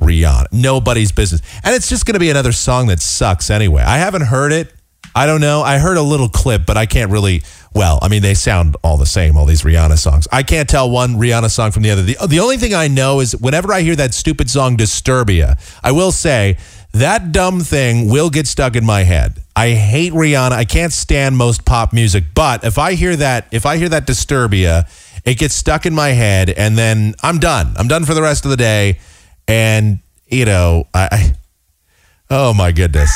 Rihanna, 0.00 0.46
nobody's 0.52 1.12
business. 1.12 1.42
And 1.62 1.74
it's 1.74 1.88
just 1.88 2.06
going 2.06 2.14
to 2.14 2.20
be 2.20 2.30
another 2.30 2.52
song 2.52 2.88
that 2.88 3.00
sucks 3.00 3.50
anyway. 3.50 3.82
I 3.82 3.98
haven't 3.98 4.22
heard 4.22 4.52
it. 4.52 4.72
I 5.14 5.26
don't 5.26 5.40
know. 5.40 5.62
I 5.62 5.78
heard 5.78 5.96
a 5.96 6.02
little 6.02 6.28
clip, 6.28 6.66
but 6.66 6.76
I 6.76 6.86
can't 6.86 7.10
really. 7.10 7.42
Well, 7.74 7.98
I 8.02 8.08
mean, 8.08 8.22
they 8.22 8.34
sound 8.34 8.76
all 8.84 8.98
the 8.98 9.06
same, 9.06 9.36
all 9.36 9.46
these 9.46 9.62
Rihanna 9.62 9.98
songs. 9.98 10.28
I 10.30 10.42
can't 10.42 10.68
tell 10.68 10.90
one 10.90 11.14
Rihanna 11.14 11.50
song 11.50 11.70
from 11.70 11.82
the 11.82 11.90
other. 11.90 12.02
The, 12.02 12.16
the 12.28 12.40
only 12.40 12.58
thing 12.58 12.74
I 12.74 12.88
know 12.88 13.20
is 13.20 13.34
whenever 13.36 13.72
I 13.72 13.80
hear 13.80 13.96
that 13.96 14.12
stupid 14.12 14.50
song, 14.50 14.76
Disturbia, 14.76 15.58
I 15.82 15.92
will 15.92 16.12
say 16.12 16.58
that 16.92 17.32
dumb 17.32 17.60
thing 17.60 18.10
will 18.10 18.28
get 18.28 18.46
stuck 18.46 18.76
in 18.76 18.84
my 18.84 19.04
head. 19.04 19.42
I 19.56 19.70
hate 19.70 20.12
Rihanna. 20.12 20.52
I 20.52 20.66
can't 20.66 20.92
stand 20.92 21.36
most 21.38 21.64
pop 21.64 21.94
music, 21.94 22.24
but 22.34 22.62
if 22.64 22.76
I 22.76 22.92
hear 22.92 23.16
that, 23.16 23.46
if 23.52 23.64
I 23.64 23.78
hear 23.78 23.88
that 23.88 24.06
Disturbia, 24.06 24.86
It 25.24 25.38
gets 25.38 25.54
stuck 25.54 25.86
in 25.86 25.94
my 25.94 26.08
head, 26.10 26.50
and 26.50 26.76
then 26.76 27.14
I'm 27.22 27.38
done. 27.38 27.74
I'm 27.76 27.86
done 27.86 28.04
for 28.04 28.14
the 28.14 28.22
rest 28.22 28.44
of 28.44 28.50
the 28.50 28.56
day. 28.56 28.98
And, 29.46 30.00
you 30.26 30.44
know, 30.44 30.88
I, 30.92 31.08
I 31.12 31.34
oh 32.30 32.52
my 32.54 32.72
goodness. 32.72 33.10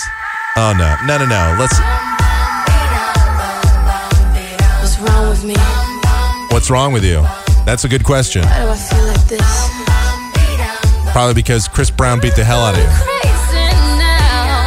Oh 0.58 0.72
no, 0.72 0.96
no, 1.06 1.18
no, 1.18 1.26
no. 1.26 1.56
Let's, 1.58 1.78
What's 4.80 4.98
wrong 4.98 5.28
with 5.28 5.44
me? 5.44 5.54
what's 6.50 6.70
wrong 6.70 6.92
with 6.94 7.04
you? 7.04 7.20
That's 7.66 7.84
a 7.84 7.88
good 7.88 8.04
question. 8.04 8.42
Why 8.42 8.62
do 8.62 8.68
I 8.70 8.76
feel 8.76 9.04
like 9.06 9.26
this? 9.28 11.12
Probably 11.12 11.34
because 11.34 11.68
Chris 11.68 11.90
Brown 11.90 12.20
beat 12.20 12.34
the 12.36 12.44
hell 12.44 12.60
out 12.60 12.74
of 12.74 12.80
you. 12.80 12.88
Crazy 12.88 13.66
now. 13.98 14.64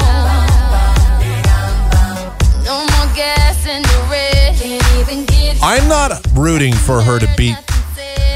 No 2.66 2.80
more 2.82 3.16
gas 3.16 3.66
in 3.66 3.82
the 3.82 4.08
red. 4.12 4.56
Can't 4.58 5.00
even 5.00 5.26
get 5.26 5.58
I'm 5.64 5.88
not 5.88 6.22
rooting 6.36 6.74
for 6.74 7.02
her 7.02 7.18
to 7.20 7.28
beat 7.36 7.56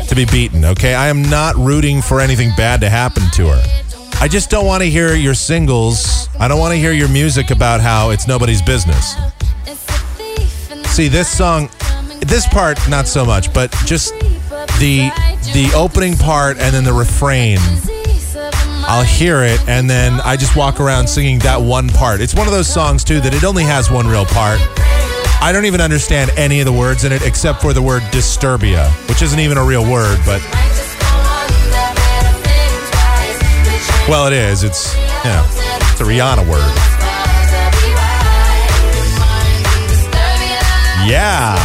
to 0.07 0.15
be 0.15 0.25
beaten, 0.25 0.65
okay? 0.65 0.95
I 0.95 1.07
am 1.07 1.21
not 1.23 1.55
rooting 1.55 2.01
for 2.01 2.19
anything 2.19 2.51
bad 2.57 2.81
to 2.81 2.89
happen 2.89 3.23
to 3.33 3.47
her. 3.49 3.82
I 4.23 4.29
just 4.29 4.49
don't 4.49 4.65
want 4.65 4.81
to 4.81 4.89
hear 4.89 5.15
your 5.15 5.33
singles. 5.33 6.29
I 6.39 6.47
don't 6.47 6.57
want 6.57 6.71
to 6.71 6.77
hear 6.77 6.93
your 6.93 7.09
music 7.09 7.51
about 7.51 7.81
how 7.81 8.11
it's 8.11 8.25
nobody's 8.25 8.61
business. 8.61 9.17
See, 10.95 11.09
this 11.09 11.27
song, 11.27 11.69
this 12.21 12.47
part 12.47 12.79
not 12.87 13.05
so 13.05 13.25
much, 13.25 13.53
but 13.53 13.69
just 13.85 14.13
the 14.79 15.11
the 15.51 15.69
opening 15.75 16.15
part 16.15 16.57
and 16.57 16.73
then 16.73 16.85
the 16.85 16.93
refrain. 16.93 17.57
I'll 18.87 19.03
hear 19.03 19.43
it 19.43 19.59
and 19.67 19.89
then 19.89 20.21
I 20.21 20.37
just 20.37 20.55
walk 20.55 20.79
around 20.79 21.07
singing 21.07 21.39
that 21.39 21.61
one 21.61 21.89
part. 21.89 22.21
It's 22.21 22.33
one 22.33 22.47
of 22.47 22.53
those 22.53 22.73
songs 22.73 23.03
too 23.03 23.19
that 23.19 23.33
it 23.33 23.43
only 23.43 23.63
has 23.63 23.91
one 23.91 24.07
real 24.07 24.25
part. 24.25 24.57
I 25.41 25.51
don't 25.51 25.65
even 25.65 25.81
understand 25.81 26.31
any 26.37 26.61
of 26.61 26.65
the 26.65 26.71
words 26.71 27.03
in 27.03 27.11
it 27.11 27.23
except 27.23 27.61
for 27.61 27.73
the 27.73 27.81
word 27.81 28.03
disturbia, 28.03 28.89
which 29.09 29.21
isn't 29.21 29.39
even 29.41 29.57
a 29.57 29.65
real 29.65 29.83
word, 29.83 30.17
but 30.25 30.41
well, 34.07 34.27
it 34.27 34.33
is. 34.33 34.63
It's 34.63 34.95
yeah, 35.23 35.45
it's 35.91 36.01
a 36.01 36.03
Rihanna 36.03 36.49
word. 36.49 36.93
Yeah. 41.07 41.55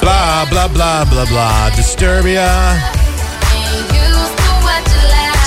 Blah 0.00 0.46
blah 0.48 0.68
blah 0.68 1.04
blah 1.04 1.26
blah. 1.26 1.70
Disturbia. 1.70 2.48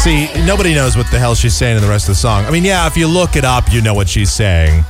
See, 0.03 0.28
nobody 0.45 0.76
knows 0.76 0.97
what 0.97 1.09
the 1.11 1.17
hell 1.17 1.34
she's 1.34 1.55
saying 1.55 1.78
in 1.78 1.82
the 1.82 1.88
rest 1.88 2.09
of 2.09 2.15
the 2.15 2.19
song. 2.19 2.45
I 2.45 2.51
mean, 2.51 2.65
yeah, 2.65 2.86
if 2.88 2.97
you 2.97 3.07
look 3.07 3.38
it 3.38 3.45
up, 3.45 3.71
you 3.71 3.82
know 3.82 3.93
what 3.93 4.09
she's 4.09 4.32
saying. 4.32 4.84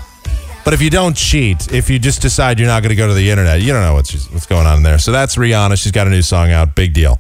But 0.66 0.74
if 0.74 0.82
you 0.82 0.90
don't 0.90 1.16
cheat, 1.16 1.72
if 1.72 1.90
you 1.90 2.00
just 2.00 2.22
decide 2.22 2.58
you're 2.58 2.68
not 2.68 2.82
going 2.82 2.90
to 2.90 2.96
go 2.96 3.08
to 3.08 3.14
the 3.14 3.30
internet, 3.30 3.62
you 3.62 3.74
don't 3.74 3.84
know 3.84 3.94
what's 3.94 4.30
what's 4.32 4.46
going 4.46 4.66
on 4.66 4.78
in 4.78 4.84
there. 4.84 4.98
So 4.98 5.12
that's 5.12 5.36
Rihanna. 5.36 5.82
She's 5.82 5.92
got 5.92 6.08
a 6.08 6.10
new 6.10 6.22
song 6.22 6.52
out. 6.52 6.76
Big 6.76 6.94
deal. 6.94 7.20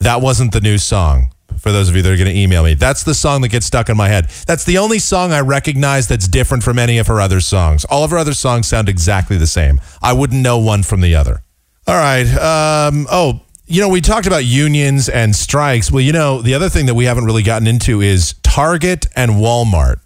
That 0.00 0.20
wasn't 0.20 0.52
the 0.52 0.60
new 0.60 0.78
song. 0.78 1.32
For 1.58 1.72
those 1.72 1.88
of 1.88 1.96
you 1.96 2.02
that 2.02 2.12
are 2.12 2.16
going 2.16 2.32
to 2.32 2.38
email 2.38 2.62
me, 2.62 2.74
that's 2.74 3.02
the 3.02 3.14
song 3.14 3.40
that 3.40 3.48
gets 3.48 3.66
stuck 3.66 3.88
in 3.88 3.96
my 3.96 4.08
head. 4.08 4.28
That's 4.46 4.64
the 4.64 4.78
only 4.78 5.00
song 5.00 5.32
I 5.32 5.40
recognize 5.40 6.06
that's 6.06 6.28
different 6.28 6.62
from 6.62 6.78
any 6.78 6.98
of 6.98 7.08
her 7.08 7.20
other 7.20 7.40
songs. 7.40 7.84
All 7.86 8.04
of 8.04 8.12
her 8.12 8.18
other 8.18 8.34
songs 8.34 8.68
sound 8.68 8.88
exactly 8.88 9.36
the 9.36 9.46
same. 9.46 9.80
I 10.00 10.12
wouldn't 10.12 10.40
know 10.40 10.58
one 10.58 10.84
from 10.84 11.00
the 11.00 11.16
other. 11.16 11.42
All 11.88 11.96
right. 11.96 12.26
Um, 12.36 13.08
oh, 13.10 13.40
you 13.66 13.80
know, 13.80 13.88
we 13.88 14.00
talked 14.00 14.26
about 14.26 14.44
unions 14.44 15.08
and 15.08 15.34
strikes. 15.34 15.90
Well, 15.90 16.02
you 16.02 16.12
know, 16.12 16.42
the 16.42 16.54
other 16.54 16.68
thing 16.68 16.86
that 16.86 16.94
we 16.94 17.06
haven't 17.06 17.24
really 17.24 17.42
gotten 17.42 17.66
into 17.66 18.00
is 18.00 18.34
Target 18.42 19.06
and 19.16 19.32
Walmart. 19.32 20.00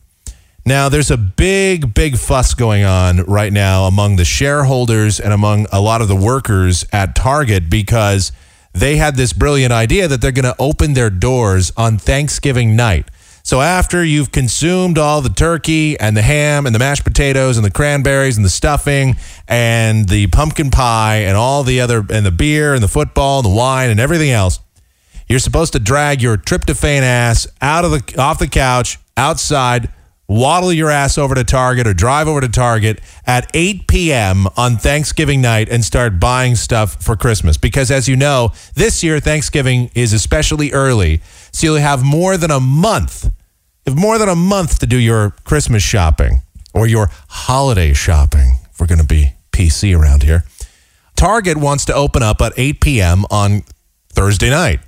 Now, 0.65 0.89
there's 0.89 1.11
a 1.11 1.17
big, 1.17 1.93
big 1.93 2.17
fuss 2.17 2.55
going 2.55 2.85
on 2.85 3.19
right 3.25 3.53
now 3.53 3.85
among 3.85 4.17
the 4.17 4.25
shareholders 4.25 5.19
and 5.19 5.33
among 5.33 5.67
a 5.73 5.81
lot 5.81 6.01
of 6.01 6.09
the 6.09 6.17
workers 6.17 6.85
at 6.93 7.15
Target 7.15 7.69
because 7.69 8.33
they 8.73 8.97
had 8.97 9.17
this 9.17 9.33
brilliant 9.33 9.73
idea 9.73 10.09
that 10.09 10.21
they're 10.21 10.33
going 10.33 10.45
to 10.45 10.57
open 10.59 10.95
their 10.95 11.11
doors 11.11 11.73
on 11.77 11.99
Thanksgiving 11.99 12.75
night. 12.77 13.07
So 13.45 13.61
after 13.61 14.05
you've 14.05 14.31
consumed 14.31 14.99
all 14.99 15.21
the 15.21 15.29
turkey 15.29 15.99
and 15.99 16.17
the 16.17 16.23
ham 16.23 16.65
and 16.65 16.73
the 16.75 16.79
mashed 16.79 17.03
potatoes 17.03 17.57
and 17.57 17.67
the 17.67 17.73
cranberries 17.73 18.37
and 18.37 18.47
the 18.47 18.51
stuffing 18.51 19.17
and 19.49 20.09
the 20.09 20.29
pumpkin 20.29 20.71
pie 20.71 21.17
and 21.17 21.37
all 21.37 21.65
the 21.65 21.81
other 21.81 22.07
and 22.09 22.25
the 22.25 22.31
beer 22.31 22.73
and 22.73 22.83
the 22.83 22.89
football 22.89 23.41
and 23.41 23.47
the 23.47 23.55
wine 23.55 23.91
and 23.91 23.99
everything 23.99 24.31
else, 24.31 24.61
you're 25.29 25.41
supposed 25.41 25.73
to 25.73 25.81
drag 25.81 26.23
your 26.23 26.37
tryptophan 26.37 27.03
ass 27.03 27.49
out 27.61 27.85
of 27.85 27.91
the 27.91 28.21
off 28.21 28.39
the 28.39 28.47
couch 28.47 28.99
outside, 29.17 29.89
waddle 30.29 30.73
your 30.73 30.91
ass 30.91 31.19
over 31.19 31.35
to 31.35 31.45
Target 31.45 31.87
or 31.87 31.95
drive 31.95 32.29
over 32.29 32.41
to 32.41 32.49
Target 32.49 33.01
at 33.27 33.51
8 33.55 33.87
p.m. 33.87 34.47
on 34.57 34.77
Thanksgiving 34.77 35.41
night 35.41 35.69
and 35.69 35.85
start 35.85 36.19
buying 36.19 36.55
stuff 36.57 37.03
for 37.03 37.17
Christmas. 37.17 37.57
Because 37.57 37.91
as 37.91 38.09
you 38.09 38.17
know, 38.17 38.53
this 38.75 39.03
year 39.03 39.21
Thanksgiving 39.21 39.91
is 39.95 40.13
especially 40.13 40.73
early, 40.73 41.21
so 41.53 41.67
you'll 41.67 41.77
have 41.77 42.03
more 42.03 42.37
than 42.37 42.51
a 42.51 42.61
month. 42.61 43.31
Have 43.87 43.97
more 43.97 44.19
than 44.19 44.29
a 44.29 44.37
month 44.37 44.79
to 44.79 44.87
do 44.87 44.97
your 44.97 45.31
Christmas 45.45 45.83
shopping 45.83 46.43
or 46.73 46.87
your 46.87 47.11
holiday 47.29 47.93
shopping. 47.93 48.55
If 48.71 48.81
we're 48.81 48.87
going 48.87 49.01
to 49.01 49.07
be 49.07 49.35
PC 49.53 49.99
around 49.99 50.23
here. 50.23 50.45
Target 51.15 51.57
wants 51.57 51.85
to 51.85 51.95
open 51.95 52.23
up 52.23 52.41
at 52.41 52.53
8 52.57 52.81
p.m. 52.81 53.25
on 53.31 53.63
Thursday 54.09 54.51
night. 54.51 54.81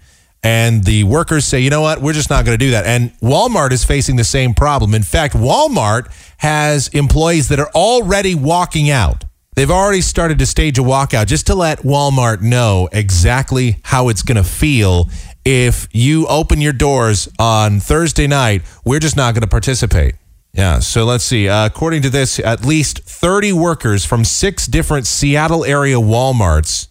And 0.45 0.85
the 0.85 1.05
workers 1.05 1.47
say, 1.47 1.61
you 1.61 1.71
know 1.71 1.81
what, 1.81 2.03
we're 2.03 2.13
just 2.13 2.29
not 2.29 2.45
going 2.45 2.57
to 2.57 2.63
do 2.63 2.73
that. 2.73 2.85
And 2.85 3.19
Walmart 3.21 3.73
is 3.73 3.83
facing 3.83 4.17
the 4.17 4.25
same 4.25 4.53
problem. 4.53 4.95
In 4.95 5.03
fact, 5.03 5.35
Walmart 5.35 6.13
has 6.37 6.89
employees 6.89 7.49
that 7.49 7.59
are 7.59 7.71
already 7.75 8.35
walking 8.35 8.91
out. 8.91 9.25
They've 9.55 9.71
already 9.71 10.03
started 10.03 10.39
to 10.41 10.47
stage 10.47 10.79
a 10.79 10.83
walkout 10.83 11.29
just 11.29 11.47
to 11.47 11.55
let 11.55 11.79
Walmart 11.79 12.43
know 12.43 12.91
exactly 12.93 13.79
how 13.85 14.11
it's 14.11 14.23
going 14.23 14.37
to 14.37 14.45
feel 14.45 15.09
if 15.47 15.89
you 15.93 16.27
open 16.27 16.61
your 16.61 16.73
doors 16.75 17.27
on 17.39 17.81
Thursday 17.81 18.27
night. 18.27 18.63
We're 18.85 19.01
just 19.01 19.17
not 19.17 19.33
going 19.33 19.43
to 19.43 19.49
participate. 19.49 20.17
Yeah, 20.53 20.81
so 20.81 21.05
let's 21.05 21.25
see. 21.25 21.49
Uh, 21.49 21.65
according 21.65 22.03
to 22.03 22.11
this, 22.11 22.39
at 22.39 22.67
least 22.67 23.01
30 23.01 23.55
workers 23.55 24.05
from 24.05 24.25
six 24.25 24.67
different 24.67 25.07
Seattle 25.07 25.65
area 25.65 25.97
Walmarts 25.97 26.89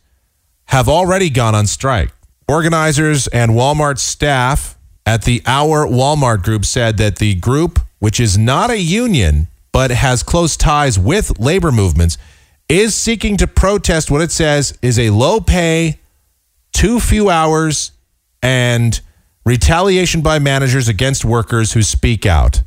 have 0.66 0.90
already 0.90 1.30
gone 1.30 1.54
on 1.54 1.68
strike. 1.68 2.12
Organizers 2.54 3.26
and 3.30 3.54
Walmart 3.54 3.98
staff 3.98 4.78
at 5.08 5.24
the 5.24 5.42
Our 5.48 5.88
Walmart 5.88 6.44
group 6.44 6.66
said 6.66 6.98
that 6.98 7.16
the 7.16 7.34
group, 7.34 7.80
which 7.98 8.20
is 8.20 8.38
not 8.38 8.70
a 8.70 8.80
union 8.80 9.48
but 9.72 9.90
has 9.90 10.22
close 10.22 10.56
ties 10.56 11.00
with 11.00 11.40
labor 11.40 11.72
movements, 11.72 12.16
is 12.70 12.94
seeking 12.94 13.38
to 13.38 13.48
protest 13.48 14.12
what 14.12 14.22
it 14.22 14.32
says 14.32 14.78
is 14.84 15.00
a 15.00 15.10
low 15.10 15.40
pay, 15.40 15.98
too 16.74 17.00
few 17.00 17.28
hours, 17.28 17.92
and 18.44 19.02
retaliation 19.48 20.22
by 20.22 20.38
managers 20.38 20.88
against 20.88 21.26
workers 21.26 21.74
who 21.74 21.82
speak 21.82 22.24
out. 22.28 22.62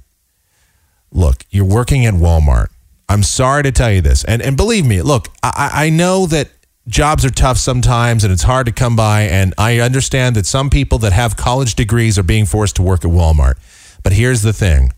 Look, 1.13 1.45
you're 1.49 1.65
working 1.65 2.05
at 2.05 2.15
Walmart. 2.15 2.71
I'm 3.09 3.23
sorry 3.23 3.63
to 3.63 3.71
tell 3.71 3.93
you 3.93 4.01
this. 4.01 4.25
And, 4.25 4.43
and 4.43 4.57
believe 4.57 4.85
me, 4.85 5.01
look, 5.03 5.29
I, 5.45 5.71
I 5.73 5.91
know 5.91 6.27
that 6.27 6.49
jobs 6.89 7.25
are 7.25 7.31
tough 7.31 7.59
sometimes 7.59 8.25
and 8.25 8.33
it's 8.33 8.43
hard 8.43 8.67
to 8.67 8.73
come 8.73 8.97
by. 8.97 9.23
And 9.23 9.55
I 9.59 9.79
understand 9.81 10.37
that 10.37 10.47
some 10.47 10.71
people 10.71 10.99
that 10.99 11.13
have 11.13 11.37
college 11.37 11.75
degrees 11.75 12.19
are 12.19 12.23
being 12.23 12.47
forced 12.47 12.77
to 12.77 12.83
work 12.83 13.05
at 13.05 13.11
Walmart. 13.11 13.55
But 14.03 14.13
here's 14.13 14.43
the 14.43 14.53
thing 14.53 14.93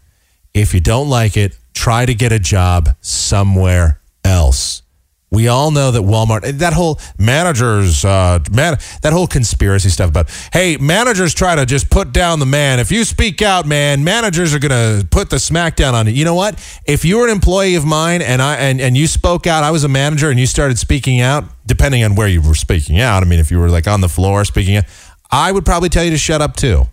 if 0.55 0.74
you 0.74 0.80
don't 0.80 1.09
like 1.09 1.36
it, 1.36 1.57
try 1.74 2.07
to 2.07 2.14
get 2.14 2.32
a 2.32 2.39
job 2.39 2.91
somewhere 3.01 4.01
else. 4.24 4.82
We 5.31 5.49
all 5.49 5.70
know 5.70 5.91
that 5.91 6.01
Walmart, 6.01 6.59
that 6.59 6.72
whole 6.72 6.99
managers, 7.18 8.03
uh, 8.03 8.39
man, 8.51 8.79
that 9.03 9.12
whole 9.12 9.26
conspiracy 9.26 9.91
stuff 9.91 10.09
about, 10.09 10.31
hey, 10.55 10.79
managers 10.79 11.35
try 11.35 11.55
to 11.55 11.66
just 11.66 11.91
put 11.91 12.12
down 12.12 12.39
the 12.39 12.47
man. 12.47 12.81
If 12.81 12.91
you 12.91 13.05
speak 13.05 13.43
out, 13.43 13.66
man, 13.66 14.03
managers 14.03 14.55
are 14.55 14.59
gonna 14.59 15.03
put 15.11 15.29
the 15.29 15.37
smackdown 15.37 15.93
on 15.93 16.07
you. 16.07 16.12
You 16.12 16.24
know 16.24 16.35
what? 16.35 16.55
If 16.87 17.05
you 17.05 17.18
were 17.18 17.26
an 17.26 17.31
employee 17.31 17.74
of 17.74 17.85
mine 17.85 18.22
and 18.22 18.41
I 18.41 18.57
and, 18.57 18.81
and 18.81 18.97
you 18.97 19.07
spoke 19.07 19.47
out, 19.47 19.64
I 19.64 19.70
was 19.70 19.85
a 19.85 19.89
manager 19.89 20.31
and 20.31 20.41
you 20.41 20.47
started 20.47 20.79
speaking 20.79 21.20
out, 21.20 21.45
depending 21.66 22.03
on 22.05 22.14
where 22.14 22.29
you 22.29 22.41
were 22.41 22.55
speaking 22.55 22.99
out. 22.99 23.22
I 23.22 23.26
mean, 23.26 23.39
if 23.39 23.51
you 23.51 23.59
were 23.59 23.68
like 23.68 23.87
on 23.87 24.01
the 24.01 24.09
floor 24.09 24.47
speaking 24.47 24.76
out, 24.76 24.85
I 25.31 25.53
would 25.53 25.66
probably 25.66 25.91
tell 25.91 26.05
you 26.05 26.11
to 26.11 26.18
shut 26.18 26.41
up 26.41 26.57
too. 26.57 26.87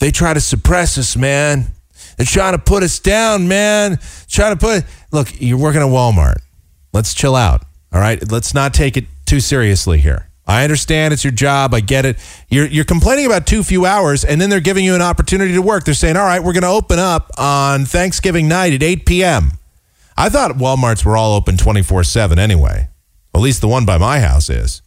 They 0.00 0.10
try 0.10 0.34
to 0.34 0.40
suppress 0.40 0.98
us, 0.98 1.16
man. 1.16 1.66
They're 2.16 2.26
trying 2.26 2.54
to 2.54 2.58
put 2.58 2.82
us 2.82 2.98
down, 2.98 3.46
man. 3.46 4.00
Trying 4.28 4.56
to 4.56 4.58
put 4.58 4.84
look, 5.12 5.28
you're 5.40 5.56
working 5.56 5.82
at 5.82 5.86
Walmart. 5.86 6.38
Let's 6.92 7.14
chill 7.14 7.36
out. 7.36 7.64
All 7.92 8.00
right. 8.00 8.30
Let's 8.30 8.54
not 8.54 8.74
take 8.74 8.96
it 8.96 9.06
too 9.26 9.40
seriously 9.40 9.98
here. 9.98 10.28
I 10.48 10.64
understand 10.64 11.12
it's 11.12 11.24
your 11.24 11.30
job. 11.30 11.74
I 11.74 11.80
get 11.80 12.06
it. 12.06 12.16
You're 12.48 12.66
you're 12.66 12.86
complaining 12.86 13.26
about 13.26 13.46
too 13.46 13.62
few 13.62 13.84
hours, 13.84 14.24
and 14.24 14.40
then 14.40 14.48
they're 14.48 14.60
giving 14.60 14.82
you 14.82 14.94
an 14.94 15.02
opportunity 15.02 15.52
to 15.52 15.60
work. 15.60 15.84
They're 15.84 15.92
saying, 15.92 16.16
"All 16.16 16.24
right, 16.24 16.42
we're 16.42 16.54
going 16.54 16.62
to 16.62 16.68
open 16.68 16.98
up 16.98 17.30
on 17.36 17.84
Thanksgiving 17.84 18.48
night 18.48 18.72
at 18.72 18.82
8 18.82 19.04
p.m." 19.04 19.52
I 20.16 20.30
thought 20.30 20.52
WalMarts 20.52 21.04
were 21.04 21.16
all 21.16 21.34
open 21.34 21.58
24 21.58 22.02
seven 22.04 22.38
anyway. 22.38 22.88
At 23.34 23.42
least 23.42 23.60
the 23.60 23.68
one 23.68 23.84
by 23.84 23.98
my 23.98 24.20
house 24.20 24.48
is. 24.48 24.80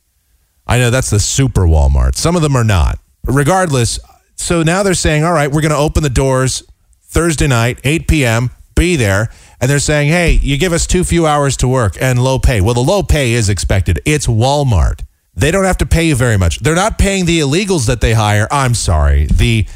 I 0.66 0.80
know 0.80 0.90
that's 0.90 1.12
the 1.12 1.20
super 1.20 1.62
Walmart. 1.62 2.16
Some 2.16 2.36
of 2.36 2.42
them 2.42 2.56
are 2.56 2.64
not. 2.64 2.98
Regardless, 3.26 4.00
so 4.36 4.64
now 4.64 4.82
they're 4.82 4.96
saying, 4.96 5.24
"All 5.24 5.34
right, 5.34 5.52
we're 5.52 5.62
going 5.62 5.70
to 5.70 5.78
open 5.78 6.02
the 6.02 6.10
doors 6.10 6.64
Thursday 7.04 7.48
night, 7.48 7.80
8 7.84 8.08
p.m." 8.08 8.50
be 8.82 8.96
there. 8.96 9.30
And 9.62 9.70
they're 9.70 9.80
saying, 9.80 10.10
hey, 10.10 10.40
you 10.42 10.58
give 10.58 10.74
us 10.74 10.88
too 10.88 11.04
few 11.04 11.28
hours 11.28 11.56
to 11.58 11.68
work 11.68 11.96
and 12.02 12.22
low 12.22 12.40
pay. 12.40 12.62
Well, 12.62 12.74
the 12.74 12.82
low 12.82 13.04
pay 13.04 13.34
is 13.34 13.48
expected. 13.48 14.02
It's 14.06 14.26
Walmart. 14.26 15.04
They 15.36 15.52
don't 15.52 15.66
have 15.66 15.78
to 15.78 15.86
pay 15.86 16.08
you 16.08 16.16
very 16.16 16.38
much. 16.38 16.60
They're 16.60 16.76
not 16.76 16.98
paying 16.98 17.26
the 17.26 17.40
illegals 17.40 17.86
that 17.86 18.02
they 18.02 18.14
hire. 18.14 18.48
I'm 18.52 18.74
sorry. 18.74 19.28
The 19.28 19.68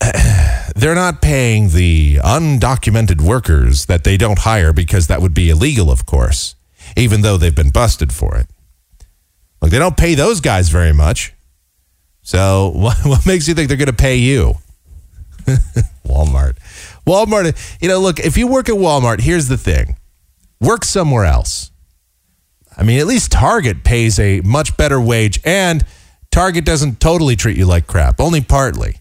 they're 0.74 0.94
not 0.94 1.22
paying 1.22 1.68
the 1.68 2.16
undocumented 2.16 3.20
workers 3.20 3.86
that 3.86 4.04
they 4.04 4.16
don't 4.16 4.40
hire 4.40 4.72
because 4.72 5.06
that 5.06 5.20
would 5.22 5.34
be 5.34 5.50
illegal, 5.50 5.90
of 5.90 6.06
course, 6.06 6.54
even 6.96 7.20
though 7.20 7.36
they've 7.36 7.54
been 7.54 7.70
busted 7.70 8.12
for 8.12 8.36
it. 8.36 8.46
Look, 9.60 9.70
they 9.70 9.78
don't 9.78 9.96
pay 9.96 10.14
those 10.14 10.40
guys 10.40 10.70
very 10.70 10.92
much. 10.92 11.34
So 12.22 12.72
what, 12.74 12.96
what 13.04 13.26
makes 13.26 13.48
you 13.48 13.54
think 13.54 13.68
they're 13.68 13.76
going 13.76 13.86
to 13.86 13.92
pay 13.92 14.16
you? 14.16 14.54
Walmart. 16.06 16.56
Walmart, 17.06 17.78
you 17.80 17.88
know, 17.88 18.00
look, 18.00 18.18
if 18.18 18.36
you 18.36 18.46
work 18.48 18.68
at 18.68 18.74
Walmart, 18.74 19.20
here's 19.20 19.48
the 19.48 19.56
thing 19.56 19.96
work 20.60 20.84
somewhere 20.84 21.24
else. 21.24 21.70
I 22.76 22.82
mean, 22.82 23.00
at 23.00 23.06
least 23.06 23.32
Target 23.32 23.84
pays 23.84 24.18
a 24.18 24.40
much 24.42 24.76
better 24.76 25.00
wage, 25.00 25.40
and 25.44 25.84
Target 26.30 26.64
doesn't 26.64 27.00
totally 27.00 27.36
treat 27.36 27.56
you 27.56 27.64
like 27.64 27.86
crap, 27.86 28.20
only 28.20 28.40
partly. 28.40 28.96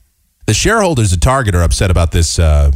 The 0.47 0.53
shareholders 0.53 1.11
of 1.11 1.19
Target 1.19 1.55
are 1.55 1.63
upset 1.63 1.91
about 1.91 2.11
this 2.11 2.39
uh, 2.39 2.71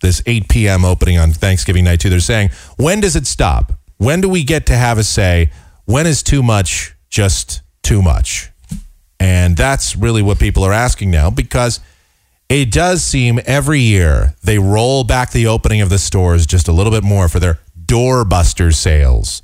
this 0.00 0.22
8 0.26 0.48
p.m. 0.48 0.84
opening 0.84 1.18
on 1.18 1.32
Thanksgiving 1.32 1.84
night 1.84 2.00
too. 2.00 2.10
They're 2.10 2.20
saying, 2.20 2.50
when 2.76 3.00
does 3.00 3.16
it 3.16 3.26
stop? 3.26 3.72
When 3.98 4.20
do 4.20 4.28
we 4.28 4.44
get 4.44 4.66
to 4.66 4.76
have 4.76 4.98
a 4.98 5.04
say? 5.04 5.50
When 5.84 6.06
is 6.06 6.22
too 6.22 6.42
much 6.42 6.94
just 7.08 7.62
too 7.82 8.02
much? 8.02 8.50
And 9.18 9.56
that's 9.56 9.96
really 9.96 10.22
what 10.22 10.38
people 10.38 10.64
are 10.64 10.72
asking 10.72 11.10
now 11.10 11.30
because 11.30 11.80
it 12.48 12.70
does 12.70 13.02
seem 13.02 13.40
every 13.44 13.80
year 13.80 14.34
they 14.42 14.58
roll 14.58 15.04
back 15.04 15.32
the 15.32 15.46
opening 15.46 15.80
of 15.80 15.90
the 15.90 15.98
stores 15.98 16.46
just 16.46 16.68
a 16.68 16.72
little 16.72 16.92
bit 16.92 17.02
more 17.02 17.28
for 17.28 17.40
their 17.40 17.58
doorbuster 17.86 18.74
sales 18.74 19.42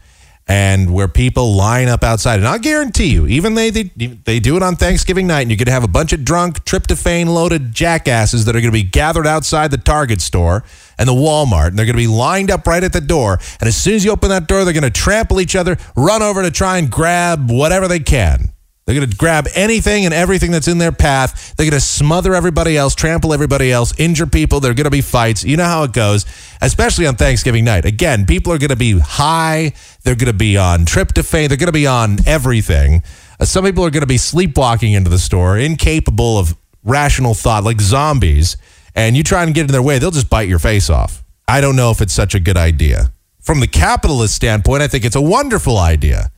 and 0.48 0.92
where 0.92 1.08
people 1.08 1.54
line 1.54 1.88
up 1.88 2.02
outside. 2.02 2.38
And 2.38 2.48
I'll 2.48 2.58
guarantee 2.58 3.06
you, 3.06 3.26
even 3.26 3.54
they, 3.54 3.70
they 3.70 3.84
they 3.84 4.40
do 4.40 4.56
it 4.56 4.62
on 4.62 4.76
Thanksgiving 4.76 5.26
night, 5.26 5.42
and 5.42 5.50
you're 5.50 5.56
gonna 5.56 5.70
have 5.70 5.84
a 5.84 5.88
bunch 5.88 6.12
of 6.12 6.24
drunk, 6.24 6.64
tryptophan 6.64 7.26
loaded 7.26 7.72
jackasses 7.72 8.44
that 8.44 8.56
are 8.56 8.60
going 8.60 8.72
to 8.72 8.72
be 8.72 8.82
gathered 8.82 9.26
outside 9.26 9.70
the 9.70 9.78
Target 9.78 10.20
store 10.20 10.64
and 10.98 11.08
the 11.08 11.14
Walmart, 11.14 11.68
and 11.68 11.78
they're 11.78 11.86
going 11.86 11.96
to 11.96 12.02
be 12.02 12.06
lined 12.06 12.50
up 12.50 12.66
right 12.66 12.82
at 12.82 12.92
the 12.92 13.00
door. 13.00 13.38
And 13.60 13.68
as 13.68 13.76
soon 13.76 13.94
as 13.94 14.04
you 14.04 14.10
open 14.10 14.28
that 14.30 14.46
door, 14.46 14.64
they're 14.64 14.74
going 14.74 14.82
to 14.82 14.90
trample 14.90 15.40
each 15.40 15.56
other, 15.56 15.78
run 15.96 16.22
over 16.22 16.42
to 16.42 16.50
try 16.50 16.78
and 16.78 16.90
grab 16.90 17.50
whatever 17.50 17.88
they 17.88 18.00
can. 18.00 18.51
They're 18.84 18.96
going 18.96 19.08
to 19.08 19.16
grab 19.16 19.46
anything 19.54 20.04
and 20.06 20.12
everything 20.12 20.50
that's 20.50 20.66
in 20.66 20.78
their 20.78 20.90
path. 20.90 21.54
They're 21.56 21.66
going 21.66 21.78
to 21.78 21.80
smother 21.80 22.34
everybody 22.34 22.76
else, 22.76 22.96
trample 22.96 23.32
everybody 23.32 23.70
else, 23.70 23.98
injure 23.98 24.26
people. 24.26 24.58
There 24.58 24.72
are 24.72 24.74
going 24.74 24.84
to 24.84 24.90
be 24.90 25.02
fights. 25.02 25.44
You 25.44 25.56
know 25.56 25.64
how 25.64 25.84
it 25.84 25.92
goes, 25.92 26.26
especially 26.60 27.06
on 27.06 27.14
Thanksgiving 27.14 27.64
night. 27.64 27.84
Again, 27.84 28.26
people 28.26 28.52
are 28.52 28.58
going 28.58 28.70
to 28.70 28.76
be 28.76 28.98
high. 28.98 29.72
They're 30.02 30.16
going 30.16 30.32
to 30.32 30.36
be 30.36 30.56
on 30.56 30.80
tryptophan. 30.80 31.48
They're 31.48 31.56
going 31.56 31.66
to 31.66 31.72
be 31.72 31.86
on 31.86 32.18
everything. 32.26 33.02
Uh, 33.38 33.44
some 33.44 33.64
people 33.64 33.84
are 33.84 33.90
going 33.90 34.02
to 34.02 34.06
be 34.06 34.18
sleepwalking 34.18 34.92
into 34.92 35.10
the 35.10 35.18
store, 35.18 35.56
incapable 35.56 36.36
of 36.36 36.56
rational 36.82 37.34
thought, 37.34 37.62
like 37.62 37.80
zombies. 37.80 38.56
And 38.96 39.16
you 39.16 39.22
try 39.22 39.44
and 39.44 39.54
get 39.54 39.62
in 39.62 39.72
their 39.72 39.82
way, 39.82 40.00
they'll 40.00 40.10
just 40.10 40.28
bite 40.28 40.48
your 40.48 40.58
face 40.58 40.90
off. 40.90 41.22
I 41.46 41.60
don't 41.60 41.76
know 41.76 41.92
if 41.92 42.00
it's 42.00 42.12
such 42.12 42.34
a 42.34 42.40
good 42.40 42.56
idea. 42.56 43.12
From 43.40 43.60
the 43.60 43.66
capitalist 43.68 44.34
standpoint, 44.34 44.82
I 44.82 44.88
think 44.88 45.04
it's 45.04 45.16
a 45.16 45.20
wonderful 45.20 45.78
idea. 45.78 46.30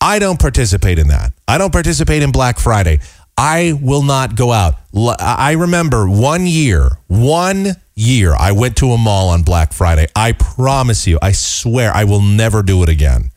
I 0.00 0.18
don't 0.18 0.38
participate 0.38 0.98
in 0.98 1.08
that. 1.08 1.32
I 1.48 1.56
don't 1.56 1.72
participate 1.72 2.22
in 2.22 2.30
Black 2.30 2.58
Friday. 2.58 3.00
I 3.38 3.72
will 3.80 4.02
not 4.02 4.34
go 4.36 4.52
out. 4.52 4.74
I 5.18 5.52
remember 5.52 6.06
one 6.08 6.46
year, 6.46 6.90
one 7.06 7.68
year, 7.94 8.34
I 8.34 8.52
went 8.52 8.76
to 8.78 8.92
a 8.92 8.98
mall 8.98 9.30
on 9.30 9.44
Black 9.44 9.72
Friday. 9.72 10.08
I 10.14 10.32
promise 10.32 11.06
you, 11.06 11.18
I 11.22 11.32
swear, 11.32 11.90
I 11.94 12.04
will 12.04 12.20
never 12.20 12.62
do 12.62 12.82
it 12.82 12.90
again. 12.90 13.30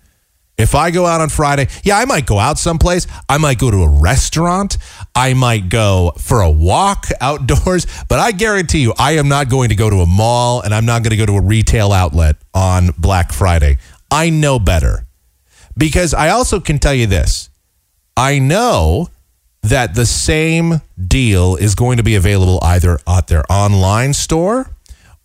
If 0.57 0.76
I 0.76 0.91
go 0.91 1.05
out 1.05 1.22
on 1.22 1.30
Friday, 1.30 1.68
yeah, 1.84 1.97
I 1.97 2.05
might 2.05 2.26
go 2.26 2.38
out 2.38 2.59
someplace. 2.59 3.07
I 3.30 3.38
might 3.38 3.57
go 3.57 3.72
to 3.72 3.84
a 3.84 3.89
restaurant. 3.89 4.78
I 5.16 5.34
might 5.34 5.70
go 5.70 6.12
for 6.18 6.41
a 6.41 6.51
walk 6.51 7.07
outdoors. 7.22 7.88
But 8.09 8.20
I 8.20 8.32
guarantee 8.32 8.82
you, 8.82 8.93
I 8.99 9.14
am 9.14 9.30
not 9.30 9.49
going 9.49 9.70
to 9.70 9.76
go 9.76 9.89
to 9.89 9.97
a 9.97 10.05
mall 10.05 10.62
and 10.62 10.76
I'm 10.76 10.86
not 10.86 11.01
going 11.01 11.12
to 11.12 11.18
go 11.18 11.26
to 11.26 11.38
a 11.38 11.41
retail 11.41 11.93
outlet 11.93 12.36
on 12.53 12.89
Black 12.97 13.32
Friday. 13.32 13.78
I 14.12 14.30
know 14.30 14.59
better 14.59 15.07
because 15.78 16.14
I 16.14 16.30
also 16.30 16.59
can 16.59 16.78
tell 16.78 16.93
you 16.93 17.07
this 17.07 17.49
I 18.18 18.39
know 18.39 19.09
that 19.62 19.95
the 19.95 20.05
same 20.05 20.82
deal 21.07 21.55
is 21.55 21.76
going 21.76 21.97
to 21.97 22.03
be 22.03 22.16
available 22.16 22.59
either 22.62 22.99
at 23.07 23.28
their 23.28 23.43
online 23.49 24.14
store 24.14 24.72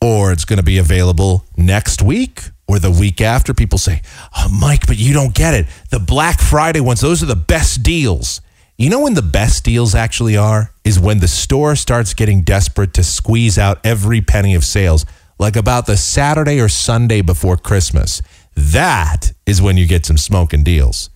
or 0.00 0.30
it's 0.32 0.44
going 0.44 0.58
to 0.58 0.62
be 0.62 0.78
available 0.78 1.44
next 1.56 2.02
week 2.02 2.42
or 2.68 2.78
the 2.78 2.90
week 2.90 3.20
after. 3.20 3.54
People 3.54 3.78
say, 3.78 4.02
oh, 4.36 4.48
Mike, 4.48 4.86
but 4.86 4.98
you 4.98 5.14
don't 5.14 5.34
get 5.34 5.54
it. 5.54 5.66
The 5.90 5.98
Black 5.98 6.40
Friday 6.40 6.80
ones, 6.80 7.00
those 7.00 7.22
are 7.22 7.26
the 7.26 7.36
best 7.36 7.82
deals. 7.82 8.40
You 8.76 8.90
know 8.90 9.00
when 9.00 9.14
the 9.14 9.22
best 9.22 9.64
deals 9.64 9.94
actually 9.94 10.36
are? 10.36 10.70
Is 10.84 11.00
when 11.00 11.20
the 11.20 11.28
store 11.28 11.76
starts 11.76 12.12
getting 12.12 12.42
desperate 12.42 12.92
to 12.94 13.02
squeeze 13.02 13.58
out 13.58 13.80
every 13.84 14.20
penny 14.20 14.54
of 14.54 14.64
sales, 14.64 15.06
like 15.38 15.56
about 15.56 15.86
the 15.86 15.96
Saturday 15.96 16.60
or 16.60 16.68
Sunday 16.68 17.22
before 17.22 17.56
Christmas. 17.56 18.20
That 18.54 19.32
is 19.46 19.62
when 19.62 19.76
you 19.78 19.86
get 19.86 20.04
some 20.04 20.18
smoking 20.18 20.62
deals. 20.62 21.08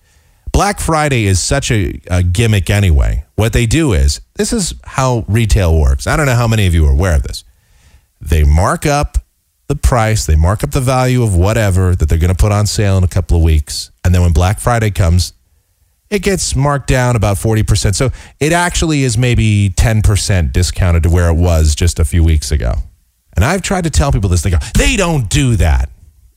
Black 0.51 0.79
Friday 0.79 1.25
is 1.25 1.39
such 1.39 1.71
a, 1.71 1.99
a, 2.07 2.23
gimmick 2.23 2.69
anyway. 2.69 3.23
What 3.35 3.53
they 3.53 3.65
do 3.65 3.93
is 3.93 4.21
this 4.35 4.51
is 4.51 4.73
how 4.83 5.25
retail 5.27 5.79
works. 5.79 6.07
I 6.07 6.15
don't 6.15 6.25
know 6.25 6.35
how 6.35 6.47
many 6.47 6.67
of 6.67 6.73
you 6.73 6.85
are 6.85 6.91
aware 6.91 7.15
of 7.15 7.23
this. 7.23 7.43
They 8.19 8.43
mark 8.43 8.85
up 8.85 9.17
the 9.67 9.75
price, 9.75 10.25
they 10.25 10.35
mark 10.35 10.63
up 10.63 10.71
the 10.71 10.81
value 10.81 11.23
of 11.23 11.33
whatever 11.35 11.95
that 11.95 12.09
they're 12.09 12.17
going 12.17 12.35
to 12.35 12.41
put 12.41 12.51
on 12.51 12.67
sale 12.67 12.97
in 12.97 13.03
a 13.03 13.07
couple 13.07 13.37
of 13.37 13.43
weeks. 13.43 13.89
And 14.03 14.13
then 14.13 14.21
when 14.21 14.33
Black 14.33 14.59
Friday 14.59 14.91
comes, 14.91 15.33
it 16.09 16.21
gets 16.21 16.55
marked 16.57 16.87
down 16.87 17.15
about 17.15 17.37
40%. 17.37 17.95
So 17.95 18.11
it 18.39 18.51
actually 18.51 19.03
is 19.03 19.17
maybe 19.17 19.73
10% 19.77 20.51
discounted 20.51 21.03
to 21.03 21.09
where 21.09 21.29
it 21.29 21.35
was 21.35 21.73
just 21.73 21.99
a 21.99 22.05
few 22.05 22.21
weeks 22.21 22.51
ago. 22.51 22.73
And 23.33 23.45
I've 23.45 23.61
tried 23.61 23.85
to 23.85 23.89
tell 23.89 24.11
people 24.11 24.29
this. 24.29 24.41
They 24.41 24.49
go, 24.49 24.57
they 24.77 24.97
don't 24.97 25.29
do 25.29 25.55
that. 25.55 25.89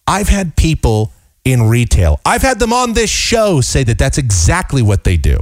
I've 0.06 0.28
had 0.28 0.54
people 0.54 1.12
in 1.44 1.62
retail, 1.62 2.20
I've 2.24 2.42
had 2.42 2.58
them 2.58 2.72
on 2.72 2.94
this 2.94 3.10
show 3.10 3.60
say 3.60 3.84
that 3.84 3.98
that's 3.98 4.18
exactly 4.18 4.82
what 4.82 5.04
they 5.04 5.16
do. 5.16 5.40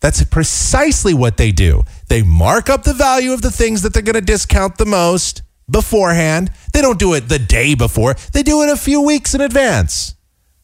That's 0.00 0.24
precisely 0.24 1.14
what 1.14 1.36
they 1.36 1.52
do. 1.52 1.84
They 2.08 2.22
mark 2.22 2.68
up 2.68 2.82
the 2.82 2.92
value 2.92 3.32
of 3.32 3.42
the 3.42 3.52
things 3.52 3.82
that 3.82 3.94
they're 3.94 4.02
going 4.02 4.14
to 4.14 4.20
discount 4.20 4.76
the 4.76 4.86
most 4.86 5.42
beforehand. 5.70 6.50
They 6.72 6.80
don't 6.80 6.98
do 6.98 7.14
it 7.14 7.28
the 7.28 7.38
day 7.38 7.74
before, 7.74 8.14
they 8.32 8.42
do 8.42 8.62
it 8.62 8.68
a 8.68 8.76
few 8.76 9.00
weeks 9.00 9.32
in 9.34 9.40
advance, 9.40 10.16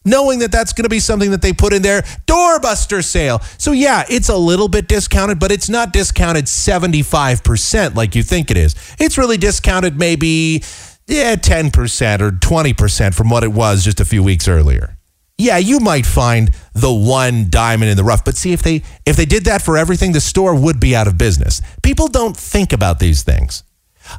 knowing 0.03 0.39
that 0.39 0.51
that's 0.51 0.73
going 0.73 0.83
to 0.83 0.89
be 0.89 0.99
something 0.99 1.31
that 1.31 1.41
they 1.41 1.53
put 1.53 1.71
in 1.71 1.81
their 1.81 2.01
doorbuster 2.27 3.03
sale. 3.03 3.39
So, 3.57 3.71
yeah, 3.71 4.03
it's 4.09 4.27
a 4.27 4.37
little 4.37 4.67
bit 4.67 4.89
discounted, 4.89 5.39
but 5.39 5.51
it's 5.51 5.69
not 5.69 5.93
discounted 5.93 6.45
75% 6.45 7.95
like 7.95 8.15
you 8.15 8.23
think 8.23 8.51
it 8.51 8.57
is. 8.57 8.75
It's 8.99 9.17
really 9.17 9.37
discounted 9.37 9.97
maybe 9.97 10.63
yeah, 11.09 11.35
10% 11.35 12.21
or 12.21 12.31
20% 12.31 13.13
from 13.15 13.29
what 13.29 13.43
it 13.43 13.51
was 13.51 13.83
just 13.83 13.99
a 13.99 14.05
few 14.05 14.23
weeks 14.23 14.47
earlier. 14.47 14.97
Yeah, 15.39 15.57
you 15.57 15.79
might 15.79 16.05
find 16.05 16.51
the 16.73 16.93
one 16.93 17.49
diamond 17.49 17.89
in 17.89 17.97
the 17.97 18.03
rough, 18.03 18.25
but 18.25 18.35
see 18.35 18.51
if 18.51 18.61
they 18.61 18.83
if 19.05 19.15
they 19.15 19.25
did 19.25 19.45
that 19.45 19.61
for 19.61 19.77
everything, 19.77 20.11
the 20.11 20.19
store 20.19 20.53
would 20.53 20.81
be 20.81 20.97
out 20.97 21.07
of 21.07 21.17
business. 21.17 21.61
People 21.81 22.09
don't 22.09 22.35
think 22.35 22.73
about 22.73 22.99
these 22.99 23.23
things. 23.23 23.63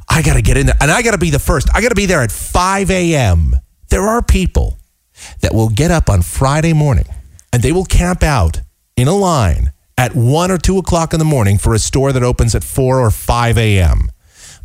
I 0.09 0.23
got 0.23 0.33
to 0.33 0.41
get 0.41 0.57
in 0.57 0.65
there 0.65 0.77
and 0.81 0.89
I 0.89 1.03
got 1.03 1.11
to 1.11 1.19
be 1.19 1.29
the 1.29 1.39
first. 1.39 1.69
I 1.75 1.81
got 1.81 1.89
to 1.89 1.95
be 1.95 2.07
there 2.07 2.21
at 2.21 2.31
5 2.31 2.89
a.m. 2.89 3.55
There 3.89 4.01
are 4.01 4.23
people 4.23 4.77
that 5.41 5.53
will 5.53 5.69
get 5.69 5.91
up 5.91 6.09
on 6.09 6.23
Friday 6.23 6.73
morning 6.73 7.05
and 7.53 7.61
they 7.61 7.71
will 7.71 7.85
camp 7.85 8.23
out 8.23 8.61
in 8.97 9.07
a 9.07 9.15
line 9.15 9.71
at 9.97 10.15
1 10.15 10.49
or 10.49 10.57
2 10.57 10.79
o'clock 10.79 11.13
in 11.13 11.19
the 11.19 11.25
morning 11.25 11.59
for 11.59 11.75
a 11.75 11.79
store 11.79 12.11
that 12.11 12.23
opens 12.23 12.55
at 12.55 12.63
4 12.63 12.99
or 12.99 13.11
5 13.11 13.57
a.m. 13.59 14.09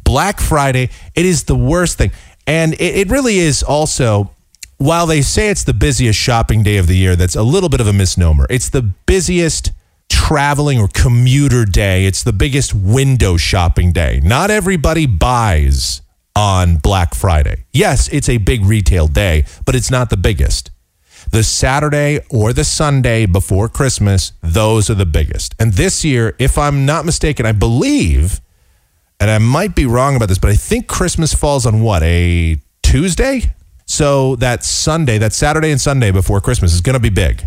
Black 0.07 0.41
Friday, 0.41 0.89
it 1.15 1.27
is 1.27 1.45
the 1.45 1.57
worst 1.57 1.99
thing. 1.99 2.13
And 2.47 2.75
it, 2.75 2.97
it 2.97 3.11
really 3.11 3.39
is 3.39 3.63
also, 3.63 4.31
while 4.79 5.07
they 5.07 5.21
say 5.21 5.51
it's 5.51 5.65
the 5.65 5.75
busiest 5.75 6.19
shopping 6.19 6.63
day 6.63 6.77
of 6.77 6.87
the 6.87 6.97
year, 6.97 7.17
that's 7.17 7.35
a 7.35 7.43
little 7.43 7.69
bit 7.69 7.81
of 7.81 7.89
a 7.89 7.93
misnomer. 7.93 8.47
It's 8.49 8.71
the 8.71 8.83
busiest 8.83 9.73
traveling 10.09 10.79
or 10.79 10.89
commuter 10.89 11.65
day. 11.65 12.07
It's 12.07 12.23
the 12.23 12.33
biggest 12.33 12.73
window 12.73 13.37
shopping 13.37 13.93
day. 13.93 14.21
Not 14.23 14.49
everybody 14.51 15.07
buys 15.07 16.03
on 16.37 16.77
Black 16.77 17.15
Friday. 17.15 17.65
Yes, 17.73 18.09
it's 18.09 18.29
a 18.29 18.39
big 18.39 18.65
retail 18.65 19.09
day, 19.09 19.45
but 19.65 19.75
it's 19.75 19.91
not 19.91 20.11
the 20.11 20.17
biggest. 20.17 20.71
The 21.33 21.43
Saturday 21.43 22.21
or 22.31 22.53
the 22.53 22.63
Sunday 22.63 23.27
before 23.27 23.69
Christmas, 23.69 24.33
those 24.41 24.89
are 24.89 24.95
the 24.95 25.05
biggest. 25.05 25.57
And 25.59 25.73
this 25.73 26.05
year, 26.05 26.37
if 26.39 26.57
I'm 26.57 26.87
not 26.87 27.05
mistaken, 27.05 27.45
I 27.45 27.51
believe 27.51 28.41
and 29.21 29.31
I 29.31 29.39
might 29.39 29.75
be 29.75 29.87
wrong 29.87 30.17
about 30.17 30.29
this, 30.29 30.39
but 30.39 30.51
I 30.51 30.57
think 30.57 30.87
Christmas 30.87 31.35
falls 31.35 31.67
on 31.67 31.83
what, 31.83 32.03
a 32.03 32.61
Tuesday? 32.83 33.55
So 33.87 34.37
that 34.37 34.65
Sunday, 34.65 35.19
that 35.19 35.33
Saturday 35.33 35.71
and 35.71 35.81
Sunday 35.81 36.11
before 36.11 36.41
Christmas 36.41 36.75
is 36.75 36.81
going 36.81 36.95
to 36.95 37.01
be 37.01 37.11
big. 37.11 37.47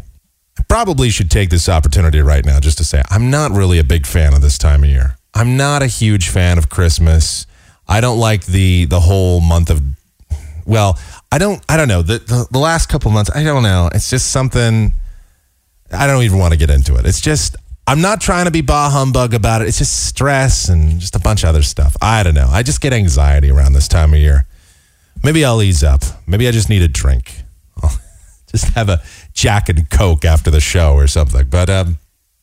I 0.57 0.63
probably 0.67 1.09
should 1.09 1.29
take 1.29 1.49
this 1.49 1.69
opportunity 1.69 2.19
right 2.19 2.45
now 2.45 2.59
just 2.59 2.77
to 2.79 2.83
say 2.83 3.01
I'm 3.09 3.29
not 3.29 3.51
really 3.51 3.79
a 3.79 3.83
big 3.83 4.05
fan 4.05 4.33
of 4.33 4.41
this 4.41 4.57
time 4.57 4.83
of 4.83 4.89
year. 4.89 5.15
I'm 5.33 5.57
not 5.57 5.81
a 5.81 5.87
huge 5.87 6.29
fan 6.29 6.57
of 6.57 6.69
Christmas. 6.69 7.45
I 7.87 8.01
don't 8.01 8.19
like 8.19 8.45
the 8.45 8.85
the 8.85 8.99
whole 8.99 9.41
month 9.41 9.69
of 9.69 9.81
well, 10.69 10.99
I 11.31 11.39
don't. 11.39 11.63
I 11.67 11.77
don't 11.77 11.87
know. 11.87 12.03
The, 12.03 12.19
the 12.19 12.47
the 12.51 12.59
last 12.59 12.89
couple 12.89 13.09
months, 13.09 13.31
I 13.35 13.43
don't 13.43 13.63
know. 13.63 13.89
It's 13.93 14.09
just 14.09 14.31
something. 14.31 14.93
I 15.91 16.05
don't 16.05 16.23
even 16.23 16.37
want 16.37 16.53
to 16.53 16.59
get 16.59 16.69
into 16.69 16.95
it. 16.95 17.05
It's 17.05 17.19
just 17.19 17.55
I'm 17.89 18.01
not 18.01 18.21
trying 18.21 18.45
to 18.45 18.51
be 18.51 18.61
bah 18.61 18.91
humbug 18.91 19.33
about 19.33 19.63
it. 19.63 19.67
It's 19.67 19.79
just 19.79 20.05
stress 20.05 20.69
and 20.69 20.99
just 20.99 21.15
a 21.15 21.19
bunch 21.19 21.41
of 21.41 21.49
other 21.49 21.63
stuff. 21.63 21.97
I 21.99 22.21
don't 22.21 22.35
know. 22.35 22.47
I 22.47 22.61
just 22.61 22.81
get 22.81 22.93
anxiety 22.93 23.49
around 23.49 23.73
this 23.73 23.87
time 23.87 24.13
of 24.13 24.19
year. 24.19 24.45
Maybe 25.23 25.43
I'll 25.43 25.59
ease 25.59 25.83
up. 25.83 26.03
Maybe 26.27 26.47
I 26.47 26.51
just 26.51 26.69
need 26.69 26.83
a 26.83 26.87
drink. 26.87 27.41
I'll 27.81 27.89
just 28.51 28.75
have 28.75 28.89
a 28.89 29.01
Jack 29.33 29.69
and 29.69 29.89
Coke 29.89 30.23
after 30.23 30.51
the 30.51 30.59
show 30.59 30.93
or 30.93 31.07
something. 31.07 31.47
But 31.49 31.71
um, 31.71 31.97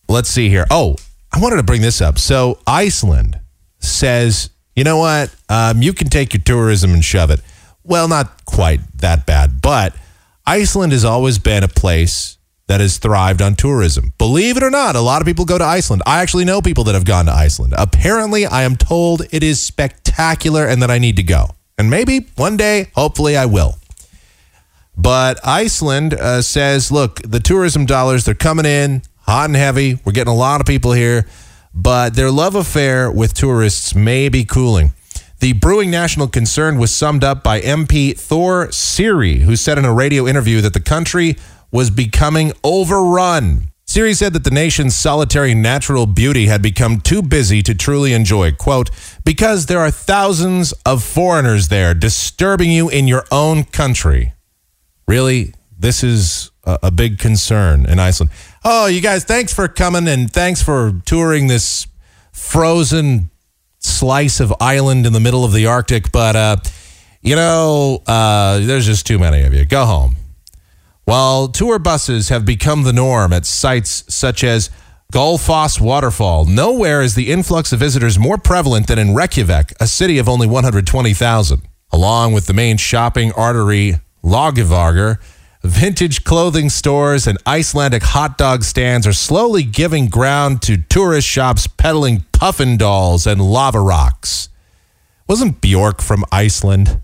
let's 0.08 0.28
see 0.28 0.48
here. 0.48 0.66
Oh, 0.68 0.96
I 1.30 1.38
wanted 1.38 1.58
to 1.58 1.62
bring 1.62 1.80
this 1.80 2.00
up. 2.00 2.18
So 2.18 2.58
Iceland 2.66 3.38
says, 3.78 4.50
you 4.74 4.82
know 4.82 4.96
what? 4.96 5.32
Um, 5.48 5.80
you 5.80 5.92
can 5.92 6.08
take 6.08 6.34
your 6.34 6.42
tourism 6.42 6.92
and 6.92 7.04
shove 7.04 7.30
it. 7.30 7.40
Well, 7.84 8.08
not 8.08 8.46
quite 8.46 8.80
that 8.98 9.26
bad, 9.26 9.62
but 9.62 9.94
Iceland 10.44 10.90
has 10.90 11.04
always 11.04 11.38
been 11.38 11.62
a 11.62 11.68
place 11.68 12.35
that 12.66 12.80
has 12.80 12.98
thrived 12.98 13.40
on 13.40 13.54
tourism. 13.54 14.12
Believe 14.18 14.56
it 14.56 14.62
or 14.62 14.70
not, 14.70 14.96
a 14.96 15.00
lot 15.00 15.22
of 15.22 15.26
people 15.26 15.44
go 15.44 15.58
to 15.58 15.64
Iceland. 15.64 16.02
I 16.06 16.20
actually 16.20 16.44
know 16.44 16.60
people 16.60 16.84
that 16.84 16.94
have 16.94 17.04
gone 17.04 17.26
to 17.26 17.32
Iceland. 17.32 17.74
Apparently, 17.76 18.44
I 18.44 18.62
am 18.62 18.76
told 18.76 19.22
it 19.30 19.42
is 19.42 19.60
spectacular 19.60 20.66
and 20.66 20.82
that 20.82 20.90
I 20.90 20.98
need 20.98 21.16
to 21.16 21.22
go. 21.22 21.50
And 21.78 21.90
maybe 21.90 22.26
one 22.36 22.56
day, 22.56 22.90
hopefully, 22.94 23.36
I 23.36 23.46
will. 23.46 23.78
But 24.96 25.38
Iceland 25.46 26.14
uh, 26.14 26.42
says, 26.42 26.90
look, 26.90 27.20
the 27.22 27.40
tourism 27.40 27.86
dollars, 27.86 28.24
they're 28.24 28.34
coming 28.34 28.64
in 28.64 29.02
hot 29.20 29.46
and 29.46 29.56
heavy. 29.56 29.98
We're 30.04 30.12
getting 30.12 30.32
a 30.32 30.36
lot 30.36 30.60
of 30.60 30.66
people 30.66 30.92
here, 30.92 31.26
but 31.74 32.14
their 32.14 32.30
love 32.30 32.54
affair 32.54 33.10
with 33.10 33.34
tourists 33.34 33.94
may 33.94 34.28
be 34.28 34.44
cooling. 34.44 34.92
The 35.40 35.52
brewing 35.52 35.90
national 35.90 36.28
concern 36.28 36.78
was 36.78 36.94
summed 36.94 37.22
up 37.22 37.42
by 37.42 37.60
MP 37.60 38.18
Thor 38.18 38.68
Saari, 38.68 39.40
who 39.40 39.54
said 39.54 39.76
in 39.76 39.84
a 39.84 39.92
radio 39.92 40.26
interview 40.26 40.62
that 40.62 40.72
the 40.72 40.80
country 40.80 41.36
was 41.76 41.90
becoming 41.90 42.54
overrun. 42.64 43.70
Saari 43.86 44.16
said 44.16 44.32
that 44.32 44.44
the 44.44 44.50
nation's 44.50 44.96
solitary 44.96 45.54
natural 45.54 46.06
beauty 46.06 46.46
had 46.46 46.62
become 46.62 47.02
too 47.02 47.20
busy 47.20 47.62
to 47.62 47.74
truly 47.74 48.14
enjoy. 48.14 48.50
Quote, 48.50 48.88
because 49.26 49.66
there 49.66 49.80
are 49.80 49.90
thousands 49.90 50.72
of 50.86 51.04
foreigners 51.04 51.68
there 51.68 51.92
disturbing 51.92 52.70
you 52.70 52.88
in 52.88 53.06
your 53.06 53.26
own 53.30 53.62
country. 53.62 54.32
Really, 55.06 55.52
this 55.78 56.02
is 56.02 56.50
a, 56.64 56.78
a 56.84 56.90
big 56.90 57.18
concern 57.18 57.84
in 57.84 57.98
Iceland. 57.98 58.30
Oh, 58.64 58.86
you 58.86 59.02
guys, 59.02 59.24
thanks 59.24 59.52
for 59.52 59.68
coming 59.68 60.08
and 60.08 60.32
thanks 60.32 60.62
for 60.62 61.02
touring 61.04 61.48
this 61.48 61.86
frozen 62.32 63.28
slice 63.80 64.40
of 64.40 64.50
island 64.60 65.04
in 65.04 65.12
the 65.12 65.20
middle 65.20 65.44
of 65.44 65.52
the 65.52 65.66
Arctic. 65.66 66.10
But, 66.10 66.36
uh, 66.36 66.56
you 67.20 67.36
know, 67.36 68.02
uh, 68.06 68.60
there's 68.60 68.86
just 68.86 69.06
too 69.06 69.18
many 69.18 69.42
of 69.42 69.52
you. 69.52 69.66
Go 69.66 69.84
home. 69.84 70.16
While 71.06 71.46
tour 71.46 71.78
buses 71.78 72.30
have 72.30 72.44
become 72.44 72.82
the 72.82 72.92
norm 72.92 73.32
at 73.32 73.46
sites 73.46 74.02
such 74.12 74.42
as 74.42 74.70
Gullfoss 75.12 75.80
Waterfall, 75.80 76.46
nowhere 76.46 77.00
is 77.00 77.14
the 77.14 77.30
influx 77.30 77.72
of 77.72 77.78
visitors 77.78 78.18
more 78.18 78.38
prevalent 78.38 78.88
than 78.88 78.98
in 78.98 79.14
Reykjavik, 79.14 79.72
a 79.78 79.86
city 79.86 80.18
of 80.18 80.28
only 80.28 80.48
120,000. 80.48 81.62
Along 81.92 82.32
with 82.32 82.48
the 82.48 82.52
main 82.52 82.76
shopping 82.76 83.30
artery, 83.36 84.00
Laugavegur, 84.24 85.20
vintage 85.62 86.24
clothing 86.24 86.68
stores 86.68 87.28
and 87.28 87.38
Icelandic 87.46 88.02
hot 88.02 88.36
dog 88.36 88.64
stands 88.64 89.06
are 89.06 89.12
slowly 89.12 89.62
giving 89.62 90.08
ground 90.08 90.60
to 90.62 90.76
tourist 90.76 91.28
shops 91.28 91.68
peddling 91.68 92.24
puffin 92.32 92.76
dolls 92.76 93.28
and 93.28 93.40
lava 93.40 93.78
rocks. 93.78 94.48
Wasn't 95.28 95.60
Bjork 95.60 96.02
from 96.02 96.24
Iceland? 96.32 97.00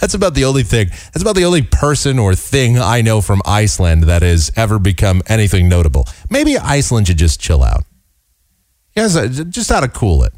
That's 0.00 0.14
about 0.14 0.34
the 0.34 0.44
only 0.44 0.62
thing. 0.62 0.88
That's 0.88 1.22
about 1.22 1.34
the 1.34 1.44
only 1.44 1.62
person 1.62 2.18
or 2.18 2.34
thing 2.34 2.78
I 2.78 3.02
know 3.02 3.20
from 3.20 3.42
Iceland 3.44 4.04
that 4.04 4.22
has 4.22 4.50
ever 4.56 4.78
become 4.78 5.22
anything 5.26 5.68
notable. 5.68 6.06
Maybe 6.28 6.56
Iceland 6.56 7.06
should 7.06 7.18
just 7.18 7.40
chill 7.40 7.62
out. 7.62 7.84
Yes, 8.96 9.16
uh, 9.16 9.28
just 9.48 9.70
how 9.70 9.80
to 9.80 9.88
cool 9.88 10.24
it. 10.24 10.32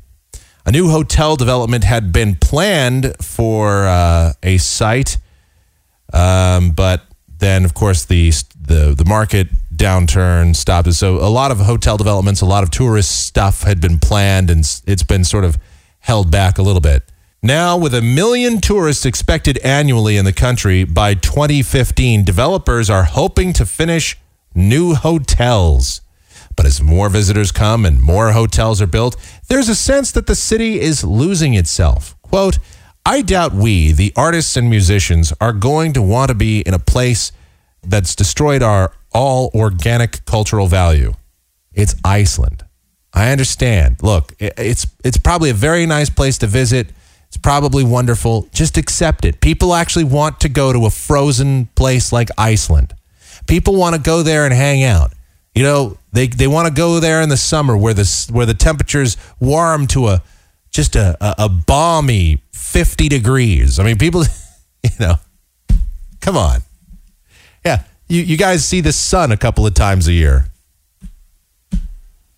A 0.65 0.71
new 0.71 0.91
hotel 0.91 1.37
development 1.37 1.85
had 1.85 2.13
been 2.13 2.37
planned 2.37 3.15
for 3.21 3.87
uh, 3.87 4.33
a 4.43 4.59
site, 4.59 5.19
um, 6.13 6.71
but 6.71 7.03
then, 7.39 7.65
of 7.65 7.75
course, 7.75 8.05
the 8.05 8.31
the 8.61 8.95
the 8.97 9.05
market 9.05 9.49
downturn 9.75 10.55
stopped. 10.55 10.93
So 10.95 11.17
a 11.17 11.27
lot 11.29 11.51
of 11.51 11.59
hotel 11.59 11.97
developments, 11.97 12.41
a 12.41 12.47
lot 12.47 12.63
of 12.63 12.71
tourist 12.71 13.27
stuff 13.27 13.63
had 13.63 13.81
been 13.81 13.99
planned, 13.99 14.51
and 14.51 14.61
it's 14.87 15.03
been 15.03 15.25
sort 15.25 15.45
of 15.45 15.59
held 15.99 16.31
back 16.31 16.59
a 16.59 16.63
little 16.63 16.81
bit. 16.81 17.03
Now, 17.45 17.77
with 17.77 17.93
a 17.93 18.03
million 18.03 18.61
tourists 18.61 19.05
expected 19.05 19.59
annually 19.65 20.17
in 20.17 20.25
the 20.25 20.33
country 20.33 20.85
by 20.85 21.15
2015, 21.15 22.23
developers 22.23 22.89
are 22.89 23.03
hoping 23.03 23.53
to 23.55 23.67
finish 23.67 24.17
new 24.55 24.95
hotels. 24.95 26.03
But 26.55 26.67
as 26.67 26.81
more 26.81 27.09
visitors 27.09 27.51
come 27.51 27.85
and 27.85 28.01
more 28.01 28.31
hotels 28.31 28.81
are 28.81 28.87
built, 28.87 29.17
there's 29.49 29.69
a 29.69 29.75
sense 29.75 30.13
that 30.13 30.29
the 30.29 30.37
city 30.37 30.79
is 30.79 31.03
losing 31.03 31.55
itself. 31.55 32.15
Quote, 32.23 32.61
I 33.05 33.23
doubt 33.23 33.53
we, 33.53 33.91
the 33.91 34.13
artists 34.15 34.57
and 34.57 34.71
musicians, 34.71 35.33
are 35.41 35.53
going 35.53 35.95
to 35.95 36.03
want 36.03 36.29
to 36.29 36.37
be 36.37 36.61
in 36.61 36.75
a 36.75 36.79
place 36.79 37.33
that's 37.83 38.15
destroyed 38.15 38.63
our 38.63 38.93
all 39.13 39.51
organic 39.53 40.25
cultural 40.27 40.69
value. 40.69 41.15
It's 41.73 41.97
Iceland. 42.05 42.65
I 43.13 43.33
understand. 43.33 43.97
Look, 44.01 44.33
it's 44.39 44.87
it's 45.03 45.19
probably 45.19 45.51
a 45.51 45.55
very 45.55 45.87
nice 45.87 46.09
place 46.09 46.39
to 46.39 46.47
visit. 46.47 46.91
It's 47.33 47.39
probably 47.39 47.83
wonderful. 47.83 48.47
Just 48.53 48.77
accept 48.77 49.25
it. 49.25 49.41
People 49.41 49.73
actually 49.73 50.05
want 50.05 50.39
to 50.41 50.51
go 50.51 50.71
to 50.71 50.85
a 50.85 50.91
frozen 50.91 51.65
place 51.75 52.13
like 52.13 52.29
Iceland. 52.37 52.93
People 53.47 53.75
want 53.75 53.97
to 53.97 54.03
go 54.03 54.23
there 54.23 54.45
and 54.45 54.53
hang 54.53 54.85
out. 54.85 55.15
You 55.55 55.63
know, 55.63 55.97
they 56.13 56.27
they 56.27 56.47
want 56.47 56.69
to 56.69 56.75
go 56.75 57.01
there 57.01 57.23
in 57.23 57.31
the 57.31 57.39
summer 57.39 57.75
where 57.75 57.95
the 57.95 58.29
where 58.31 58.45
the 58.45 58.53
temperatures 58.53 59.17
warm 59.41 59.87
to 59.89 60.09
a 60.09 60.23
just 60.71 60.95
a, 60.95 61.17
a, 61.25 61.45
a 61.45 61.49
balmy 61.49 62.43
50 62.53 63.09
degrees. 63.09 63.79
I 63.79 63.85
mean, 63.85 63.97
people, 63.97 64.25
you 64.83 64.91
know, 65.01 65.15
come 66.21 66.37
on. 66.37 66.61
Yeah, 67.65 67.85
you, 68.09 68.21
you 68.21 68.37
guys 68.37 68.63
see 68.63 68.83
the 68.83 68.93
sun 68.93 69.33
a 69.33 69.39
couple 69.39 69.67
of 69.67 69.73
times 69.73 70.07
a 70.07 70.13
year. 70.13 70.49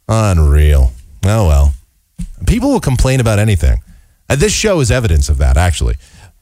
Unreal. 0.08 0.92
Oh, 1.24 1.48
well. 1.48 1.74
People 2.46 2.70
will 2.70 2.80
complain 2.80 3.18
about 3.18 3.40
anything. 3.40 3.80
This 4.36 4.52
show 4.52 4.80
is 4.80 4.90
evidence 4.90 5.28
of 5.28 5.38
that, 5.38 5.56
actually. 5.56 5.96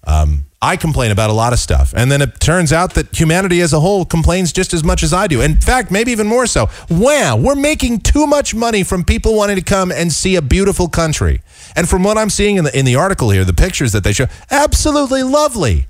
Um, 0.04 0.46
I 0.60 0.76
complain 0.76 1.10
about 1.10 1.30
a 1.30 1.32
lot 1.32 1.52
of 1.52 1.58
stuff. 1.58 1.92
And 1.96 2.10
then 2.10 2.22
it 2.22 2.38
turns 2.38 2.72
out 2.72 2.94
that 2.94 3.16
humanity 3.16 3.60
as 3.60 3.72
a 3.72 3.80
whole 3.80 4.04
complains 4.04 4.52
just 4.52 4.72
as 4.72 4.84
much 4.84 5.02
as 5.02 5.12
I 5.12 5.26
do. 5.26 5.40
In 5.40 5.60
fact, 5.60 5.90
maybe 5.90 6.12
even 6.12 6.26
more 6.28 6.46
so. 6.46 6.68
Wow, 6.88 7.36
we're 7.36 7.56
making 7.56 8.00
too 8.00 8.26
much 8.26 8.54
money 8.54 8.84
from 8.84 9.02
people 9.02 9.34
wanting 9.34 9.56
to 9.56 9.62
come 9.62 9.90
and 9.90 10.12
see 10.12 10.36
a 10.36 10.42
beautiful 10.42 10.88
country. 10.88 11.42
And 11.74 11.88
from 11.88 12.04
what 12.04 12.16
I'm 12.16 12.30
seeing 12.30 12.56
in 12.56 12.64
the, 12.64 12.78
in 12.78 12.84
the 12.84 12.94
article 12.94 13.30
here, 13.30 13.44
the 13.44 13.52
pictures 13.52 13.92
that 13.92 14.04
they 14.04 14.12
show, 14.12 14.26
absolutely 14.50 15.24
lovely. 15.24 15.86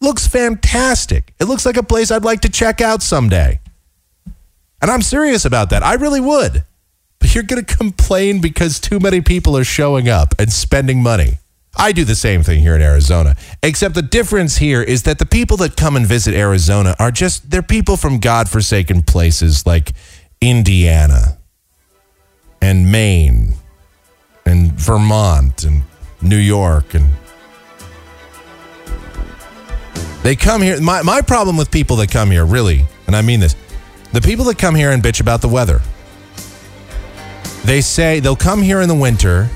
Looks 0.00 0.26
fantastic. 0.26 1.34
It 1.38 1.44
looks 1.44 1.66
like 1.66 1.76
a 1.76 1.82
place 1.82 2.10
I'd 2.10 2.24
like 2.24 2.40
to 2.42 2.50
check 2.50 2.80
out 2.80 3.02
someday. 3.02 3.60
And 4.80 4.90
I'm 4.90 5.02
serious 5.02 5.44
about 5.44 5.70
that. 5.70 5.82
I 5.82 5.94
really 5.94 6.20
would. 6.20 6.64
But 7.18 7.34
you're 7.34 7.44
going 7.44 7.64
to 7.64 7.76
complain 7.76 8.40
because 8.40 8.80
too 8.80 9.00
many 9.00 9.20
people 9.20 9.56
are 9.56 9.64
showing 9.64 10.08
up 10.08 10.34
and 10.38 10.52
spending 10.52 11.02
money. 11.02 11.38
I 11.76 11.92
do 11.92 12.04
the 12.04 12.14
same 12.14 12.42
thing 12.42 12.60
here 12.60 12.74
in 12.74 12.82
Arizona. 12.82 13.36
Except 13.62 13.94
the 13.94 14.02
difference 14.02 14.58
here 14.58 14.82
is 14.82 15.02
that 15.04 15.18
the 15.18 15.26
people 15.26 15.56
that 15.58 15.76
come 15.76 15.96
and 15.96 16.06
visit 16.06 16.34
Arizona 16.34 16.94
are 16.98 17.10
just, 17.10 17.50
they're 17.50 17.62
people 17.62 17.96
from 17.96 18.18
godforsaken 18.18 19.02
places 19.02 19.66
like 19.66 19.92
Indiana 20.40 21.38
and 22.60 22.90
Maine 22.90 23.54
and 24.46 24.72
Vermont 24.72 25.64
and 25.64 25.82
New 26.22 26.36
York 26.36 26.94
and 26.94 27.12
they 30.22 30.34
come 30.34 30.62
here. 30.62 30.80
My, 30.80 31.02
my 31.02 31.20
problem 31.20 31.58
with 31.58 31.70
people 31.70 31.96
that 31.96 32.10
come 32.10 32.30
here, 32.30 32.46
really, 32.46 32.86
and 33.06 33.14
I 33.14 33.20
mean 33.20 33.40
this, 33.40 33.54
the 34.14 34.22
people 34.22 34.46
that 34.46 34.56
come 34.56 34.74
here 34.74 34.90
and 34.90 35.02
bitch 35.02 35.20
about 35.20 35.42
the 35.42 35.48
weather, 35.48 35.82
they 37.64 37.82
say 37.82 38.20
they'll 38.20 38.34
come 38.34 38.62
here 38.62 38.80
in 38.80 38.88
the 38.88 38.94
winter 38.94 39.50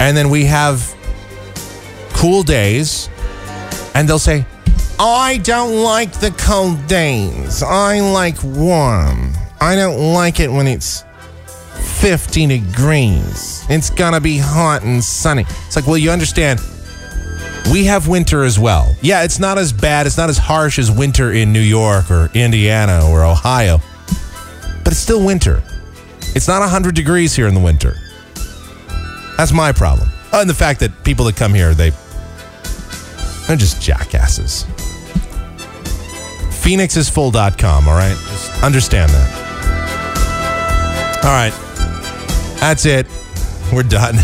and 0.00 0.16
then 0.16 0.30
we 0.30 0.46
have 0.46 0.94
cool 2.18 2.42
days 2.42 3.08
and 3.94 4.08
they'll 4.08 4.18
say, 4.18 4.44
I 4.98 5.38
don't 5.38 5.84
like 5.84 6.12
the 6.14 6.32
cold 6.32 6.84
days. 6.88 7.62
I 7.62 8.00
like 8.00 8.42
warm. 8.42 9.32
I 9.60 9.76
don't 9.76 10.12
like 10.12 10.40
it 10.40 10.50
when 10.50 10.66
it's 10.66 11.04
50 12.00 12.46
degrees. 12.46 13.64
It's 13.68 13.90
gonna 13.90 14.20
be 14.20 14.36
hot 14.36 14.82
and 14.82 15.02
sunny. 15.02 15.42
It's 15.66 15.76
like, 15.76 15.86
well, 15.86 15.96
you 15.96 16.10
understand, 16.10 16.60
we 17.72 17.84
have 17.84 18.08
winter 18.08 18.42
as 18.42 18.58
well. 18.58 18.96
Yeah, 19.00 19.22
it's 19.22 19.38
not 19.38 19.56
as 19.56 19.72
bad, 19.72 20.08
it's 20.08 20.16
not 20.16 20.28
as 20.28 20.38
harsh 20.38 20.80
as 20.80 20.90
winter 20.90 21.32
in 21.32 21.52
New 21.52 21.60
York 21.60 22.10
or 22.10 22.30
Indiana 22.34 23.08
or 23.08 23.24
Ohio, 23.24 23.80
but 24.82 24.88
it's 24.92 24.98
still 24.98 25.24
winter. 25.24 25.62
It's 26.34 26.48
not 26.48 26.60
100 26.60 26.96
degrees 26.96 27.36
here 27.36 27.46
in 27.46 27.54
the 27.54 27.60
winter. 27.60 27.94
That's 29.36 29.52
my 29.52 29.70
problem. 29.70 30.08
And 30.32 30.50
the 30.50 30.54
fact 30.54 30.80
that 30.80 31.04
people 31.04 31.24
that 31.26 31.36
come 31.36 31.54
here, 31.54 31.74
they 31.74 31.92
They're 33.48 33.56
just 33.56 33.82
jackasses. 33.82 34.64
PhoenixisFull.com, 36.62 37.88
all 37.88 37.94
right? 37.94 38.14
Just 38.14 38.62
understand 38.62 39.10
that. 39.10 39.48
All 41.24 41.30
right. 41.32 41.52
That's 42.60 42.84
it. 42.84 43.06
We're 43.72 43.84
done. 43.84 44.16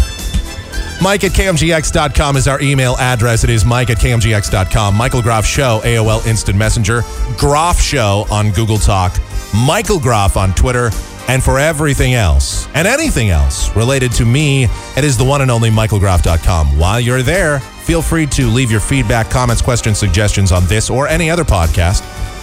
Mike 1.02 1.24
at 1.24 1.32
KMGX.com 1.32 2.36
is 2.36 2.46
our 2.46 2.60
email 2.60 2.96
address. 2.98 3.44
It 3.44 3.50
is 3.50 3.64
Mike 3.64 3.88
at 3.90 3.96
KMGX.com. 3.96 4.94
Michael 4.94 5.22
Groff 5.22 5.46
Show, 5.46 5.80
AOL 5.84 6.26
Instant 6.26 6.58
Messenger. 6.58 7.02
Groff 7.38 7.80
Show 7.80 8.26
on 8.30 8.50
Google 8.52 8.78
Talk. 8.78 9.18
Michael 9.54 9.98
Groff 9.98 10.36
on 10.36 10.54
Twitter. 10.54 10.90
And 11.28 11.42
for 11.42 11.58
everything 11.58 12.12
else 12.12 12.68
and 12.74 12.86
anything 12.86 13.30
else 13.30 13.74
related 13.74 14.12
to 14.12 14.26
me, 14.26 14.64
it 14.96 15.04
is 15.04 15.16
the 15.16 15.24
one 15.24 15.40
and 15.40 15.50
only 15.50 15.70
michaelgroff.com. 15.70 16.78
While 16.78 17.00
you're 17.00 17.22
there, 17.22 17.62
feel 17.84 18.02
free 18.02 18.26
to 18.26 18.48
leave 18.48 18.70
your 18.70 18.80
feedback, 18.80 19.30
comments, 19.30 19.60
questions, 19.60 19.98
suggestions 19.98 20.52
on 20.52 20.64
this 20.66 20.90
or 20.90 21.06
any 21.06 21.30
other 21.30 21.44
podcast. 21.44 22.02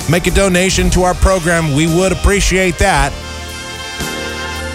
Make 0.09 0.27
a 0.27 0.31
donation 0.31 0.89
to 0.91 1.03
our 1.03 1.13
program. 1.15 1.73
We 1.73 1.87
would 1.87 2.11
appreciate 2.11 2.77
that. 2.77 3.11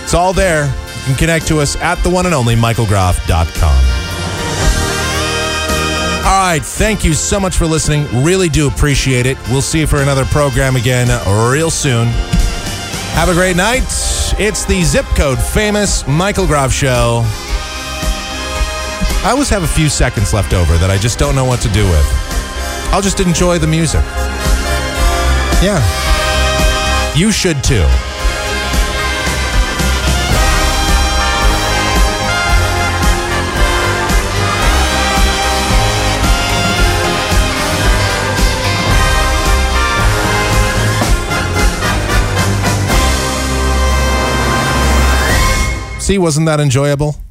It's 0.03 0.15
all 0.15 0.33
there. 0.33 0.67
You 0.67 1.05
can 1.05 1.15
connect 1.15 1.49
to 1.49 1.59
us 1.61 1.77
at 1.77 1.97
the 2.03 2.11
one 2.11 2.27
and 2.27 2.35
only 2.35 2.55
michaelgroff.com. 2.55 3.97
All 6.27 6.41
right. 6.41 6.61
Thank 6.63 7.05
you 7.05 7.15
so 7.15 7.39
much 7.39 7.57
for 7.57 7.67
listening. 7.67 8.25
Really 8.25 8.49
do 8.49 8.67
appreciate 8.67 9.27
it. 9.27 9.39
We'll 9.49 9.63
see 9.63 9.81
you 9.81 9.87
for 9.87 9.99
another 10.03 10.25
program 10.25 10.75
again 10.75 11.09
uh, 11.11 11.51
real 11.53 11.71
soon. 11.71 12.09
Have 13.15 13.29
a 13.29 13.35
great 13.35 13.57
night. 13.57 13.85
It's 14.39 14.65
the 14.65 14.83
zip 14.83 15.07
code 15.17 15.39
famous 15.39 16.07
Michael 16.07 16.47
Groff 16.47 16.73
Show. 16.73 17.25
I 19.27 19.31
always 19.31 19.49
have 19.49 19.65
a 19.65 19.67
few 19.67 19.89
seconds 19.89 20.33
left 20.33 20.55
over 20.55 20.79
that 20.79 20.89
I 20.89 20.97
just 20.97 21.19
don't 21.19 21.35
know 21.35 21.45
what 21.45 21.61
to 21.63 21.69
do 21.71 21.83
with. 21.83 22.07
I'll 22.93 23.03
just 23.03 23.19
enjoy 23.19 23.59
the 23.59 23.67
music. 23.67 24.05
Yeah. 25.61 25.83
You 27.17 27.33
should 27.33 27.65
too. 27.65 27.85
See, 45.99 46.17
wasn't 46.17 46.47
that 46.47 46.61
enjoyable? 46.61 47.26